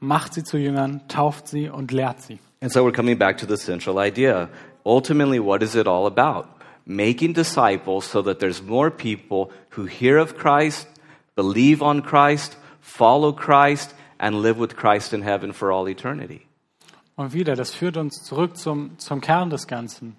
macht 0.00 0.34
sie 0.34 0.44
zu 0.44 0.58
Jüngern, 0.58 1.06
tauft 1.08 1.48
sie 1.48 1.68
und 1.68 1.92
lehrt 1.92 2.20
sie. 2.20 2.38
And 2.60 2.70
so 2.70 2.84
we're 2.84 2.92
coming 2.92 3.18
back 3.18 3.38
to 3.38 3.46
the 3.46 3.56
central 3.56 3.98
idea. 3.98 4.48
Ultimately, 4.86 5.40
what 5.40 5.62
is 5.62 5.74
it 5.74 5.86
all 5.86 6.06
about? 6.06 6.46
Making 6.86 7.32
disciples 7.32 8.04
so 8.04 8.22
that 8.22 8.38
there's 8.40 8.62
more 8.62 8.90
people 8.90 9.50
who 9.70 9.86
hear 9.86 10.18
of 10.18 10.36
Christ, 10.36 10.86
believe 11.34 11.82
on 11.82 12.02
Christ, 12.02 12.56
follow 12.80 13.32
Christ, 13.32 13.94
and 14.18 14.42
live 14.42 14.58
with 14.58 14.76
Christ 14.76 15.12
in 15.12 15.22
heaven 15.22 15.52
for 15.52 15.72
all 15.72 15.88
eternity. 15.88 16.46
Und 17.16 17.32
wieder, 17.32 17.54
das 17.54 17.74
führt 17.74 17.96
uns 17.96 18.22
zurück 18.24 18.56
zum, 18.56 18.98
zum 18.98 19.20
Kern 19.20 19.50
des 19.50 19.66
Ganzen. 19.66 20.16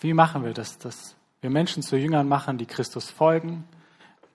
Wie 0.00 0.12
machen 0.12 0.44
wir 0.44 0.52
das? 0.52 0.78
Dass 0.78 1.16
wir 1.40 1.50
Menschen 1.50 1.82
zu 1.82 1.96
Jüngern 1.96 2.28
machen, 2.28 2.58
die 2.58 2.66
Christus 2.66 3.10
folgen, 3.10 3.64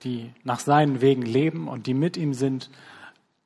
die 0.03 0.32
nach 0.43 0.59
seinen 0.59 1.01
Wegen 1.01 1.22
leben 1.22 1.67
und 1.67 1.88
die 1.88 1.93
mit 1.93 2.17
ihm 2.17 2.34
sind 2.34 2.69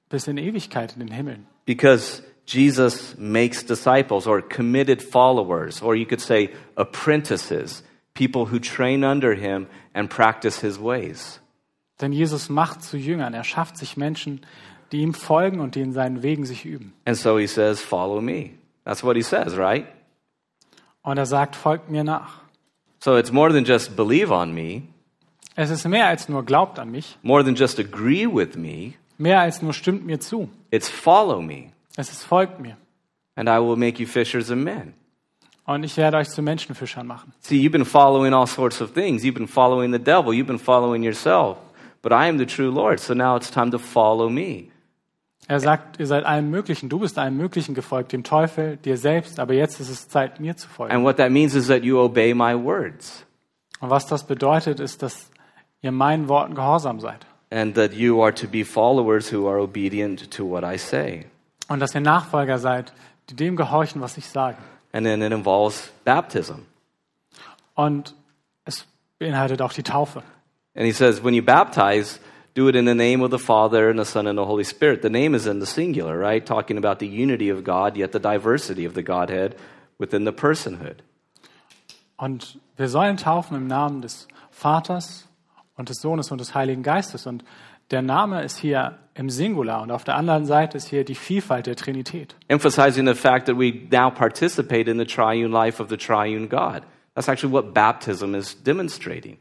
bis 0.09 0.27
in 0.27 0.37
Ewigkeit 0.37 0.93
in 0.93 0.99
den 0.99 1.11
Himmeln. 1.11 1.45
Because 1.65 2.23
Jesus 2.45 3.15
makes 3.17 3.65
disciples 3.65 4.27
or 4.27 4.41
committed 4.41 5.01
followers, 5.01 5.81
or 5.81 5.95
you 5.95 6.05
could 6.05 6.21
say 6.21 6.51
apprentices, 6.75 7.83
people 8.13 8.51
who 8.51 8.59
train 8.59 9.03
under 9.03 9.33
him 9.33 9.67
and 9.93 10.09
practice 10.09 10.61
his 10.61 10.79
ways. 10.79 11.41
Denn 12.01 12.11
Jesus 12.11 12.49
macht 12.49 12.83
zu 12.83 12.97
Jüngern. 12.97 13.33
Er 13.33 13.43
schafft 13.43 13.77
sich 13.77 13.97
Menschen, 13.97 14.41
die 14.91 15.01
ihm 15.01 15.13
folgen 15.13 15.59
und 15.59 15.75
die 15.75 15.81
in 15.81 15.93
seinen 15.93 16.23
Wegen 16.23 16.45
sich 16.45 16.65
üben. 16.65 16.93
And 17.05 17.17
so 17.17 17.37
he 17.37 17.47
says, 17.47 17.81
Follow 17.81 18.21
me. 18.21 18.51
That's 18.83 19.03
what 19.03 19.15
he 19.15 19.21
says, 19.23 19.57
right? 19.57 19.85
Und 21.01 21.17
er 21.17 21.25
sagt, 21.25 21.55
folgt 21.55 21.89
mir 21.89 22.03
nach. 22.03 22.41
So 22.99 23.17
it's 23.17 23.31
more 23.31 23.51
than 23.53 23.63
just 23.65 23.95
believe 23.95 24.31
on 24.33 24.53
me, 24.53 24.83
Es 25.55 25.69
ist 25.69 25.87
mehr 25.87 26.07
als 26.07 26.27
nur 26.27 26.43
glaubt 26.43 26.79
an 26.79 26.91
mich, 26.91 27.17
more 27.21 27.43
than 27.43 27.55
just 27.55 27.79
agree 27.79 28.25
with 28.27 28.55
me, 28.57 28.93
mehr 29.17 29.39
als 29.39 29.61
nur 29.61 29.73
stimmt 29.73 30.05
mir 30.05 30.19
zu. 30.19 30.49
it's 30.71 30.89
follow 30.89 31.41
me, 31.41 31.71
Es 31.95 32.09
ist 32.11 32.23
folgt 32.23 32.59
mir. 32.59 32.77
and 33.35 33.47
I 33.47 33.59
will 33.59 33.75
make 33.75 33.99
you 34.01 34.07
fishers 34.07 34.49
of 34.49 34.57
men. 34.57 34.93
Und 35.65 35.83
ich 35.83 35.97
werde 35.97 36.17
euch 36.17 36.29
zu 36.29 36.41
Menschenfischern 36.41 37.07
machen. 37.07 37.33
See, 37.41 37.55
you've 37.57 37.71
been 37.71 37.85
following 37.85 38.33
all 38.33 38.45
sorts 38.47 38.81
of 38.81 38.93
things. 38.93 39.23
You've 39.23 39.33
been 39.33 39.47
following 39.47 39.91
the 39.91 39.99
devil, 39.99 40.31
you've 40.33 40.45
been 40.47 40.59
following 40.59 41.01
yourself. 41.03 41.57
But 42.03 42.11
I 42.11 42.27
am 42.27 42.37
the 42.37 42.45
true 42.45 42.69
Lord, 42.71 42.99
so 42.99 43.13
now 43.15 43.35
it's 43.35 43.49
time 43.49 43.71
to 43.71 43.79
follow 43.79 44.29
me. 44.29 44.69
Er 45.47 45.59
sagt, 45.59 45.99
ihr 45.99 46.07
seid 46.07 46.25
allem 46.25 46.49
Möglichen, 46.49 46.89
du 46.89 46.99
bist 46.99 47.19
allem 47.19 47.37
Möglichen 47.37 47.75
gefolgt, 47.75 48.11
dem 48.11 48.23
Teufel, 48.23 48.77
dir 48.77 48.97
selbst, 48.97 49.39
aber 49.39 49.53
jetzt 49.53 49.79
ist 49.79 49.89
es 49.89 50.07
Zeit, 50.09 50.39
mir 50.39 50.57
zu 50.57 50.67
folgen. 50.67 50.93
And 50.93 51.03
what 51.03 51.17
that 51.17 51.31
means 51.31 51.53
is 51.53 51.67
that 51.67 51.83
you 51.83 51.99
obey 51.99 52.33
my 52.33 52.55
words. 52.55 53.25
Und 53.79 53.89
was 53.89 54.07
das 54.07 54.25
bedeutet, 54.25 54.79
ist, 54.79 55.03
dass 55.03 55.29
ihr 55.81 55.91
meinen 55.91 56.27
Worten 56.29 56.55
gehorsam 56.55 56.99
seid. 56.99 57.25
and 57.51 57.75
that 57.75 57.93
you 57.93 58.21
are 58.21 58.33
to 58.33 58.47
be 58.47 58.63
followers 58.63 59.31
who 59.31 59.47
are 59.47 59.59
obedient 59.59 60.29
to 60.31 60.43
what 60.43 60.63
I 60.63 60.77
say. 60.77 61.25
Und 61.69 61.79
dass 61.79 61.93
ihr 61.95 62.01
Nachfolger 62.01 62.57
seid, 62.57 62.91
die 63.29 63.35
dem 63.35 63.55
gehorchen, 63.55 64.01
was 64.01 64.17
ich 64.17 64.27
sage. 64.27 64.57
And 64.91 65.05
then 65.05 65.21
it 65.21 65.31
involves 65.31 65.91
baptism. 66.03 66.65
Und 67.75 68.15
es 68.65 68.85
beinhaltet 69.19 69.61
auch 69.61 69.73
die 69.73 69.83
Taufe. 69.83 70.23
And 70.75 70.85
he 70.85 70.91
says, 70.91 71.23
when 71.23 71.33
you 71.33 71.43
baptize, 71.43 72.19
do 72.55 72.69
it 72.69 72.75
in 72.75 72.85
the 72.85 72.95
name 72.95 73.21
of 73.21 73.31
the 73.31 73.37
Father 73.37 73.89
and 73.89 73.99
the 73.99 74.05
Son 74.05 74.27
and 74.27 74.37
the 74.37 74.45
Holy 74.45 74.63
Spirit. 74.63 75.01
The 75.01 75.09
name 75.09 75.35
is 75.35 75.45
in 75.45 75.59
the 75.59 75.65
singular, 75.65 76.17
right? 76.17 76.43
Talking 76.43 76.77
about 76.77 76.99
the 76.99 77.07
unity 77.07 77.49
of 77.49 77.63
God, 77.63 77.97
yet 77.97 78.13
the 78.13 78.19
diversity 78.19 78.85
of 78.85 78.93
the 78.93 79.03
Godhead 79.03 79.55
within 79.99 80.25
the 80.25 80.31
personhood. 80.31 81.03
Und 82.17 82.57
wir 82.77 82.87
sollen 82.87 83.17
taufen 83.17 83.57
im 83.57 83.67
Namen 83.67 84.01
des 84.01 84.27
Vaters 84.51 85.27
und 85.75 85.89
des 85.89 85.97
Sohnes 85.97 86.31
und 86.31 86.39
des 86.39 86.55
Heiligen 86.55 86.81
Geistes. 86.81 87.27
Und 87.27 87.43
der 87.91 88.01
Name 88.01 88.41
ist 88.41 88.57
hier 88.57 88.99
im 89.15 89.29
Singular 89.29 89.81
und 89.81 89.91
auf 89.91 90.05
der 90.05 90.15
anderen 90.15 90.45
Seite 90.45 90.77
ist 90.77 90.87
hier 90.87 91.03
die 91.03 91.15
Vielfalt 91.15 91.67
der 91.67 91.75
Trinität. 91.75 92.35
Emphasizing 92.47 93.05
the 93.05 93.13
fact 93.13 93.47
that 93.47 93.57
we 93.57 93.87
now 93.91 94.09
participate 94.09 94.89
in 94.89 94.97
the 94.97 95.05
triune 95.05 95.51
life 95.51 95.81
of 95.83 95.89
the 95.89 95.97
triune 95.97 96.47
God. 96.47 96.83
That's 97.15 97.27
actually 97.27 97.53
what 97.53 97.73
baptism 97.73 98.33
is 98.33 98.55
demonstrating. 98.63 99.37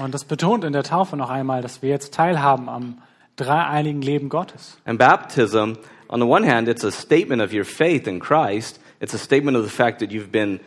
Und 0.00 0.14
das 0.14 0.24
betont 0.24 0.64
in 0.64 0.72
der 0.72 0.82
Taufe 0.82 1.16
noch 1.16 1.30
einmal, 1.30 1.62
dass 1.62 1.82
wir 1.82 1.90
jetzt 1.90 2.14
teilhaben 2.14 2.68
am 2.68 2.98
dreieinigen 3.36 4.02
Leben 4.02 4.28
Gottes. 4.28 4.78
And 4.84 4.98
baptism, 4.98 5.74
on 6.08 6.20
the 6.20 6.26
one 6.26 6.46
hand, 6.46 6.68
it's 6.68 6.84
a 6.84 6.90
statement 6.90 7.42
of 7.42 7.52
your 7.52 7.64
faith 7.64 8.06
in 8.06 8.18
Christ. 8.18 8.80
It's 9.00 9.14
a 9.14 9.18
statement 9.18 9.56
of 9.56 9.64
the 9.64 9.70
fact 9.70 10.00
that 10.00 10.10
you've 10.10 10.32
been 10.32 10.60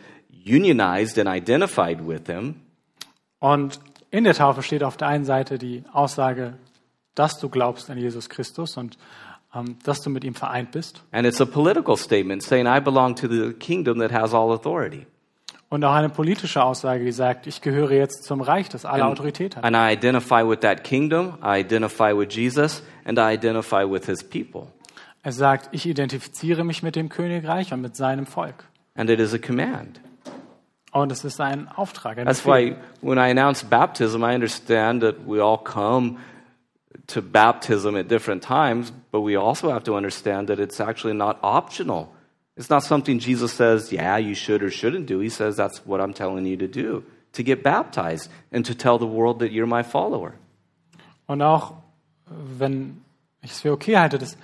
unionized 0.44 1.18
and 1.18 1.28
identified 1.28 2.06
with 2.06 2.26
Him. 2.26 2.60
Und 3.40 3.80
in 4.10 4.24
der 4.24 4.34
Taufe 4.34 4.62
steht 4.62 4.82
auf 4.82 4.96
der 4.96 5.08
einen 5.08 5.24
Seite 5.24 5.58
die 5.58 5.84
Aussage, 5.92 6.54
dass 7.14 7.38
du 7.38 7.48
glaubst 7.48 7.90
an 7.90 7.98
Jesus 7.98 8.28
Christus 8.28 8.76
und 8.76 8.96
ähm, 9.54 9.76
dass 9.84 10.02
du 10.02 10.10
mit 10.10 10.24
ihm 10.24 10.34
vereint 10.34 10.70
bist. 10.70 11.02
And 11.12 11.26
it's 11.26 11.40
a 11.40 11.46
political 11.46 11.96
statement 11.96 12.42
saying, 12.42 12.66
I 12.66 12.80
belong 12.80 13.16
to 13.16 13.28
the 13.28 13.52
kingdom 13.52 13.98
that 13.98 14.12
has 14.12 14.32
all 14.32 14.52
authority. 14.52 15.06
Und 15.74 15.82
auch 15.82 15.94
eine 15.94 16.08
politische 16.08 16.62
Aussage, 16.62 17.04
die 17.04 17.10
sagt, 17.10 17.48
ich 17.48 17.60
gehöre 17.60 17.90
jetzt 17.90 18.22
zum 18.22 18.42
Reich, 18.42 18.68
das 18.68 18.84
alle 18.84 19.04
Autorität 19.06 19.56
hat. 19.56 19.64
And 19.64 19.74
I 19.74 19.92
identify 19.92 20.48
with 20.48 20.60
that 20.60 20.84
kingdom, 20.84 21.36
I 21.42 21.58
identify 21.58 22.16
with 22.16 22.32
Jesus, 22.32 22.84
and 23.04 23.18
I 23.18 23.34
identify 23.34 23.84
with 23.84 24.06
His 24.06 24.22
people. 24.22 24.68
Er 25.24 25.32
sagt, 25.32 25.70
ich 25.72 25.84
identifiziere 25.84 26.62
mich 26.62 26.84
mit 26.84 26.94
dem 26.94 27.08
Königreich 27.08 27.72
und 27.72 27.80
mit 27.80 27.96
seinem 27.96 28.24
Volk. 28.24 28.68
And 28.94 29.10
it 29.10 29.18
is 29.18 29.34
a 29.34 29.38
command. 29.38 30.00
Und 30.92 31.10
es 31.10 31.24
ist 31.24 31.40
ein 31.40 31.66
Auftrag. 31.66 32.18
Ein 32.18 32.26
That's 32.26 32.46
why 32.46 32.76
when 33.02 33.18
I 33.18 33.32
announce 33.32 33.66
baptism, 33.66 34.22
I 34.22 34.36
understand 34.36 35.02
that 35.02 35.26
we 35.26 35.42
all 35.42 35.58
come 35.58 36.18
to 37.08 37.20
baptism 37.20 37.96
at 37.96 38.08
different 38.08 38.44
times, 38.44 38.92
but 39.10 39.24
we 39.24 39.36
also 39.36 39.72
have 39.72 39.82
to 39.86 39.96
understand 39.96 40.46
that 40.46 40.60
it's 40.60 40.78
actually 40.78 41.16
not 41.16 41.38
optional. 41.42 42.13
It's 42.56 42.70
not 42.70 42.84
something 42.84 43.18
Jesus 43.18 43.52
says, 43.52 43.90
yeah, 43.92 44.16
you 44.16 44.34
should 44.34 44.62
or 44.62 44.70
shouldn't 44.70 45.06
do. 45.06 45.18
He 45.20 45.28
says, 45.28 45.56
that's 45.56 45.84
what 45.86 46.00
I'm 46.00 46.14
telling 46.14 46.46
you 46.46 46.56
to 46.56 46.68
do, 46.68 47.02
to 47.32 47.42
get 47.42 47.62
baptized 47.64 48.30
and 48.52 48.64
to 48.66 48.74
tell 48.74 48.96
the 48.98 49.06
world 49.06 49.40
that 49.40 49.50
you're 49.50 49.66
my 49.66 49.82
follower. 49.82 50.34
Und 51.26 51.42
auch 51.42 51.74
wenn 52.26 53.02
ich 53.42 53.50
es 53.52 53.60
für 53.62 53.72
okay 53.72 53.96
halte, 53.98 54.18
dass 54.18 54.36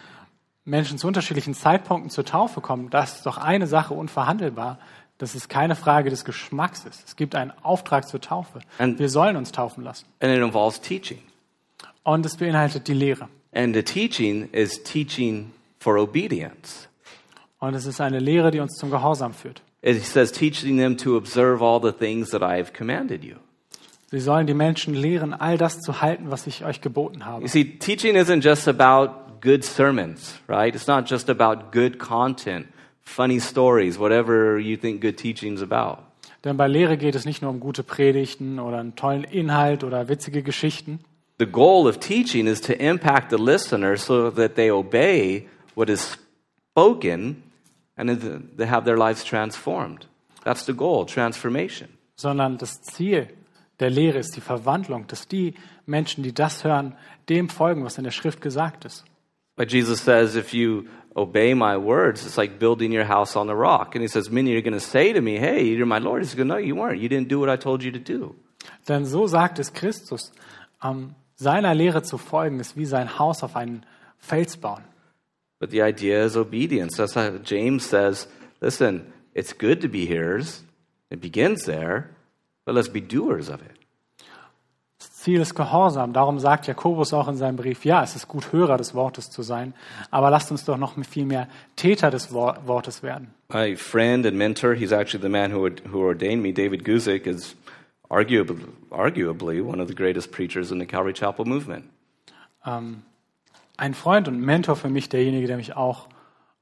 Menschen 0.64 0.98
zu 0.98 1.06
unterschiedlichen 1.06 1.54
Zeitpunkten 1.54 2.10
zur 2.10 2.24
Taufe 2.24 2.60
kommen, 2.60 2.90
das 2.90 3.16
ist 3.16 3.26
doch 3.26 3.38
eine 3.38 3.66
Sache 3.66 3.94
unverhandelbar, 3.94 4.78
dass 5.18 5.34
es 5.34 5.48
keine 5.48 5.76
Frage 5.76 6.10
des 6.10 6.24
Geschmacks 6.24 6.84
ist. 6.84 7.06
Es 7.06 7.14
gibt 7.16 7.34
einen 7.34 7.52
Auftrag 7.62 8.08
zur 8.08 8.20
Taufe. 8.20 8.60
And- 8.78 8.98
Wir 8.98 9.08
sollen 9.08 9.36
uns 9.36 9.52
taufen 9.52 9.84
lassen. 9.84 10.06
And 10.20 10.32
it 10.32 10.42
involves 10.42 10.80
teaching. 10.80 11.18
Und 12.02 12.26
es 12.26 12.36
beinhaltet 12.36 12.88
die 12.88 12.94
Lehre. 12.94 13.28
And 13.52 13.74
the 13.74 13.82
teaching 13.82 14.48
is 14.52 14.82
teaching 14.82 15.52
for 15.78 15.96
obedience. 15.98 16.88
Und 17.60 17.74
es 17.74 17.84
ist 17.84 18.00
eine 18.00 18.18
Lehre, 18.18 18.50
die 18.50 18.60
uns 18.60 18.76
zum 18.76 18.90
Gehorsam 18.90 19.34
führt. 19.34 19.62
It 19.82 20.02
says, 20.04 20.32
teaching 20.32 20.78
them 20.78 20.96
to 20.98 21.16
observe 21.16 21.62
all 21.62 21.80
the 21.80 21.92
things 21.92 22.30
that 22.30 22.42
I 22.42 22.58
have 22.58 22.72
commanded 22.72 23.22
you. 23.22 23.36
Sie 24.10 24.18
sollen 24.18 24.46
die 24.46 24.54
Menschen 24.54 24.94
lehren, 24.94 25.32
all 25.32 25.56
das 25.56 25.78
zu 25.80 26.00
halten, 26.00 26.30
was 26.30 26.46
ich 26.46 26.64
euch 26.64 26.80
geboten 26.80 27.26
habe. 27.26 27.42
You 27.42 27.48
see, 27.48 27.64
teaching 27.78 28.16
isn't 28.16 28.42
just 28.42 28.66
about 28.66 29.40
good 29.40 29.62
sermons, 29.62 30.40
right? 30.48 30.74
It's 30.74 30.86
not 30.86 31.08
just 31.08 31.30
about 31.30 31.70
good 31.70 31.98
content, 31.98 32.66
funny 33.02 33.38
stories, 33.40 33.98
whatever 33.98 34.58
you 34.58 34.76
think 34.76 35.00
good 35.00 35.16
teaching's 35.16 35.62
about. 35.62 36.02
Denn 36.44 36.56
bei 36.56 36.66
Lehre 36.66 36.96
geht 36.96 37.14
es 37.14 37.24
nicht 37.24 37.42
nur 37.42 37.50
um 37.50 37.60
gute 37.60 37.82
Predigten 37.82 38.58
oder 38.58 38.78
einen 38.78 38.96
tollen 38.96 39.24
Inhalt 39.24 39.84
oder 39.84 40.08
witzige 40.08 40.42
Geschichten. 40.42 41.00
The 41.38 41.46
goal 41.46 41.86
of 41.86 41.98
teaching 41.98 42.46
is 42.46 42.60
to 42.62 42.72
impact 42.72 43.30
the 43.30 43.42
listener 43.42 43.96
so 43.96 44.30
that 44.30 44.56
they 44.56 44.70
obey 44.70 45.46
what 45.74 45.88
is 45.88 46.18
spoken 46.72 47.42
and 48.00 48.56
they 48.56 48.66
have 48.66 48.84
their 48.84 48.96
lives 48.96 49.24
transformed. 49.24 50.06
That's 50.44 50.64
the 50.64 50.72
goal, 50.74 51.04
transformation. 51.06 51.88
sondern 52.16 52.58
das 52.58 52.82
Ziel 52.82 53.28
der 53.80 53.90
Lehre 53.90 54.18
ist 54.18 54.36
die 54.36 54.42
Verwandlung, 54.42 55.06
dass 55.06 55.26
die 55.26 55.54
Menschen, 55.86 56.22
die 56.22 56.34
das 56.34 56.64
hören, 56.64 56.94
dem 57.28 57.48
folgen, 57.48 57.84
was 57.84 57.98
in 57.98 58.04
der 58.04 58.10
Schrift 58.10 58.40
gesagt 58.40 58.84
ist. 58.84 59.04
But 59.56 59.72
Jesus 59.72 60.04
says, 60.04 60.36
if 60.36 60.52
you 60.52 60.84
obey 61.14 61.54
my 61.54 61.76
words, 61.76 62.24
it's 62.24 62.36
like 62.36 62.58
building 62.58 62.92
your 62.92 63.08
house 63.08 63.36
on 63.36 63.46
the 63.46 63.54
rock. 63.54 63.94
And 63.94 64.02
he 64.02 64.08
says, 64.08 64.30
many 64.30 64.54
are 64.54 64.62
going 64.62 64.74
to 64.74 64.80
say 64.80 65.12
to 65.12 65.20
me, 65.20 65.38
hey, 65.38 65.64
you're 65.64 65.86
my 65.86 65.98
Lord. 65.98 66.22
He's 66.22 66.34
going, 66.34 66.48
no, 66.48 66.56
you 66.56 66.76
weren't. 66.76 67.00
You 67.00 67.08
didn't 67.08 67.28
do 67.28 67.40
what 67.40 67.48
I 67.48 67.56
told 67.56 67.82
you 67.82 67.90
to 67.92 67.98
do. 67.98 68.34
Denn 68.86 69.04
so 69.06 69.26
sagt 69.26 69.58
es 69.58 69.72
Christus, 69.72 70.32
ähm, 70.82 71.14
seiner 71.34 71.74
Lehre 71.74 72.02
zu 72.02 72.18
folgen, 72.18 72.60
ist 72.60 72.76
wie 72.76 72.84
sein 72.84 73.18
Haus 73.18 73.42
auf 73.42 73.56
einen 73.56 73.84
Fels 74.18 74.58
bauen. 74.58 74.84
But 75.60 75.70
the 75.70 75.82
idea 75.82 76.24
is 76.24 76.36
obedience. 76.36 76.96
That's 76.96 77.14
how 77.14 77.38
James 77.38 77.84
says, 77.84 78.26
listen, 78.60 79.12
it's 79.34 79.52
good 79.52 79.82
to 79.82 79.88
be 79.88 80.06
hearers. 80.06 80.62
It 81.10 81.20
begins 81.20 81.64
there, 81.64 82.10
but 82.64 82.74
let's 82.74 82.88
be 82.88 83.00
doers 83.00 83.48
of 83.48 83.60
it. 83.60 83.76
Das 84.98 85.14
Ziel 85.14 85.40
ist 85.40 85.54
Gehorsam. 85.54 86.12
Darum 86.12 86.38
sagt 86.38 86.66
Jakobus 86.66 87.12
auch 87.14 87.28
in 87.28 87.36
seinem 87.36 87.56
Brief, 87.56 87.84
ja, 87.84 88.02
es 88.02 88.16
ist 88.16 88.28
gut, 88.28 88.52
Hörer 88.52 88.76
des 88.76 88.94
Wortes 88.94 89.30
zu 89.30 89.42
sein, 89.42 89.74
aber 90.10 90.30
lasst 90.30 90.50
uns 90.50 90.64
doch 90.64 90.76
noch 90.76 90.94
viel 91.04 91.24
mehr 91.24 91.48
Täter 91.76 92.10
des 92.10 92.32
Wortes 92.32 93.02
werden. 93.02 93.28
My 93.52 93.76
friend 93.76 94.26
and 94.26 94.36
mentor, 94.36 94.74
he's 94.74 94.92
actually 94.92 95.22
the 95.22 95.30
man 95.30 95.52
who, 95.52 95.70
who 95.90 96.00
ordained 96.00 96.42
me, 96.42 96.52
David 96.52 96.84
Guzik, 96.84 97.26
is 97.26 97.54
arguably, 98.10 98.66
arguably 98.90 99.62
one 99.62 99.80
of 99.80 99.88
the 99.88 99.94
greatest 99.94 100.32
preachers 100.32 100.70
in 100.70 100.78
the 100.78 100.86
Calvary 100.86 101.14
Chapel 101.14 101.44
movement. 101.46 101.84
Ähm, 102.66 103.02
ein 103.80 103.94
Freund 103.94 104.28
und 104.28 104.40
Mentor 104.40 104.76
für 104.76 104.90
mich, 104.90 105.08
derjenige, 105.08 105.46
der 105.46 105.56
mich 105.56 105.74
auch 105.74 106.08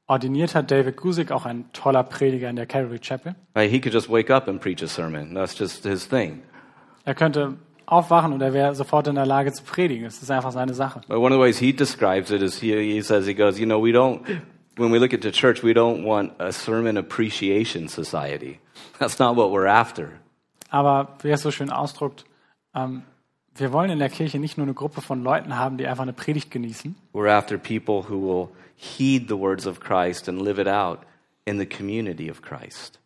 ordiniert 0.07 0.55
hat, 0.55 0.71
David 0.71 0.97
Guzik, 0.97 1.33
auch 1.33 1.45
ein 1.47 1.71
toller 1.73 2.05
Prediger 2.05 2.49
in 2.49 2.57
der 2.57 2.67
Calvary 2.67 3.01
Chapel. 3.01 3.35
He 3.57 3.81
could 3.81 3.93
just 3.93 4.09
wake 4.09 4.31
up 4.31 4.49
and 4.49 4.61
preach 4.61 4.83
a 4.83 4.87
sermon. 4.87 5.35
That's 5.35 5.59
just 5.59 5.85
his 5.85 6.09
thing. 6.09 6.43
Er 7.05 7.15
könnte 7.15 7.57
aufwachen 7.87 8.33
und 8.33 8.41
er 8.41 8.53
wäre 8.53 8.75
sofort 8.75 9.09
in 9.09 9.17
der 9.17 9.27
Lage 9.27 9.53
zu 9.53 9.65
predigen. 9.65 10.07
Es 10.07 10.23
ist 10.23 10.31
einfach 10.31 10.53
seine 10.53 10.75
Sache. 10.75 11.01
But 11.09 11.19
one 11.19 11.35
of 11.35 11.41
the 11.41 11.45
ways 11.45 11.59
he 11.59 11.73
describes 11.73 12.31
it 12.31 12.41
is 12.41 12.61
he, 12.61 12.73
he 12.95 13.03
says, 13.03 13.27
he 13.27 13.35
goes, 13.35 13.59
you 13.59 13.67
know, 13.67 13.83
we 13.83 13.91
don't, 13.91 14.21
when 14.77 14.93
we 14.93 14.99
look 14.99 15.13
at 15.13 15.23
the 15.23 15.33
church, 15.33 15.65
we 15.65 15.73
don't 15.73 16.05
want 16.05 16.33
a 16.39 16.53
sermon 16.53 16.97
appreciation 16.97 17.89
society. 17.89 18.61
That's 19.01 19.19
not 19.19 19.37
what 19.37 19.51
we're 19.51 19.67
after. 19.67 20.21
Aber 20.71 21.17
wie 21.23 21.31
er 21.31 21.35
es 21.35 21.43
so 21.43 21.51
schön 21.51 21.71
ausdrückt, 21.71 22.25
ähm, 22.75 23.03
wir 23.61 23.73
wollen 23.73 23.91
in 23.91 23.99
der 23.99 24.09
Kirche 24.09 24.39
nicht 24.39 24.57
nur 24.57 24.67
eine 24.67 24.75
Gruppe 24.75 25.01
von 25.01 25.23
Leuten 25.23 25.57
haben, 25.57 25.79
die 25.79 25.87
einfach 25.87 26.03
eine 26.03 26.13
Predigt 26.13 26.51
genießen, 26.51 26.95
We're 27.13 27.31
after 27.31 27.59
people 27.59 28.09
who 28.09 28.21
will 28.21 28.49
heed 28.77 29.29
the 29.29 29.39
words 29.39 29.67
of 29.67 29.81
Christ 29.81 30.29
and 30.29 30.41
live 30.41 30.61
it 30.61 30.69
out 30.69 31.01
in 31.45 31.59
the 31.59 31.67
community 31.67 32.31
of 32.31 32.43
Christ. 32.43 32.99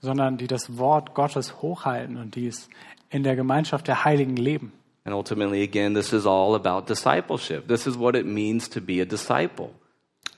sondern 0.00 0.36
die 0.36 0.46
das 0.46 0.78
Wort 0.78 1.14
Gottes 1.14 1.60
hochhalten 1.60 2.16
und 2.18 2.36
die 2.36 2.46
es 2.46 2.68
in 3.10 3.22
der 3.24 3.34
Gemeinschaft 3.36 3.88
der 3.88 4.04
Heiligen 4.04 4.36
leben. 4.36 4.72
And 5.04 5.14
ultimately, 5.14 5.62
again, 5.62 5.94
this 5.94 6.12
is 6.12 6.26
all 6.26 6.54
about 6.54 6.86
discipleship. 6.86 7.66
This 7.66 7.86
is 7.86 7.98
what 7.98 8.14
it 8.14 8.26
means 8.26 8.68
to 8.70 8.80
be 8.80 9.00
a 9.00 9.06
disciple. 9.06 9.70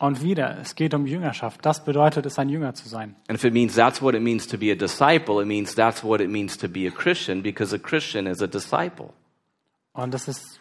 Und 0.01 0.23
wieder, 0.23 0.57
es 0.63 0.77
geht 0.77 0.95
um 0.95 1.07
Jüngerschaft. 1.07 1.61
Das 1.63 1.85
bedeutet 1.85 2.25
es, 2.25 2.39
ein 2.39 2.49
Jünger 2.49 2.73
zu 2.73 2.89
sein. 2.89 3.17
And 3.29 3.39
if 3.39 3.45
it 3.45 3.53
means 3.53 3.75
that's 3.75 4.01
what 4.01 4.15
it 4.15 4.23
means 4.23 4.47
to 4.47 4.57
be 4.57 4.73
a 4.73 4.75
disciple, 4.75 5.43
it 5.43 5.47
means 5.47 5.75
that's 5.75 6.03
what 6.03 6.23
it 6.23 6.31
means 6.31 6.57
to 6.57 6.69
be 6.69 6.89
a 6.89 6.91
Christian 6.91 7.43
because 7.43 7.75
a 7.75 7.79
Christian 7.79 8.27
is 8.27 8.41
a 8.41 8.47
disciple. 8.47 9.11
Und 9.93 10.15
das 10.15 10.27
ist 10.27 10.59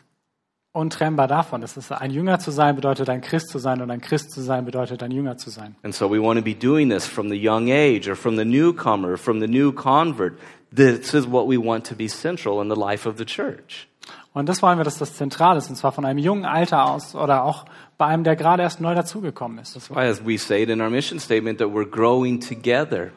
untrennbar 0.73 1.29
davon. 1.29 1.61
Das 1.61 1.77
ist, 1.77 1.89
ein 1.89 2.11
Jünger 2.11 2.39
zu 2.39 2.51
sein 2.51 2.75
bedeutet 2.75 3.09
ein 3.09 3.21
Christ 3.21 3.49
zu 3.49 3.59
sein 3.59 3.81
und 3.81 3.89
ein 3.89 4.01
Christ 4.01 4.31
zu 4.31 4.41
sein 4.41 4.65
bedeutet 4.65 5.01
ein 5.03 5.11
Jünger 5.11 5.37
zu 5.37 5.49
sein. 5.49 5.77
And 5.83 5.95
so 5.95 6.11
we 6.11 6.21
want 6.21 6.37
to 6.37 6.43
be 6.43 6.53
doing 6.53 6.89
this 6.89 7.07
from 7.07 7.29
the 7.29 7.41
young 7.41 7.69
age 7.69 8.09
or 8.09 8.17
from 8.17 8.35
the 8.35 8.43
newcomer, 8.43 9.17
from 9.17 9.39
the 9.39 9.47
new 9.47 9.71
convert. 9.71 10.37
This 10.75 11.13
is 11.13 11.25
what 11.25 11.47
we 11.47 11.57
want 11.57 11.85
to 11.87 11.95
be 11.95 12.09
central 12.09 12.61
in 12.61 12.69
the 12.69 12.79
life 12.79 13.07
of 13.07 13.17
the 13.17 13.25
church. 13.25 13.87
Und 14.33 14.47
das 14.47 14.61
wollen 14.61 14.77
wir, 14.77 14.83
dass 14.83 14.99
das 14.99 15.15
zentral 15.15 15.57
ist, 15.57 15.69
und 15.69 15.75
zwar 15.75 15.91
von 15.91 16.05
einem 16.05 16.19
jungen 16.19 16.45
Alter 16.45 16.89
aus 16.91 17.15
oder 17.15 17.43
auch 17.43 17.65
bei 17.97 18.05
einem, 18.05 18.23
der 18.23 18.35
gerade 18.35 18.63
erst 18.63 18.79
neu 18.79 18.93
dazugekommen 18.93 19.57
ist. 19.57 19.73
That's 19.73 19.89
why, 19.89 20.07
as 20.07 20.25
we 20.25 20.37
say 20.37 20.63
it 20.63 20.69
in 20.69 20.81
our 20.81 20.89
mission 20.89 21.19
statement, 21.19 21.59
that 21.59 21.69
we're 21.69 21.89
growing 21.89 22.39
together 22.39 23.11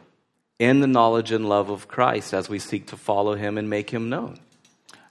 in 0.59 0.81
the 0.81 0.87
knowledge 0.87 1.35
and 1.35 1.45
love 1.45 1.71
of 1.71 1.89
Christ 1.89 2.33
as 2.33 2.51
we 2.51 2.59
seek 2.59 2.87
to 2.87 2.97
follow 2.97 3.37
him 3.37 3.59
and 3.59 3.69
make 3.69 3.91
him 3.91 4.07
known. 4.07 4.39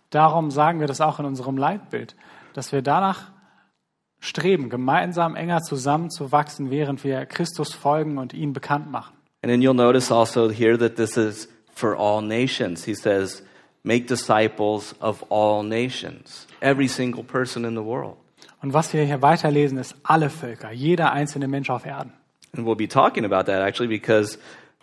Darum 0.10 0.52
sagen 0.52 0.80
wir 0.80 0.88
das 0.88 1.02
auch 1.02 1.20
in 1.20 1.26
unserem 1.26 1.58
Leitbild, 1.58 2.16
dass 2.54 2.72
wir 2.72 2.82
danach 2.82 3.32
streben, 4.20 4.70
gemeinsam 4.70 5.36
enger 5.36 5.62
zusammenzuwachsen, 5.62 6.70
während 6.70 7.04
wir 7.04 7.26
Christus 7.26 7.74
folgen 7.74 8.18
und 8.18 8.34
ihn 8.34 8.54
bekannt 8.54 8.91
machen. 8.91 9.14
And 9.43 9.52
then 9.52 9.62
you'll 9.62 9.74
notice 9.74 10.12
also 10.12 10.49
here 10.49 10.78
that 10.78 10.95
this 10.95 11.18
is 11.18 11.47
for 11.74 11.95
all 11.95 12.22
nations. 12.22 12.86
He 12.86 12.93
says, 12.93 13.43
make 13.84 14.07
disciples 14.07 14.95
of 14.99 15.23
all 15.29 15.63
nations, 15.63 16.47
every 16.61 16.88
single 16.88 17.23
person 17.23 17.65
in 17.65 17.75
the 17.75 17.84
world. 17.84 18.17
Und 18.61 18.73
was 18.73 18.93
wir 18.93 19.03
hier 19.03 19.21
weiterlesen, 19.21 19.77
ist 19.77 19.95
alle 20.03 20.29
Völker, 20.29 20.71
jeder 20.71 21.11
einzelne 21.11 21.47
Mensch 21.47 21.69
auf 21.69 21.86
Erden. 21.86 22.13
And 22.55 22.65
we'll 22.65 22.75
be 22.75 22.88
talking 22.88 23.25
about 23.25 23.45
that 23.45 23.61
actually 23.61 23.88
because 23.88 24.38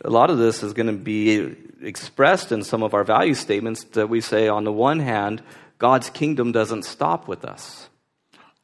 a 0.05 0.09
lot 0.09 0.30
of 0.30 0.38
this 0.38 0.62
is 0.62 0.74
going 0.74 0.86
to 0.86 0.92
be 0.92 1.57
expressed 1.82 2.51
in 2.51 2.62
some 2.62 2.84
of 2.84 2.94
our 2.94 3.05
value 3.05 3.34
statements 3.34 3.84
that 3.92 4.09
we 4.11 4.20
say, 4.20 4.49
on 4.49 4.64
the 4.64 4.72
one 4.72 5.01
hand, 5.01 5.42
God's 5.78 6.11
kingdom 6.11 6.53
doesn't 6.53 6.84
stop 6.84 7.28
with 7.28 7.44
us. 7.44 7.90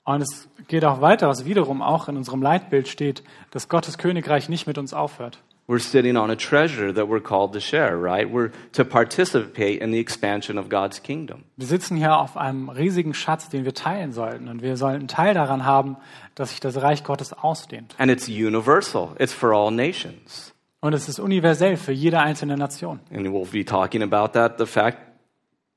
Und 0.05 0.21
es 0.23 0.49
geht 0.69 0.85
auch 0.85 1.01
weiter, 1.01 1.29
was 1.29 1.45
wiederum 1.45 1.81
auch 1.81 2.09
in 2.09 2.17
unserem 2.17 2.43
Leitbild 2.43 2.89
steht, 2.89 3.23
dass 3.51 3.69
Gottes 3.69 3.97
Königreich 3.99 4.49
nicht 4.49 4.67
mit 4.67 4.77
uns 4.77 4.93
aufhört. 4.93 5.39
We're 5.67 5.79
sitting 5.79 6.17
on 6.17 6.31
a 6.31 6.37
treasure 6.37 6.93
that 6.93 7.09
we're 7.09 7.23
called 7.23 7.55
to 7.55 7.61
share, 7.61 7.97
right? 7.97 8.29
We're 8.31 8.51
to 8.73 8.85
participate 8.85 9.81
in 9.81 9.93
the 9.93 9.99
expansion 9.99 10.59
of 10.59 10.69
God's 10.69 11.01
kingdom. 11.01 11.45
Wir 11.57 11.67
sitzen 11.67 11.97
hier 11.97 12.17
auf 12.17 12.37
einem 12.37 12.69
riesigen 12.69 13.15
Schatz, 13.15 13.49
den 13.49 13.65
wir 13.65 13.73
teilen 13.73 14.13
sollten. 14.13 14.49
Und 14.49 14.61
wir 14.61 14.77
sollten 14.77 15.09
Teil 15.09 15.33
daran 15.33 15.65
haben, 15.65 15.97
dass 16.35 16.51
sich 16.51 16.61
das 16.61 16.83
Reich 16.83 17.03
Gottes 17.03 17.33
ausdehnt. 17.33 17.95
And 17.97 18.11
it's 18.11 18.29
universal. 18.29 19.17
It's 19.19 19.33
for 19.33 19.55
all 19.55 19.71
nations. 19.71 20.53
Und 20.81 20.93
es 20.93 21.09
ist 21.09 21.19
universell 21.19 21.79
für 21.79 21.93
jede 21.93 22.21
einzelne 22.21 22.59
Nation. 22.59 23.01
And 23.11 23.27
we'll 23.29 23.51
be 23.51 23.65
talking 23.65 24.03
about 24.03 24.35
that, 24.35 24.59
the 24.59 24.67
fact 24.67 24.99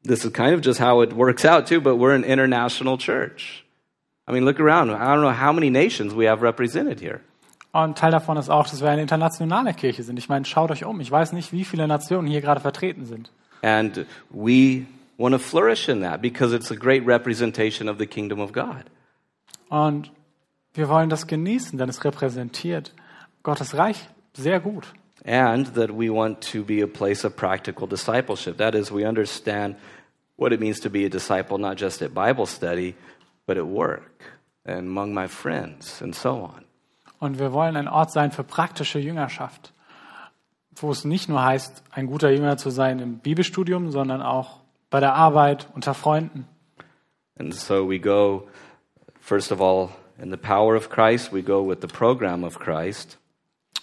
this 0.04 0.26
is 0.26 0.32
kind 0.32 0.54
of 0.54 0.62
just 0.62 0.80
how 0.80 1.02
it 1.02 1.14
works 1.14 1.46
out 1.46 1.66
too, 1.68 1.80
but 1.80 1.96
we're 1.96 2.14
an 2.14 2.26
international 2.26 2.98
church. 2.98 3.64
I 4.28 4.34
mean, 4.34 4.44
look 4.44 4.60
around. 4.60 4.92
I 4.92 5.14
don't 5.14 5.22
know 5.22 5.32
how 5.32 5.54
many 5.54 5.70
nations 5.70 6.14
we 6.14 6.26
have 6.26 6.42
represented 6.42 7.00
here. 7.00 7.22
Und 7.78 7.96
Teil 7.96 8.10
davon 8.10 8.38
ist 8.38 8.50
auch, 8.50 8.68
dass 8.68 8.82
wir 8.82 8.90
eine 8.90 9.04
internationale 9.04 9.72
Kirche 9.72 10.02
sind. 10.02 10.18
Ich 10.18 10.30
meine, 10.30 10.46
schaut 10.46 10.72
euch 10.72 10.84
um. 10.84 11.00
Ich 11.00 11.12
weiß 11.12 11.34
nicht, 11.34 11.54
wie 11.54 11.64
viele 11.64 11.88
Nationen 11.88 12.28
hier 12.28 12.42
gerade 12.42 12.60
vertreten 12.60 13.06
sind. 13.06 13.32
And 13.62 14.08
we 14.32 14.88
want 15.20 15.34
to 15.34 15.38
flourish 15.38 15.88
in 15.88 16.02
that 16.02 16.20
because 16.20 16.56
it's 16.56 16.72
a 16.72 16.76
great 16.76 17.06
representation 17.06 17.88
of 17.88 18.00
the 18.00 18.08
kingdom 18.08 18.40
of 18.40 18.52
God. 18.52 18.86
Und 19.70 20.12
wir 20.74 20.90
wollen 20.90 21.12
das 21.12 21.28
genießen, 21.28 21.78
denn 21.78 21.88
es 21.88 22.04
repräsentiert 22.04 22.96
Gottes 23.44 23.78
Reich 23.78 24.10
sehr 24.34 24.60
gut. 24.60 24.88
And 25.24 25.76
that 25.76 25.92
we 25.92 26.10
want 26.12 26.42
to 26.52 26.64
be 26.64 26.82
a 26.82 26.88
place 26.88 27.24
of 27.24 27.36
practical 27.36 27.88
discipleship. 27.88 28.58
That 28.58 28.74
is, 28.74 28.92
we 28.92 29.08
understand 29.08 29.76
what 30.36 30.52
it 30.52 30.60
means 30.60 30.80
to 30.80 30.90
be 30.90 31.06
a 31.06 31.10
disciple, 31.10 31.60
not 31.60 31.78
just 31.80 32.02
at 32.02 32.16
Bible 32.16 32.48
study, 32.48 32.96
but 33.46 33.56
at 33.56 33.68
work 33.68 34.24
and 34.66 34.88
among 34.88 35.14
my 35.14 35.28
friends 35.28 36.02
and 36.02 36.16
so 36.16 36.42
on. 36.42 36.66
Und 37.20 37.39
wir 37.39 37.53
wollen 37.53 37.76
ein 37.76 37.88
Ort 37.88 38.11
sein 38.11 38.32
für 38.32 38.43
praktische 38.43 38.99
Jüngerschaft, 38.99 39.74
wo 40.76 40.91
es 40.91 41.05
nicht 41.05 41.30
nur 41.30 41.43
heißt, 41.43 41.84
ein 41.91 42.07
guter 42.07 42.30
Jünger 42.30 42.57
zu 42.57 42.70
sein 42.70 42.99
im 42.99 43.20
Bibelstudium, 43.20 43.91
sondern 43.91 44.22
auch 44.22 44.59
bei 44.89 44.99
der 44.99 45.15
Arbeit, 45.15 45.68
unter 45.74 45.93
Freunden. 45.93 46.47
And 47.39 47.53
so 47.53 47.88
we 47.88 47.99
go, 47.99 48.47
first 49.20 49.51
of 49.51 49.61
all, 49.61 49.89
in 50.22 50.32
the 50.32 50.38
power 50.38 50.76
of 50.76 50.89
Christ, 50.89 51.34
we 51.34 51.43
go 51.43 51.68
with 51.68 51.80
the 51.82 51.88
program 51.88 52.43
of 52.43 52.59
Christ. 52.59 53.20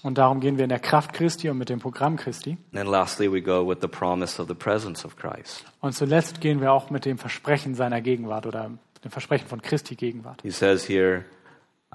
Und 0.03 0.18
darum 0.18 0.41
gehen 0.41 0.59
wir 0.59 0.64
in 0.64 0.68
der 0.68 0.80
Kraft 0.80 1.14
Christi 1.14 1.49
und 1.49 1.57
mit 1.57 1.70
dem 1.70 1.78
Programm 1.78 2.16
Christi. 2.16 2.59
And 2.74 2.91
lastly, 2.91 3.32
we 3.32 3.41
go 3.41 3.66
with 3.66 3.78
the 3.80 3.89
promise 3.89 4.41
of 4.41 4.49
the 4.49 4.55
presence 4.55 5.05
of 5.05 5.16
Christ. 5.16 5.64
Und 5.80 5.95
zuletzt 5.95 6.41
gehen 6.41 6.61
wir 6.61 6.72
auch 6.72 6.91
mit 6.91 7.07
dem 7.07 7.16
Versprechen 7.16 7.74
seiner 7.74 8.03
Gegenwart 8.03 8.47
oder 8.47 8.70
dem 9.03 9.11
Versprechen 9.11 9.49
von 9.49 9.62
Christi 9.62 9.95
Gegenwart. 9.95 10.43
He 10.43 10.51
says 10.51 10.87
here, 10.87 11.24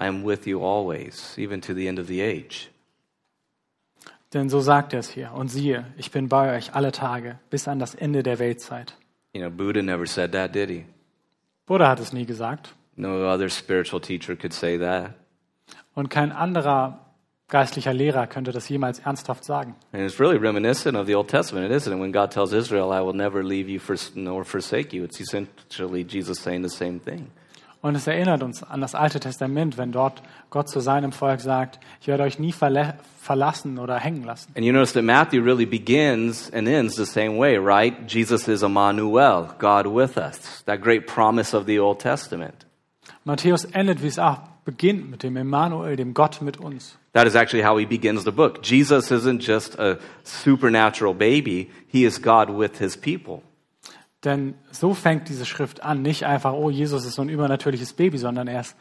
I 0.00 0.06
am 0.06 0.24
with 0.24 0.46
you 0.46 0.64
always, 0.64 1.34
even 1.36 1.60
to 1.60 1.74
the 1.74 1.86
end 1.86 1.98
of 1.98 2.06
the 2.06 2.22
age. 2.22 2.70
Denn 4.32 4.48
so 4.48 4.60
sagt 4.60 4.92
er 4.92 5.00
es 5.00 5.10
hier. 5.10 5.32
Und 5.34 5.48
siehe, 5.48 5.84
ich 5.96 6.10
bin 6.10 6.28
bei 6.28 6.56
euch 6.56 6.74
alle 6.74 6.92
Tage 6.92 7.38
bis 7.50 7.66
an 7.68 7.78
das 7.78 7.94
Ende 7.94 8.22
der 8.22 8.38
Weltzeit. 8.38 8.94
You 9.34 9.42
know, 9.42 9.50
Buddha 9.50 9.82
never 9.82 10.06
said 10.06 10.32
that, 10.32 10.54
did 10.54 10.70
he? 10.70 10.84
Buddha 11.66 11.88
hat 11.88 12.00
es 12.00 12.12
nie 12.12 12.24
gesagt. 12.24 12.74
No 12.96 13.28
other 13.28 13.48
spiritual 13.48 14.00
teacher 14.00 14.36
could 14.36 14.52
say 14.52 14.78
that. 14.78 15.14
Und 15.94 16.08
kein 16.10 16.32
anderer 16.32 17.00
geistlicher 17.48 17.92
Lehrer 17.92 18.26
könnte 18.26 18.52
das 18.52 18.68
jemals 18.68 19.00
ernsthaft 19.00 19.44
sagen. 19.44 19.74
And 19.92 20.02
it's 20.02 20.18
really 20.18 20.38
reminiscent 20.38 20.96
of 20.96 21.06
the 21.06 21.14
Old 21.14 21.28
Testament, 21.28 21.70
isn't 21.70 21.92
it? 21.92 22.00
When 22.00 22.12
God 22.12 22.30
tells 22.30 22.52
Israel, 22.52 22.92
I 22.92 23.00
will 23.00 23.14
never 23.14 23.42
leave 23.42 23.68
you 23.68 23.80
nor 24.14 24.44
forsake 24.44 24.92
you, 24.92 25.04
it's 25.04 25.20
essentially 25.20 26.04
Jesus 26.04 26.40
saying 26.40 26.62
the 26.62 26.74
same 26.74 27.00
thing. 27.00 27.30
Und 27.82 27.94
es 27.94 28.06
erinnert 28.06 28.42
uns 28.42 28.62
an 28.62 28.82
das 28.82 28.94
Alte 28.94 29.20
Testament, 29.20 29.78
wenn 29.78 29.90
dort 29.90 30.22
Gott 30.50 30.68
zu 30.68 30.80
seinem 30.80 31.12
Volk 31.12 31.40
sagt, 31.40 31.80
ich 32.02 32.08
werde 32.08 32.24
euch 32.24 32.38
nie 32.38 32.52
verle- 32.52 32.94
verlassen 33.18 33.78
oder 33.78 33.96
hängen 33.98 34.24
lassen. 34.24 34.52
And 34.54 34.66
you 34.66 34.72
notice 34.72 34.92
that 34.92 35.04
Matthew 35.04 35.42
really 35.42 35.64
begins 35.64 36.52
and 36.52 36.68
ends 36.68 36.96
the 36.96 37.06
same 37.06 37.38
way, 37.38 37.56
right? 37.56 37.94
Jesus 38.06 38.46
is 38.48 38.62
Emmanuel, 38.62 39.48
God 39.58 39.86
with 39.86 40.18
us. 40.18 40.62
That 40.66 40.82
great 40.82 41.06
promise 41.06 41.56
of 41.56 41.64
the 41.66 41.78
Old 41.78 42.00
Testament. 42.00 42.66
Matthäus 43.24 43.64
endet, 43.64 44.02
wie 44.02 44.08
es 44.08 44.18
auch 44.18 44.40
beginnt, 44.66 45.10
mit 45.10 45.22
dem 45.22 45.36
Emmanuel, 45.36 45.96
dem 45.96 46.12
Gott 46.12 46.42
mit 46.42 46.58
uns. 46.58 46.98
That 47.14 47.26
is 47.26 47.34
actually 47.34 47.64
how 47.64 47.78
he 47.78 47.86
begins 47.86 48.24
the 48.24 48.30
book. 48.30 48.60
Jesus 48.62 49.10
isn't 49.10 49.42
just 49.42 49.78
a 49.78 49.98
supernatural 50.22 51.14
baby, 51.14 51.70
he 51.88 52.04
is 52.04 52.20
God 52.20 52.50
with 52.50 52.78
his 52.78 52.96
people. 52.96 53.42
Denn 54.24 54.54
so 54.70 54.94
fängt 54.94 55.28
diese 55.28 55.46
Schrift 55.46 55.82
an. 55.82 56.02
Nicht 56.02 56.24
einfach, 56.24 56.52
oh, 56.52 56.70
Jesus 56.70 57.06
ist 57.06 57.14
so 57.14 57.22
ein 57.22 57.28
übernatürliches 57.28 57.94
Baby, 57.94 58.18
sondern 58.18 58.48
er 58.48 58.60
ist 58.60 58.76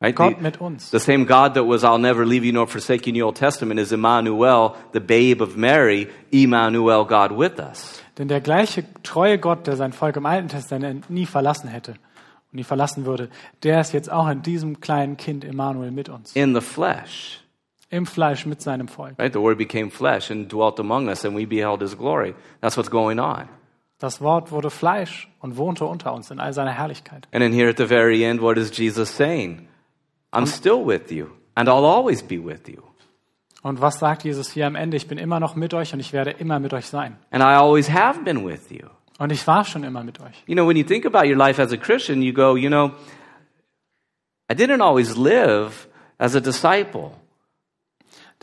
Right? 0.00 0.16
Gott 0.16 0.36
The, 0.36 0.42
mit 0.42 0.60
uns. 0.60 0.90
the 0.90 0.98
same 0.98 1.24
God 1.24 1.54
that 1.54 1.66
was 1.66 1.82
I'll 1.82 1.98
never 2.00 2.26
leave 2.26 2.44
you 2.44 2.52
nor 2.52 2.66
forsake 2.66 3.06
you 3.06 3.10
in 3.10 3.14
the 3.14 3.22
Old 3.22 3.36
Testament 3.36 3.80
is 3.80 3.90
Emmanuel, 3.92 4.74
the 4.92 5.00
babe 5.00 5.40
of 5.40 5.56
Mary, 5.56 6.08
Emmanuel, 6.30 7.04
God 7.06 7.30
with 7.30 7.58
us. 7.58 8.02
Denn 8.18 8.28
der 8.28 8.40
gleiche 8.40 8.84
treue 9.02 9.38
Gott, 9.38 9.66
der 9.66 9.76
sein 9.76 9.92
Volk 9.92 10.16
im 10.16 10.26
Alten 10.26 10.48
Testament 10.48 11.08
nie 11.08 11.26
verlassen 11.26 11.68
hätte 11.68 11.92
und 11.92 12.54
nie 12.54 12.64
verlassen 12.64 13.06
würde, 13.06 13.30
der 13.62 13.80
ist 13.80 13.92
jetzt 13.92 14.10
auch 14.12 14.28
in 14.28 14.42
diesem 14.42 14.80
kleinen 14.80 15.16
Kind 15.16 15.44
Emmanuel 15.44 15.90
mit 15.90 16.08
uns. 16.08 16.34
In 16.34 16.54
the 16.54 16.60
flesh. 16.60 17.40
Im 17.88 18.04
Fleisch 18.04 18.44
mit 18.46 18.60
seinem 18.60 18.88
Volk. 18.88 19.18
Right? 19.18 19.32
The 19.32 19.40
word 19.40 19.56
became 19.56 19.90
flesh 19.90 20.30
and 20.30 20.52
dwelt 20.52 20.78
among 20.80 21.08
us 21.08 21.24
and 21.24 21.36
we 21.36 21.46
beheld 21.46 21.80
his 21.80 21.96
glory. 21.96 22.34
That's 22.60 22.76
what's 22.76 22.90
going 22.90 23.20
on. 23.20 23.48
Das 23.98 24.20
Wort 24.20 24.50
wurde 24.50 24.70
Fleisch 24.70 25.28
und 25.40 25.56
wohnte 25.56 25.84
unter 25.84 26.12
uns 26.12 26.30
in 26.30 26.40
all 26.40 26.52
seiner 26.52 26.72
Herrlichkeit. 26.72 27.28
And 27.32 27.42
then 27.42 27.52
here 27.52 27.70
at 27.70 27.76
the 27.78 27.86
very 27.86 28.24
end, 28.24 28.42
what 28.42 28.58
is 28.58 28.76
Jesus 28.76 29.14
saying? 29.14 29.68
I'm 30.32 30.46
still 30.46 30.84
with 30.84 31.10
you 31.10 31.28
and 31.54 31.68
I'll 31.68 31.86
always 31.86 32.22
be 32.22 32.38
with 32.38 32.68
you. 32.68 32.82
Und 33.62 33.80
was 33.80 33.98
sagt 33.98 34.24
Jesus 34.24 34.50
hier 34.50 34.66
am 34.66 34.74
Ende? 34.74 34.96
Ich 34.96 35.08
bin 35.08 35.16
immer 35.16 35.40
noch 35.40 35.56
mit 35.56 35.72
euch 35.72 35.94
und 35.94 36.00
ich 36.00 36.12
werde 36.12 36.32
immer 36.32 36.58
mit 36.58 36.74
euch 36.74 36.86
sein. 36.86 37.16
And 37.30 37.42
I 37.42 37.54
always 37.56 37.90
have 37.90 38.20
been 38.20 38.46
with 38.46 38.70
you. 38.70 38.88
Und 39.18 39.32
ich 39.32 39.46
war 39.46 39.64
schon 39.64 39.84
immer 39.84 40.04
mit 40.04 40.20
euch. 40.20 40.42
You 40.46 40.54
know, 40.54 40.66
when 40.68 40.76
you 40.76 40.84
think 40.84 41.06
about 41.06 41.26
your 41.26 41.36
life 41.36 41.62
as 41.62 41.72
a 41.72 41.76
Christian, 41.76 42.20
you 42.20 42.32
go, 42.32 42.56
you 42.56 42.68
know, 42.68 42.90
I 44.50 44.54
didn't 44.54 44.82
always 44.82 45.16
live 45.16 45.88
as 46.18 46.34
a 46.34 46.40
disciple. 46.40 47.12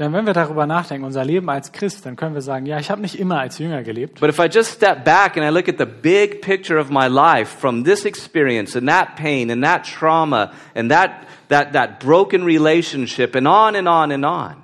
Denn 0.02 0.14
wenn 0.14 0.26
wir 0.26 0.34
darüber 0.34 0.66
nachdenken, 0.66 1.06
unser 1.06 1.24
Leben 1.24 1.48
als 1.48 1.72
Christ, 1.72 2.08
dann 2.08 2.16
können 2.16 2.34
wir 2.34 2.42
sagen, 2.42 2.66
ja, 2.66 2.80
ich 2.80 2.90
habe 2.90 3.02
nicht 3.02 3.20
immer 3.20 3.40
als 3.40 3.60
Jünger 3.60 3.84
gelebt. 3.84 4.20
But 4.20 4.32
if 4.32 4.40
I 4.40 4.48
just 4.52 4.72
step 4.72 5.06
back 5.06 5.38
and 5.38 5.46
I 5.46 5.50
look 5.50 5.70
at 5.70 5.78
the 5.78 5.86
big 5.86 6.42
picture 6.42 6.80
of 6.80 6.90
my 6.90 7.06
life 7.06 7.56
from 7.60 7.84
this 7.84 8.04
experience 8.04 8.76
and 8.76 8.90
that 8.90 9.16
pain 9.16 9.52
and 9.52 9.64
that 9.64 9.84
trauma 9.86 10.54
and 10.74 10.90
that, 10.90 11.28
that, 11.50 11.74
that 11.74 12.00
broken 12.00 12.44
relationship 12.44 13.36
and 13.36 13.48
on 13.48 13.76
and 13.76 13.88
on 13.88 14.12
and 14.12 14.26
on, 14.26 14.56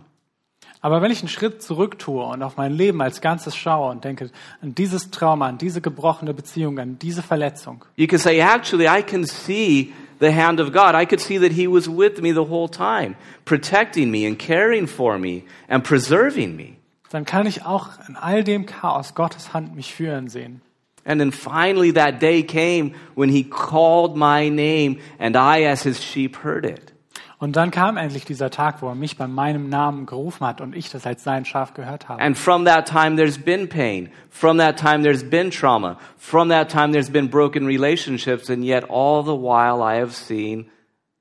Aber 0.81 1.03
wenn 1.03 1.11
ich 1.11 1.19
einen 1.19 1.27
Schritt 1.27 1.61
zurück 1.61 1.99
tue 1.99 2.23
und 2.23 2.41
auf 2.41 2.57
mein 2.57 2.71
Leben 2.71 2.99
als 3.03 3.21
Ganzes 3.21 3.55
schaue 3.55 3.91
und 3.91 4.05
denke 4.05 4.31
an 4.63 4.73
dieses 4.73 5.11
Trauma, 5.11 5.47
an 5.47 5.59
diese 5.59 5.81
gebrochene 5.81 6.33
Beziehung, 6.33 6.79
an 6.79 6.97
diese 6.97 7.21
Verletzung, 7.21 7.85
you 7.95 8.07
can 8.07 8.17
say, 8.17 8.39
actually, 8.39 8.88
I 8.88 9.03
can 9.03 9.23
see 9.23 9.93
the 10.20 10.32
hand 10.32 10.59
of 10.59 10.72
God. 10.72 10.95
I 10.95 11.05
could 11.05 11.22
see 11.22 11.38
that 11.39 11.51
He 11.51 11.68
was 11.68 11.88
with 11.88 12.22
me 12.22 12.32
the 12.32 12.45
whole 12.45 12.68
time, 12.68 13.15
protecting 13.45 14.11
me 14.11 14.26
and 14.26 14.38
caring 14.38 14.88
for 14.88 15.18
me 15.18 15.45
and 15.68 15.84
preserving 15.84 16.55
me. 16.55 16.78
dann 17.09 17.26
kann 17.26 17.47
ich 17.47 17.65
auch 17.65 17.91
in 18.07 18.18
all 18.18 18.43
dem 18.43 18.65
Chaos 18.65 19.15
Gottes 19.15 19.53
Hand 19.53 19.76
mich 19.76 19.93
führen 19.93 20.28
sehen. 20.28 20.61
And 21.05 21.22
then 21.22 21.32
finally, 21.32 21.91
that 21.91 22.20
day 22.20 22.43
came 22.43 22.93
when 23.15 23.30
He 23.30 23.43
called 23.43 24.18
my 24.18 24.49
name, 24.49 24.99
and 25.20 25.38
I, 25.38 25.63
as 25.63 25.84
His 25.84 26.03
sheep, 26.03 26.36
heard 26.38 26.65
it. 26.65 26.91
Und 27.39 27.55
dann 27.55 27.69
kam 27.69 27.97
endlich 27.97 28.25
dieser 28.25 28.49
Tag, 28.49 28.81
wo 28.81 28.88
er 28.88 28.95
mich 28.95 29.15
bei 29.15 29.27
meinem 29.27 29.69
Namen 29.69 30.07
gerufen 30.07 30.45
hat 30.45 30.59
und 30.59 30.75
ich 30.75 30.89
das 30.89 31.05
als 31.05 31.23
sein 31.23 31.45
Schaf 31.45 31.75
gehört 31.75 32.09
habe. 32.09 32.21
And 32.21 32.35
from 32.35 32.65
that 32.65 32.88
time, 32.88 33.15
there's 33.15 33.38
been 33.38 33.69
pain. 33.69 34.09
From 34.29 34.57
that 34.57 34.79
time, 34.79 35.03
there's 35.03 35.23
been 35.23 35.51
trauma. 35.51 35.99
From 36.17 36.49
that 36.49 36.71
time, 36.71 36.91
there's 36.93 37.11
been 37.11 37.29
broken 37.29 37.67
relationships. 37.67 38.49
And 38.49 38.63
yet, 38.63 38.89
all 38.89 39.23
the 39.23 39.39
while, 39.39 39.83
I 39.83 39.99
have 39.99 40.13
seen 40.13 40.69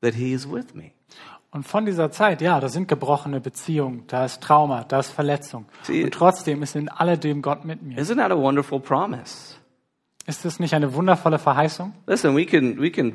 that 0.01 0.15
He 0.15 0.33
is 0.33 0.51
with 0.51 0.75
me. 0.75 0.93
Und 1.51 1.65
von 1.67 1.87
dieser 1.87 2.11
Zeit, 2.11 2.43
ja, 2.43 2.61
da 2.61 2.69
sind 2.69 2.89
gebrochene 2.89 3.41
Beziehungen, 3.41 4.05
da 4.09 4.25
ist 4.25 4.43
Trauma, 4.43 4.85
da 4.85 5.01
ist 5.01 5.11
Verletzung. 5.11 5.67
Und 5.89 6.13
trotzdem 6.13 6.63
ist 6.63 6.77
in 6.77 6.89
alledem 6.89 7.41
Gott 7.41 7.65
mit 7.65 7.83
mir. 7.83 7.99
Isn't 7.99 8.17
that 8.17 8.31
a 8.31 8.37
wonderful 8.37 8.81
promise? 8.81 9.55
Ist 10.27 10.45
das 10.45 10.59
nicht 10.59 10.75
eine 10.75 10.93
wundervolle 10.93 11.39
Verheißung? 11.39 11.93
Listen, 12.07 12.37
we 12.37 12.45
can, 12.45 12.81
we 12.81 12.91
can 12.91 13.15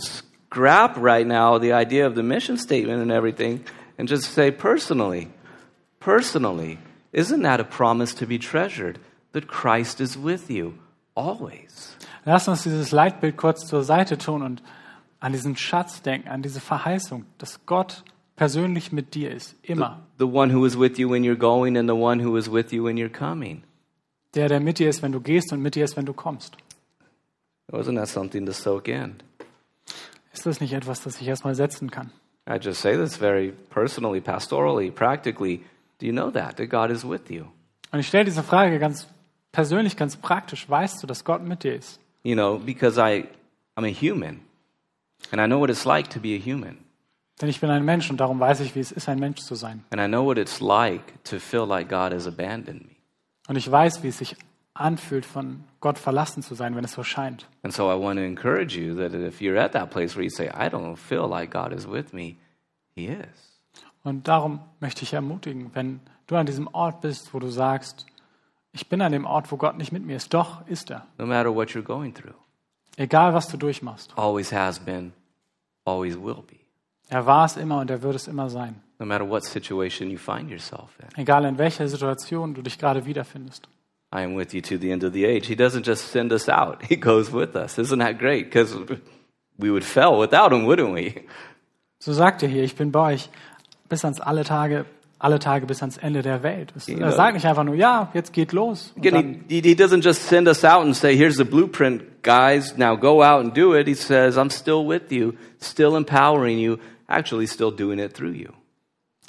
scrap 0.52 0.98
right 0.98 1.26
now 1.26 1.58
the 1.58 1.72
idea 1.72 2.06
of 2.06 2.16
the 2.16 2.24
mission 2.24 2.58
statement 2.58 3.02
and 3.02 3.10
everything 3.10 3.64
and 3.98 4.10
just 4.10 4.34
say 4.34 4.52
personally, 4.52 5.30
personally, 6.02 6.78
isn't 7.14 7.42
that 7.44 7.62
a 7.62 7.64
promise 7.64 8.14
to 8.16 8.26
be 8.26 8.38
treasured? 8.38 9.00
That 9.32 9.48
Christ 9.48 10.02
is 10.02 10.18
with 10.18 10.50
you 10.50 10.74
always. 11.16 11.96
Lass 12.26 12.50
uns 12.50 12.64
dieses 12.64 12.92
Leitbild 12.92 13.38
kurz 13.38 13.66
zur 13.66 13.84
Seite 13.84 14.18
tun 14.18 14.42
und 14.42 14.62
an 15.22 15.32
diesen 15.32 15.56
Schatz 15.56 16.02
denken, 16.02 16.28
an 16.28 16.42
diese 16.42 16.60
Verheißung, 16.60 17.26
dass 17.38 17.66
Gott 17.66 18.04
persönlich 18.36 18.92
mit 18.92 19.16
dir 19.16 19.32
ist, 19.32 19.56
immer. 19.62 20.02
The 20.20 20.26
one 20.26 20.54
who 20.54 20.66
is 20.66 20.78
with 20.78 20.98
you 20.98 21.10
when 21.10 21.24
you're 21.24 21.38
going 21.38 21.78
and 21.78 21.88
the 21.88 21.96
one 21.96 22.22
who 22.22 22.36
is 22.36 22.52
with 22.52 22.74
you 22.74 22.84
when 22.84 22.98
you're 22.98 23.10
coming. 23.10 23.64
Der, 24.36 24.50
der 24.50 24.60
mit 24.60 24.80
dir 24.80 24.90
ist, 24.90 25.02
wenn 25.02 25.14
du 25.14 25.22
gehst 25.22 25.54
und 25.54 25.62
mit 25.62 25.76
dir 25.76 25.86
ist, 25.86 25.96
wenn 25.96 26.06
du 26.06 26.14
kommst. 26.14 26.58
Wasn't 27.72 27.96
that 27.96 28.10
something 28.10 28.46
to 28.46 28.52
soak 28.52 28.90
in? 28.90 29.16
Ist 30.34 30.46
das 30.46 30.62
nicht 30.62 30.74
etwas, 30.74 31.02
das 31.04 31.20
ich 31.20 31.28
erstmal 31.28 31.56
setzen 31.56 31.92
kann? 31.92 32.12
I 32.50 32.58
just 32.60 32.82
say 32.82 32.96
this 32.96 33.16
very 33.18 33.54
personally, 33.70 34.20
pastorally, 34.20 34.90
practically. 34.90 35.62
Do 36.00 36.06
you 36.06 36.12
know 36.12 36.32
that? 36.32 36.58
That 36.58 36.70
God 36.70 36.90
is 36.90 37.08
with 37.08 37.30
you? 37.30 37.46
Und 37.92 38.00
ich 38.00 38.08
stelle 38.08 38.26
diese 38.26 38.44
Frage 38.44 38.80
ganz 38.80 39.08
persönlich, 39.52 39.98
ganz 39.98 40.16
praktisch. 40.16 40.70
Weißt 40.70 41.04
du, 41.04 41.08
dass 41.08 41.24
Gott 41.24 41.44
mit 41.44 41.64
dir 41.64 41.76
ist? 41.76 42.00
You 42.24 42.36
know, 42.36 42.58
because 42.58 43.00
I, 43.00 43.26
I'm 43.76 43.86
a 43.86 43.90
human 43.90 44.42
and 45.32 45.42
I 45.42 45.46
know 45.46 45.60
what 45.60 45.70
it's 45.70 45.86
like 45.86 46.10
to 46.12 46.20
be 46.20 46.36
a 46.36 46.40
human. 46.40 46.78
Denn 47.42 47.50
ich 47.50 47.60
bin 47.60 47.70
ein 47.70 47.84
Mensch 47.84 48.10
und 48.10 48.18
darum 48.18 48.40
weiß 48.40 48.60
ich, 48.60 48.76
wie 48.76 48.80
es 48.80 48.92
ist, 48.92 49.10
ein 49.10 49.20
Mensch 49.20 49.42
zu 49.42 49.56
sein. 49.56 49.84
And 49.90 50.02
I 50.02 50.08
know 50.08 50.24
what 50.26 50.38
it's 50.38 50.60
like 50.60 51.24
to 51.24 51.40
feel 51.40 51.66
like 51.66 51.90
God 51.90 52.14
has 52.14 52.28
abandoned 52.28 52.86
me. 52.86 52.96
Und 53.48 53.56
ich 53.56 53.70
weiß, 53.70 54.04
wie 54.04 54.10
es 54.10 54.20
sich 54.20 54.36
anfühlt, 54.82 55.26
von 55.26 55.64
Gott 55.80 55.98
verlassen 55.98 56.44
zu 56.44 56.56
sein, 56.56 56.76
wenn 56.76 56.84
es 56.84 56.92
so 56.94 57.04
scheint. 57.04 57.48
And 57.64 57.74
so 57.74 57.92
I 57.92 57.96
want 58.00 58.18
to 58.18 58.24
encourage 58.24 58.76
you 58.78 58.96
that 58.96 59.14
if 59.14 59.40
you're 59.42 59.60
at 59.60 59.72
that 59.74 59.90
place 59.92 60.16
where 60.16 60.24
you 60.24 60.30
say, 60.30 60.48
I 60.50 60.70
don't 60.70 60.96
feel 60.98 61.28
like 61.30 61.52
God 61.52 61.72
is 61.74 61.88
with 61.90 62.14
me, 62.14 62.36
He 62.96 63.08
is. 63.08 63.60
Und 64.04 64.28
darum 64.28 64.60
möchte 64.80 65.04
ich 65.04 65.14
ermutigen, 65.14 65.72
wenn 65.74 66.00
du 66.28 66.36
an 66.36 66.46
diesem 66.46 66.68
Ort 66.74 67.02
bist, 67.02 67.34
wo 67.34 67.40
du 67.40 67.48
sagst, 67.50 68.06
ich 68.74 68.88
bin 68.90 69.02
an 69.02 69.12
dem 69.12 69.26
Ort, 69.26 69.52
wo 69.52 69.58
Gott 69.58 69.78
nicht 69.78 69.92
mit 69.92 70.04
mir 70.06 70.16
ist, 70.18 70.34
doch 70.34 70.66
ist 70.68 70.90
er. 70.90 71.06
No 71.18 71.26
matter 71.26 71.54
what 71.54 71.70
you're 71.70 71.84
going 71.84 72.14
through, 72.14 72.34
Egal, 72.98 73.34
was 73.34 73.48
du 73.48 73.58
durchmachst. 73.58 74.12
always 74.18 74.52
has 74.52 74.80
been, 74.80 75.14
always 75.86 76.16
will 76.18 76.44
be. 76.48 76.58
Er 77.10 77.26
war 77.26 77.46
es 77.46 77.58
immer 77.58 77.80
und 77.82 77.90
er 77.92 78.02
wird 78.02 78.16
es 78.16 78.28
immer 78.28 78.50
sein. 78.50 78.82
No 79.00 79.06
matter 79.06 79.28
what 79.28 79.44
situation 79.44 80.10
you 80.10 80.18
find 80.18 80.50
yourself 80.50 80.98
in, 81.00 81.22
Egal 81.22 81.46
in 81.46 81.58
welcher 81.58 81.88
Situation 81.88 82.54
du 82.54 82.62
dich 82.62 82.78
gerade 82.80 83.06
wiederfindest. 83.06 83.68
I 84.14 84.24
am 84.24 84.34
with 84.36 84.54
you 84.54 84.62
to 84.62 84.78
the 84.78 84.92
end 84.92 85.04
of 85.04 85.14
the 85.14 85.26
age. 85.26 85.48
He 85.48 85.56
doesn't 85.56 85.84
just 85.86 86.12
send 86.12 86.32
us 86.34 86.50
out, 86.50 86.84
He 86.90 86.96
goes 86.98 87.32
with 87.32 87.56
us. 87.56 87.78
Isn't 87.80 88.00
that 88.00 88.18
great? 88.18 88.46
Because 88.46 88.76
we 89.58 89.72
would 89.72 89.86
fail 89.86 90.18
without 90.20 90.52
him, 90.52 90.66
wouldn't 90.66 90.92
we? 90.94 91.24
So 92.00 92.14
sagt 92.14 92.42
er 92.44 92.50
hier, 92.50 92.64
ich 92.64 92.76
bin 92.76 92.92
bei 92.92 93.14
euch 93.14 93.30
bis 93.88 94.04
ans 94.04 94.20
alle 94.20 94.44
Tage, 94.44 94.86
alle 95.20 95.38
Tage 95.40 95.66
bis 95.68 95.82
ans 95.82 95.98
Ende 95.98 96.24
der 96.24 96.42
Welt. 96.44 96.74
Es- 96.76 96.90
Er 96.90 97.12
sagt 97.12 97.36
nicht 97.36 97.46
einfach 97.46 97.64
nur, 97.64 97.76
ja, 97.76 98.10
jetzt 98.14 98.34
geht 98.34 98.54
los. 98.54 98.92
Again, 98.98 99.46
he, 99.48 99.62
he 99.62 99.76
doesn't 99.76 100.02
just 100.04 100.24
send 100.28 100.48
us 100.48 100.64
out 100.66 100.84
and 100.84 100.96
say, 100.96 101.16
here's 101.16 101.38
the 101.38 101.46
blueprint, 101.46 102.24
guys, 102.24 102.76
now 102.78 102.96
go 102.98 103.22
out 103.24 103.42
and 103.46 103.54
do 103.56 103.74
it. 103.76 103.88
He 103.88 103.94
says, 103.94 104.36
I'm 104.36 104.50
still 104.50 104.86
with 104.86 105.12
you, 105.12 105.36
still 105.60 105.96
empowering 105.96 106.58
you, 106.58 106.80
actually 107.08 107.46
still 107.46 107.72
doing 107.72 108.00
it 108.00 108.14
through 108.14 108.34
you. 108.34 108.52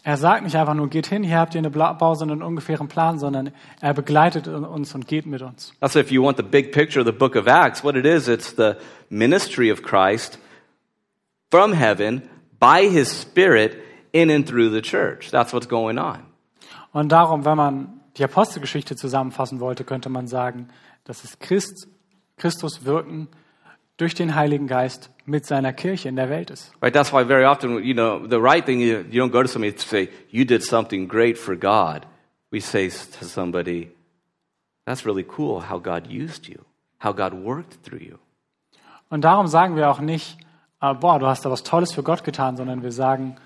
Er 0.05 0.17
sagt 0.17 0.43
nicht 0.43 0.57
einfach 0.57 0.75
nur, 0.75 0.89
geht 0.89 1.07
hin, 1.07 1.23
hier 1.23 1.39
habt 1.39 1.55
ihr 1.55 1.61
eine 1.61 1.71
Blaupause 1.71 2.25
und 2.25 2.33
einen 2.33 2.43
ungefähren 2.43 2.89
Plan, 2.89 3.19
sondern 3.19 3.53
er 3.81 3.95
begleitet 3.95 4.49
uns 4.49 4.95
und 4.95 5.07
geht 5.07 5.27
mit 5.27 5.43
uns. 5.43 5.73
Also 5.81 6.01
if 6.01 6.11
you 6.11 6.25
want 6.25 6.37
the 6.37 6.43
big 6.43 6.73
picture 6.73 7.01
of 7.01 7.07
the 7.07 7.17
book 7.17 7.37
of 7.37 7.47
Acts, 7.47 7.85
what 7.85 7.95
it 7.95 8.05
is, 8.05 8.27
it's 8.27 8.55
the 8.57 8.75
ministry 9.11 9.71
of 9.71 9.83
Christ 9.83 10.39
from 11.51 11.73
heaven 11.73 12.23
by 12.59 12.89
his 12.89 13.09
spirit 13.09 13.77
in 14.13 14.29
and 14.29 14.47
through 14.47 14.73
the 14.73 14.83
church. 14.83 15.31
That's 15.31 15.53
what's 15.53 15.69
going 15.69 15.99
on. 15.99 16.19
Und 16.93 17.13
darum, 17.13 17.45
wenn 17.45 17.57
man 17.57 18.01
die 18.17 18.25
Apostelgeschichte 18.25 18.97
zusammenfassen 18.97 19.61
wollte, 19.61 19.85
könnte 19.85 20.09
man 20.09 20.27
sagen, 20.27 20.69
dass 21.05 21.23
es 21.23 21.39
Christ, 21.39 21.87
Christus 22.37 22.85
wirken 22.85 23.29
durch 23.97 24.15
den 24.15 24.35
Heiligen 24.35 24.67
Geist 24.67 25.11
mit 25.25 25.47
seiner 25.47 25.73
Kirche 25.73 26.09
in 26.09 26.17
der 26.17 26.29
Welt 26.29 26.51
ist. 26.51 26.73
Right? 26.81 26.93
That's 26.93 27.13
why 27.13 27.25
very 27.25 27.45
often, 27.45 27.83
you 27.83 27.95
know, 27.95 28.27
the 28.27 28.41
right 28.41 28.65
thing, 28.65 28.81
you, 28.81 29.05
you 29.11 29.23
don't 29.23 29.33
go 29.33 29.43
to 29.43 29.49
somebody 29.49 29.73
to 29.73 29.83
say, 29.83 30.09
you 30.31 30.45
did 30.45 30.63
something 30.63 31.09
great 31.09 31.39
for 31.39 31.57
God. 31.57 32.07
We 32.51 32.61
say 32.61 32.89
to 32.89 33.25
somebody, 33.25 33.91
that's 34.85 35.07
really 35.07 35.25
cool 35.25 35.61
how 35.61 35.79
God 35.79 36.07
used 36.09 36.49
you, 36.49 36.65
how 36.99 37.13
God 37.13 37.35
worked 37.35 37.83
through 37.83 38.03
you. 38.03 38.19
Und 39.09 39.23
darum 39.23 39.47
sagen 39.47 39.77
wir 39.77 39.91
auch 39.91 40.01
nicht, 40.01 40.39
äh, 40.81 40.95
boah, 40.95 41.19
du 41.19 41.27
hast 41.27 41.45
da 41.45 41.51
was 41.51 41.63
Tolles 41.63 41.93
für 41.93 42.03
Gott 42.03 42.25
getan, 42.25 42.57
sondern 42.57 42.83
wir 42.83 42.93
sagen, 42.93 43.37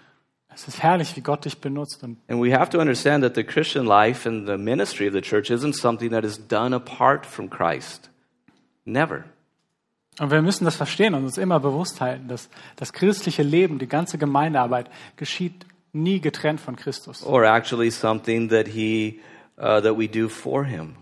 es 0.55 0.66
ist 0.68 0.83
herrlich, 0.83 1.14
wie 1.16 1.20
Gott 1.20 1.45
dich 1.45 1.61
benutzt. 1.61 2.03
Und 2.03 2.16
And 2.29 2.43
we 2.43 2.57
have 2.57 2.70
to 2.70 2.81
understand 2.81 3.22
that 3.22 3.35
the 3.35 3.45
Christian 3.45 3.85
life 3.85 4.27
and 4.27 4.47
the 4.49 4.57
ministry 4.57 5.07
of 5.07 5.12
the 5.12 5.20
church 5.20 5.51
isn't 5.51 5.74
something 5.74 6.11
that 6.11 6.24
is 6.24 6.39
done 6.39 6.74
apart 6.74 7.27
from 7.27 7.51
Christ. 7.51 8.11
Never. 8.87 9.24
Und 10.19 10.31
wir 10.31 10.41
müssen 10.41 10.64
das 10.64 10.77
verstehen 10.77 11.14
und 11.14 11.25
uns 11.25 11.37
immer 11.37 11.61
bewusst 11.61 12.01
halten, 12.01 12.29
dass 12.29 12.49
das 12.77 12.93
christliche 12.93 13.43
Leben, 13.43 13.79
die 13.79 13.87
ganze 13.87 14.17
Gemeindearbeit 14.19 14.91
geschieht 15.17 15.67
nie 15.93 16.21
getrennt 16.21 16.61
von 16.61 16.77
Christus. 16.77 17.25
Or 17.25 17.45
actually 17.45 17.91
something 17.91 18.49
that 18.49 18.69
he, 18.69 19.21
uh, 19.59 19.81
that 19.81 19.99
we 19.99 20.09
do 20.09 20.29
for 20.29 20.64
him. 20.64 20.97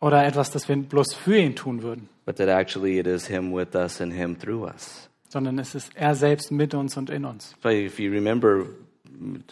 Oder 0.00 0.24
etwas, 0.24 0.50
das 0.50 0.68
wir 0.68 0.76
bloß 0.76 1.14
für 1.14 1.36
ihn 1.36 1.54
tun 1.56 1.82
würden, 1.82 2.08
But 2.24 2.36
that 2.36 2.48
actually 2.48 2.98
it 2.98 3.06
is 3.06 3.26
him 3.26 3.52
with 3.52 3.74
us 3.74 4.00
and 4.00 4.12
him 4.12 4.38
through 4.38 4.64
us. 4.66 5.08
sondern 5.28 5.58
es 5.58 5.74
ist 5.74 5.90
er 5.94 6.14
selbst 6.14 6.50
mit 6.50 6.74
uns 6.74 6.96
und 6.96 7.10
in 7.10 7.24
uns. 7.24 7.54
So 7.62 7.68
if 7.68 7.98
you 7.98 8.10
remember 8.10 8.66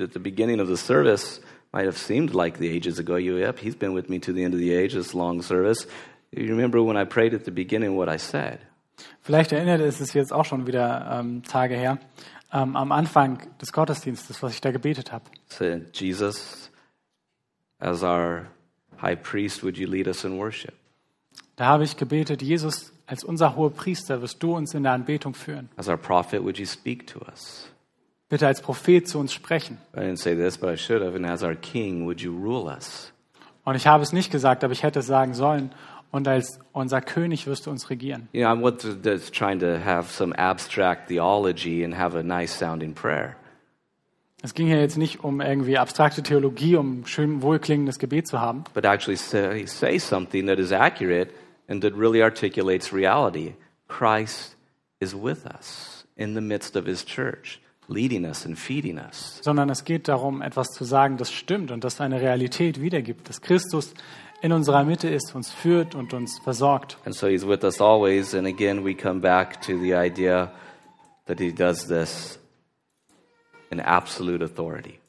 at 0.00 0.12
the 0.12 0.18
beginning 0.18 0.60
of 0.60 0.68
the 0.68 0.76
service, 0.76 1.40
might 1.72 1.86
have 1.86 1.98
seemed 1.98 2.34
like 2.34 2.58
the 2.58 2.68
ages 2.68 2.98
ago. 2.98 3.16
You, 3.16 3.38
yep, 3.38 3.58
he's 3.58 3.76
been 3.76 3.94
with 3.94 4.08
me 4.08 4.18
to 4.20 4.32
the 4.32 4.42
end 4.42 4.54
of 4.54 4.60
the 4.60 4.72
age, 4.72 4.94
this 4.94 5.12
long 5.12 5.42
service. 5.42 5.86
You 6.30 6.46
remember 6.48 6.84
when 6.84 6.96
I 6.96 7.04
prayed 7.04 7.34
at 7.34 7.44
the 7.44 7.50
beginning 7.50 7.96
what 7.96 8.08
I 8.08 8.18
said? 8.18 8.60
Vielleicht 9.22 9.52
erinnert 9.52 9.80
es 9.80 10.00
es 10.00 10.12
jetzt 10.12 10.32
auch 10.32 10.44
schon 10.44 10.66
wieder 10.66 11.20
ähm, 11.20 11.42
Tage 11.44 11.76
her, 11.76 11.98
ähm, 12.52 12.76
am 12.76 12.92
Anfang 12.92 13.38
des 13.60 13.72
Gottesdienstes, 13.72 14.42
was 14.42 14.52
ich 14.52 14.60
da 14.60 14.70
gebetet 14.70 15.12
habe. 15.12 15.24
Jesus, 15.92 16.70
as 17.78 18.02
our 18.02 18.46
high 19.00 19.20
priest, 19.20 19.62
would 19.62 19.76
you 19.76 19.88
lead 19.88 20.06
us 20.06 20.24
in 20.24 20.38
worship? 20.38 20.74
Da 21.56 21.66
habe 21.66 21.84
ich 21.84 21.96
gebetet, 21.96 22.42
Jesus, 22.42 22.92
als 23.06 23.24
unser 23.24 23.56
hoher 23.56 23.70
Priester 23.70 24.22
wirst 24.22 24.42
du 24.42 24.54
uns 24.54 24.74
in 24.74 24.82
der 24.82 24.92
Anbetung 24.92 25.34
führen. 25.34 25.68
As 25.76 25.88
our 25.88 25.96
prophet, 25.96 26.42
would 26.42 26.58
you 26.58 26.66
speak 26.66 27.06
to 27.06 27.20
us? 27.20 27.68
Bitte 28.28 28.46
als 28.46 28.60
Prophet 28.60 29.08
zu 29.08 29.18
uns 29.18 29.32
sprechen. 29.32 29.78
I 29.96 30.00
didn't 30.00 30.18
say 30.18 30.36
this, 30.36 30.58
but 30.58 30.68
I 30.68 30.76
should 30.76 31.02
have. 31.02 31.16
And 31.16 31.24
as 31.24 31.42
our 31.42 31.54
king, 31.54 32.04
would 32.04 32.20
you 32.20 32.32
rule 32.32 32.70
us? 32.70 33.12
Und 33.64 33.74
ich 33.74 33.86
habe 33.86 34.02
es 34.02 34.12
nicht 34.12 34.30
gesagt, 34.30 34.64
aber 34.64 34.72
ich 34.72 34.82
hätte 34.82 35.00
es 35.00 35.06
sagen 35.06 35.34
sollen. 35.34 35.72
Und 36.10 36.26
als 36.26 36.58
unser 36.72 37.00
König 37.00 37.46
wirst 37.46 37.66
du 37.66 37.70
uns 37.70 37.90
regieren. 37.90 38.28
You 38.32 38.42
know, 38.42 38.50
I'm 38.50 38.62
what 38.62 38.80
that's 39.02 39.30
trying 39.30 39.60
to 39.60 39.78
have 39.84 40.10
some 40.10 40.34
abstract 40.36 41.08
theology 41.08 41.84
and 41.84 41.96
have 41.96 42.18
a 42.18 42.22
nice 42.22 42.56
sounding 42.56 42.94
prayer. 42.94 43.36
Es 44.40 44.54
ging 44.54 44.68
hier 44.68 44.80
jetzt 44.80 44.96
nicht 44.96 45.24
um 45.24 45.40
irgendwie 45.40 45.78
abstrakte 45.78 46.22
Theologie, 46.22 46.76
um 46.76 47.04
schön 47.06 47.42
wohlklingendes 47.42 47.98
Gebet 47.98 48.28
zu 48.28 48.40
haben, 48.40 48.62
but 48.72 48.84
actually 48.84 49.16
say, 49.16 49.66
say 49.66 49.98
something 49.98 50.46
that 50.46 50.60
is 50.60 50.70
accurate 50.70 51.30
and 51.66 51.82
that 51.82 51.92
really 51.94 52.22
articulates 52.22 52.92
reality. 52.92 53.54
Christ 53.88 54.56
is 55.00 55.12
with 55.12 55.44
us 55.44 56.06
in 56.16 56.34
the 56.34 56.40
midst 56.40 56.76
of 56.76 56.86
his 56.86 57.04
church, 57.04 57.60
leading 57.88 58.24
us 58.24 58.44
and 58.44 58.58
feeding 58.58 58.98
us. 58.98 59.40
sondern 59.42 59.70
es 59.70 59.84
geht 59.84 60.08
darum, 60.08 60.42
etwas 60.42 60.68
zu 60.68 60.84
sagen, 60.84 61.16
das 61.16 61.32
stimmt 61.32 61.70
und 61.70 61.84
das 61.84 62.00
eine 62.00 62.20
Realität 62.20 62.80
wiedergibt, 62.80 63.28
dass 63.28 63.40
Christus 63.40 63.94
in 64.40 64.52
unserer 64.52 64.84
Mitte 64.84 65.08
ist, 65.08 65.34
uns 65.34 65.50
führt 65.50 65.94
und 65.94 66.14
uns 66.14 66.38
versorgt. 66.38 66.98
And 67.04 67.14
so 67.14 67.26
he's 67.26 67.46
with 67.46 67.64
us 67.64 67.80
always. 67.80 68.34
And 68.34 68.46
again, 68.46 68.84
we 68.84 68.94
come 68.94 69.20
back 69.20 69.60
to 69.62 69.78
the 69.78 69.94
idea 69.94 70.52
that 71.26 71.40
he 71.40 71.52
does 71.52 71.86
this 71.88 72.38
in 73.70 73.80
absolute 73.80 74.44
authority. 74.44 75.00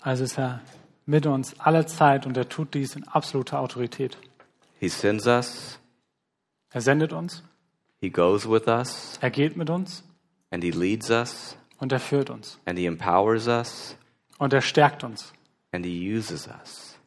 Also 0.00 0.24
ist 0.24 0.38
er 0.38 0.62
mit 1.04 1.26
uns 1.26 1.58
alle 1.60 1.86
Zeit 1.86 2.26
und 2.26 2.36
er 2.36 2.48
tut 2.48 2.74
dies 2.74 2.96
in 2.96 3.06
absoluter 3.08 3.60
Autorität. 3.60 4.16
He 4.80 4.88
sends 4.88 5.26
us, 5.26 5.78
Er 6.70 6.80
sendet 6.80 7.12
uns, 7.12 7.42
he 8.00 8.10
goes 8.10 8.48
with 8.48 8.66
us, 8.66 9.18
er 9.20 9.30
geht 9.30 9.56
mit 9.56 9.70
uns 9.70 10.02
and 10.50 10.62
he 10.62 10.70
leads 10.70 11.10
us, 11.10 11.56
und 11.78 11.92
er 11.92 12.00
führt 12.00 12.30
uns 12.30 12.58
and 12.64 12.78
he 12.78 12.86
empowers 12.86 13.46
us, 13.48 13.96
und 14.38 14.52
er 14.52 14.60
stärkt 14.62 15.04
uns 15.04 15.32
and 15.72 15.84
he 15.84 16.14
uses 16.16 16.46
us. 16.48 16.98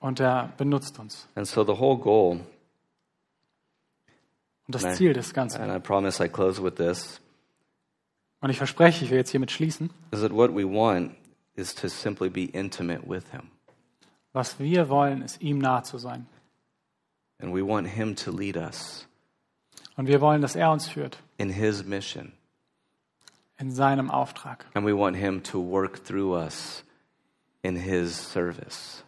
und 0.00 0.20
er 0.20 0.52
benutzt 0.56 0.98
uns. 0.98 1.28
And 1.34 1.46
so 1.46 1.64
the 1.64 1.78
whole 1.78 1.98
goal, 1.98 2.40
Und 4.66 4.74
das. 4.74 4.96
Ziel 4.96 5.12
des 5.12 5.32
Ganzen. 5.34 5.60
and 5.60 5.72
I 5.72 5.78
promise 5.78 6.22
I 6.24 6.28
close 6.28 6.62
with 6.62 6.74
this, 6.76 7.20
Und 8.40 8.50
ich 8.50 8.56
verspreche, 8.58 9.04
ich 9.04 9.10
will 9.10 9.18
jetzt 9.18 9.30
hiermit 9.30 9.50
schließen, 9.50 9.90
is 10.12 10.20
that 10.20 10.32
what 10.32 10.50
we 10.54 10.64
want 10.64 11.14
is 11.56 11.74
to 11.74 11.88
simply 11.88 12.30
be 12.30 12.44
intimate 12.44 13.02
with 13.08 13.24
him. 13.32 13.50
was 14.32 14.58
wir 14.58 14.88
wollen, 14.88 15.22
ist 15.22 15.40
ihm 15.42 15.58
nahe 15.58 15.82
zu 15.82 15.98
sein. 15.98 16.26
And 17.42 17.54
we 17.54 17.66
want 17.66 17.88
him 17.88 18.14
to 18.16 18.30
lead 18.30 18.56
us 18.56 19.06
Und 19.96 20.06
wir 20.06 20.20
wollen, 20.20 20.40
dass 20.40 20.56
er 20.56 20.70
uns 20.70 20.88
führt 20.88 21.18
in 21.36 21.50
his 21.50 21.84
mission. 21.84 22.32
In 23.60 23.70
seinem 23.70 24.10
Auftrag. 24.10 24.66
And 24.74 24.86
we 24.86 24.96
want 24.96 25.16
him 25.16 25.42
to 25.44 25.60
work 25.60 26.04
through 26.04 26.34
us 26.34 26.82
in 27.62 27.76
his 27.76 28.14
service. 28.16 29.04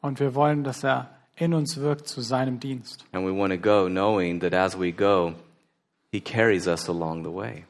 Und 0.00 0.20
wir 0.20 0.34
wollen, 0.34 0.62
dass 0.62 0.84
er 0.84 1.10
in 1.36 1.54
uns 1.54 1.76
wirkt 1.78 2.08
zu 2.08 2.20
seinem 2.20 2.60
Dienst. 2.60 3.04
And 3.12 3.26
we 3.26 3.32
want 3.32 3.52
to 3.52 3.58
go 3.58 3.88
knowing 3.88 4.40
that 4.40 4.54
as 4.54 4.78
we 4.78 4.92
go, 4.92 5.34
he 6.12 6.20
carries 6.20 6.66
us 6.66 6.88
along 6.88 7.24
the 7.24 7.34
way. 7.34 7.64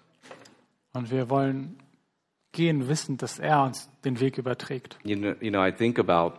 Und 0.93 1.11
wir 1.11 1.30
wollen 1.30 1.78
gehen 2.53 2.89
wissend, 2.89 3.22
dass 3.22 3.39
er 3.39 3.62
uns 3.62 3.89
den 4.05 4.20
Weg 4.20 4.39
überträgt. 4.39 4.99
You 5.05 5.16
know, 5.16 5.34
you 5.41 5.51
know, 5.51 5.64
I 5.64 5.72
think 5.72 5.99
about 5.99 6.39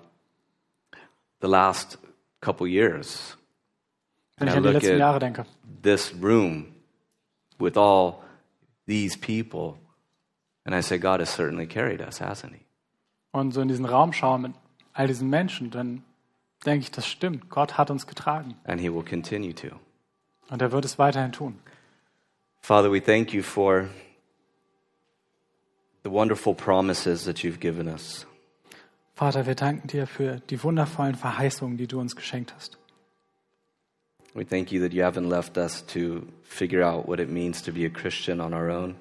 the 1.42 1.48
last 1.48 1.98
couple 2.42 2.68
years. 2.68 3.38
Wenn 4.38 4.48
ich 4.48 4.54
an 4.56 4.64
die 4.64 4.70
letzten 4.70 4.98
Jahre 4.98 5.20
denke. 5.20 5.46
This 5.82 6.14
room 6.22 6.68
with 7.58 7.76
all 7.76 8.20
these 8.90 9.16
people. 9.16 9.78
And 10.66 10.76
I 10.76 10.82
say, 10.82 10.98
God 10.98 11.22
has 11.22 11.30
certainly 11.30 11.68
carried 11.68 12.02
us, 12.02 12.20
hasn't 12.20 12.54
he? 12.54 12.66
Und 13.32 13.54
so 13.54 13.62
in 13.62 13.68
diesen 13.68 13.86
Raum 13.86 14.12
schaue 14.12 14.40
mit 14.40 14.54
all 14.94 15.08
diesen 15.08 15.30
Menschen, 15.30 15.70
dann 15.70 16.04
denke 16.66 16.84
ich, 16.84 16.92
das 16.92 17.08
stimmt. 17.08 17.50
Gott 17.50 17.78
hat 17.78 17.92
uns 17.92 18.08
getragen. 18.08 18.56
And 18.66 18.82
he 18.82 18.90
will 18.90 19.04
continue 19.04 19.54
to. 19.54 19.80
Und 20.50 20.62
er 20.62 20.72
wird 20.72 20.84
es 20.84 20.98
weiterhin 20.98 21.32
tun. 21.32 21.60
Father, 22.62 22.92
we 22.92 23.00
thank 23.00 23.34
you 23.34 23.44
for 23.44 23.90
the 26.04 26.12
wonderful 26.12 26.54
promises 26.54 27.24
that 27.24 27.44
you've 27.44 27.60
given 27.60 27.88
us. 27.88 28.26
Vater, 29.14 29.46
wir 29.46 29.56
danken 29.56 29.88
dir 29.88 30.08
für 30.08 30.40
die 30.50 30.62
wundervollen 30.64 31.16
Verheißungen, 31.16 31.78
die 31.78 31.88
du 31.88 32.00
uns 32.00 32.16
geschenkt 32.16 32.54
hast. 32.56 32.78
We 34.36 34.46
thank 34.46 34.72
you 34.72 34.82
that 34.82 34.94
you 34.94 35.04
haven't 35.04 35.30
left 35.30 35.58
us 35.58 35.82
to 35.94 36.28
figure 36.44 36.84
out 36.84 37.08
what 37.08 37.20
it 37.20 37.30
means 37.30 37.62
to 37.64 37.72
be 37.72 37.86
a 37.86 37.90
Christian 37.90 38.40
on 38.40 38.54
our 38.54 38.70
own. 38.70 38.96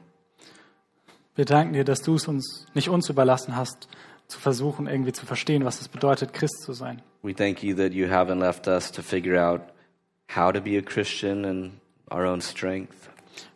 Wir 1.35 1.45
danken 1.45 1.75
dir, 1.75 1.85
dass 1.85 2.03
du 2.03 2.15
es 2.15 2.27
uns 2.27 2.67
nicht 2.75 2.89
uns 2.89 3.09
überlassen 3.09 3.55
hast, 3.55 3.89
zu 4.27 4.41
versuchen, 4.41 4.87
irgendwie 4.87 5.13
zu 5.13 5.25
verstehen, 5.25 5.65
was 5.65 5.81
es 5.81 5.89
bedeutet, 5.89 6.33
Christ 6.33 6.63
zu 6.63 6.73
sein. 6.73 7.03
We 7.23 7.35
thank 7.35 7.63
you 7.63 7.77
that 7.77 7.93
you 7.93 8.07
haven't 8.07 8.41
left 8.41 8.67
us 8.67 8.91
to 8.93 9.03
figure 9.03 9.39
out 9.39 9.61
how 10.35 10.53
to 10.53 10.61
be 10.61 10.77
a 10.79 10.83
Christian 10.83 11.45
in 11.45 11.81
our 12.11 12.25
own 12.27 12.41
strength, 12.41 13.09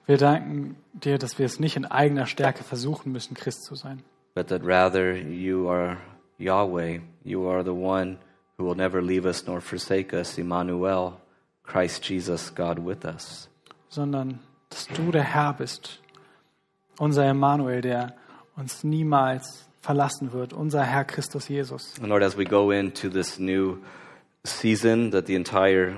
Wir 0.07 0.19
danken 0.19 0.77
dir, 0.93 1.19
dass 1.19 1.39
wir 1.39 1.47
es 1.47 1.61
nicht 1.61 1.77
in 1.77 1.85
eigener 1.85 2.27
Stärke 2.27 2.65
versuchen 2.65 3.13
müssen, 3.13 3.35
Christ 3.35 3.65
zu 3.65 3.77
sein, 3.77 4.03
but 4.35 4.49
that 4.49 4.63
rather 4.65 5.15
you 5.17 5.69
are 5.69 5.99
Yahweh. 6.39 7.01
You 7.25 7.49
are 7.49 7.63
the 7.63 7.71
one 7.71 8.19
who 8.59 8.67
will 8.67 8.75
never 8.75 9.01
leave 9.01 9.27
us 9.27 9.47
nor 9.47 9.61
forsake 9.61 10.13
us, 10.13 10.39
Emmanuel, 10.39 11.21
Christ 11.73 12.05
Jesus, 12.09 12.55
God 12.55 12.79
with 12.85 13.05
us. 13.05 13.49
sondern 13.89 14.41
dass 14.69 14.87
du 14.89 15.11
der 15.11 15.23
Herr 15.23 15.53
bist, 15.55 16.01
unser 16.99 17.25
Emmanuel, 17.27 17.81
der 17.81 18.15
uns 18.57 18.85
niemals 18.85 19.67
verlassen 19.81 20.33
wird, 20.33 20.53
unser 20.53 20.83
Herr 20.85 21.05
Christus 21.05 21.49
Jesus. 21.49 21.95
And 21.99 22.09
Lord, 22.09 22.23
as 22.23 22.37
we 22.37 22.45
go 22.45 22.71
into 22.71 23.09
this 23.09 23.39
new 23.39 23.79
season 24.45 25.11
that 25.13 25.27
the 25.27 25.35
entire 25.35 25.97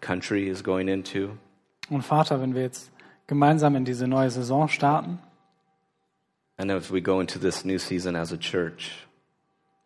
country 0.00 0.48
is 0.48 0.62
going 0.62 0.88
into, 0.88 1.30
Und 1.90 2.02
Vater, 2.02 2.40
wenn 2.40 2.54
wir 2.54 2.62
jetzt 2.62 2.90
gemeinsam 3.26 3.74
in 3.76 3.84
diese 3.84 4.06
neue 4.06 4.30
Saison 4.30 4.68
starten, 4.68 5.18
and 6.56 6.70
as 6.70 6.92
we 6.92 7.00
go 7.00 7.20
into 7.20 7.38
this 7.38 7.64
new 7.64 7.78
season 7.78 8.14
as 8.16 8.32
a 8.32 8.36
church, 8.36 9.06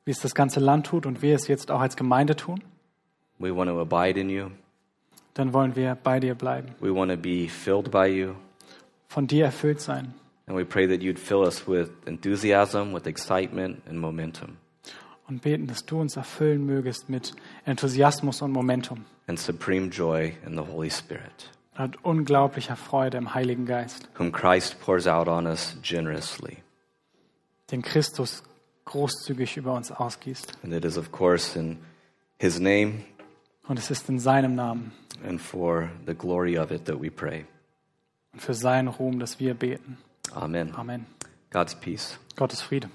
wie 0.04 0.10
es 0.10 0.20
das 0.20 0.34
ganze 0.34 0.58
Land 0.58 0.86
tut 0.86 1.06
und 1.06 1.22
wir 1.22 1.34
es 1.34 1.48
jetzt 1.48 1.70
auch 1.70 1.80
als 1.80 1.96
Gemeinde 1.96 2.34
tun, 2.34 2.62
we 3.38 3.54
want 3.54 3.70
to 3.70 3.80
abide 3.80 4.18
in 4.18 4.30
you. 4.30 4.50
Dann 5.34 5.52
wollen 5.52 5.76
wir 5.76 5.94
bei 5.94 6.20
dir 6.20 6.34
bleiben, 6.34 6.74
We 6.80 6.94
want 6.94 7.10
to 7.10 7.16
be 7.16 7.48
filled 7.48 7.90
by 7.90 8.06
you. 8.06 8.34
von 9.08 9.26
dir 9.26 9.46
erfüllt 9.46 9.80
sein. 9.80 10.14
And 10.46 10.58
we 10.58 10.64
pray 10.64 10.86
that 10.88 11.00
you'd 11.00 11.18
fill 11.18 11.38
us 11.44 11.66
with 11.68 11.90
enthusiasm, 12.06 12.92
with 12.94 13.06
excitement, 13.06 13.80
and 13.88 13.98
momentum, 13.98 14.56
Und 15.28 15.42
beten, 15.42 15.66
dass 15.66 15.86
du 15.86 16.00
uns 16.00 16.16
erfüllen 16.16 16.66
mögest 16.66 17.08
mit 17.08 17.32
Enthusiasmus 17.64 18.42
und 18.42 18.50
Momentum 18.52 19.04
and 19.28 19.38
supreme 19.38 19.86
joy 19.88 20.32
in 20.44 20.54
the 20.54 20.64
Holy 20.70 20.90
Spirit, 20.90 21.50
und 21.78 22.04
unglaublicher 22.04 22.76
Freude 22.76 23.16
im 23.18 23.32
Heiligen 23.34 23.64
Geist, 23.66 24.08
whom 24.18 24.32
Christ 24.32 24.78
pours 24.80 25.06
out 25.06 25.28
on 25.28 25.46
us 25.46 25.76
generously. 25.82 26.58
den 27.70 27.82
Christus 27.82 28.42
großzügig 28.84 29.56
über 29.56 29.72
uns 29.74 29.90
ausgießt. 29.92 30.58
And 30.64 30.74
it 30.74 30.84
is, 30.84 30.98
of 30.98 31.12
course, 31.12 31.58
in 31.58 31.78
His 32.38 32.58
name 32.58 33.04
Und 33.68 33.78
es 33.78 33.90
ist 33.90 34.08
in 34.08 34.18
seinem 34.18 34.54
Namen 34.54 34.92
and 35.26 35.40
for 35.40 35.90
the 36.06 36.14
glory 36.14 36.58
of 36.58 36.70
it 36.70 36.84
that 36.86 37.00
we 37.00 37.10
pray. 37.10 37.44
und 38.32 38.40
für 38.40 38.54
seinen 38.54 38.88
Ruhm, 38.88 39.18
dass 39.18 39.38
wir 39.38 39.54
beten. 39.54 39.98
Amen. 40.34 40.74
Amen. 40.74 41.06
God's 41.50 41.74
peace. 41.78 42.18
Gottes 42.36 42.62
Friede. 42.62 42.88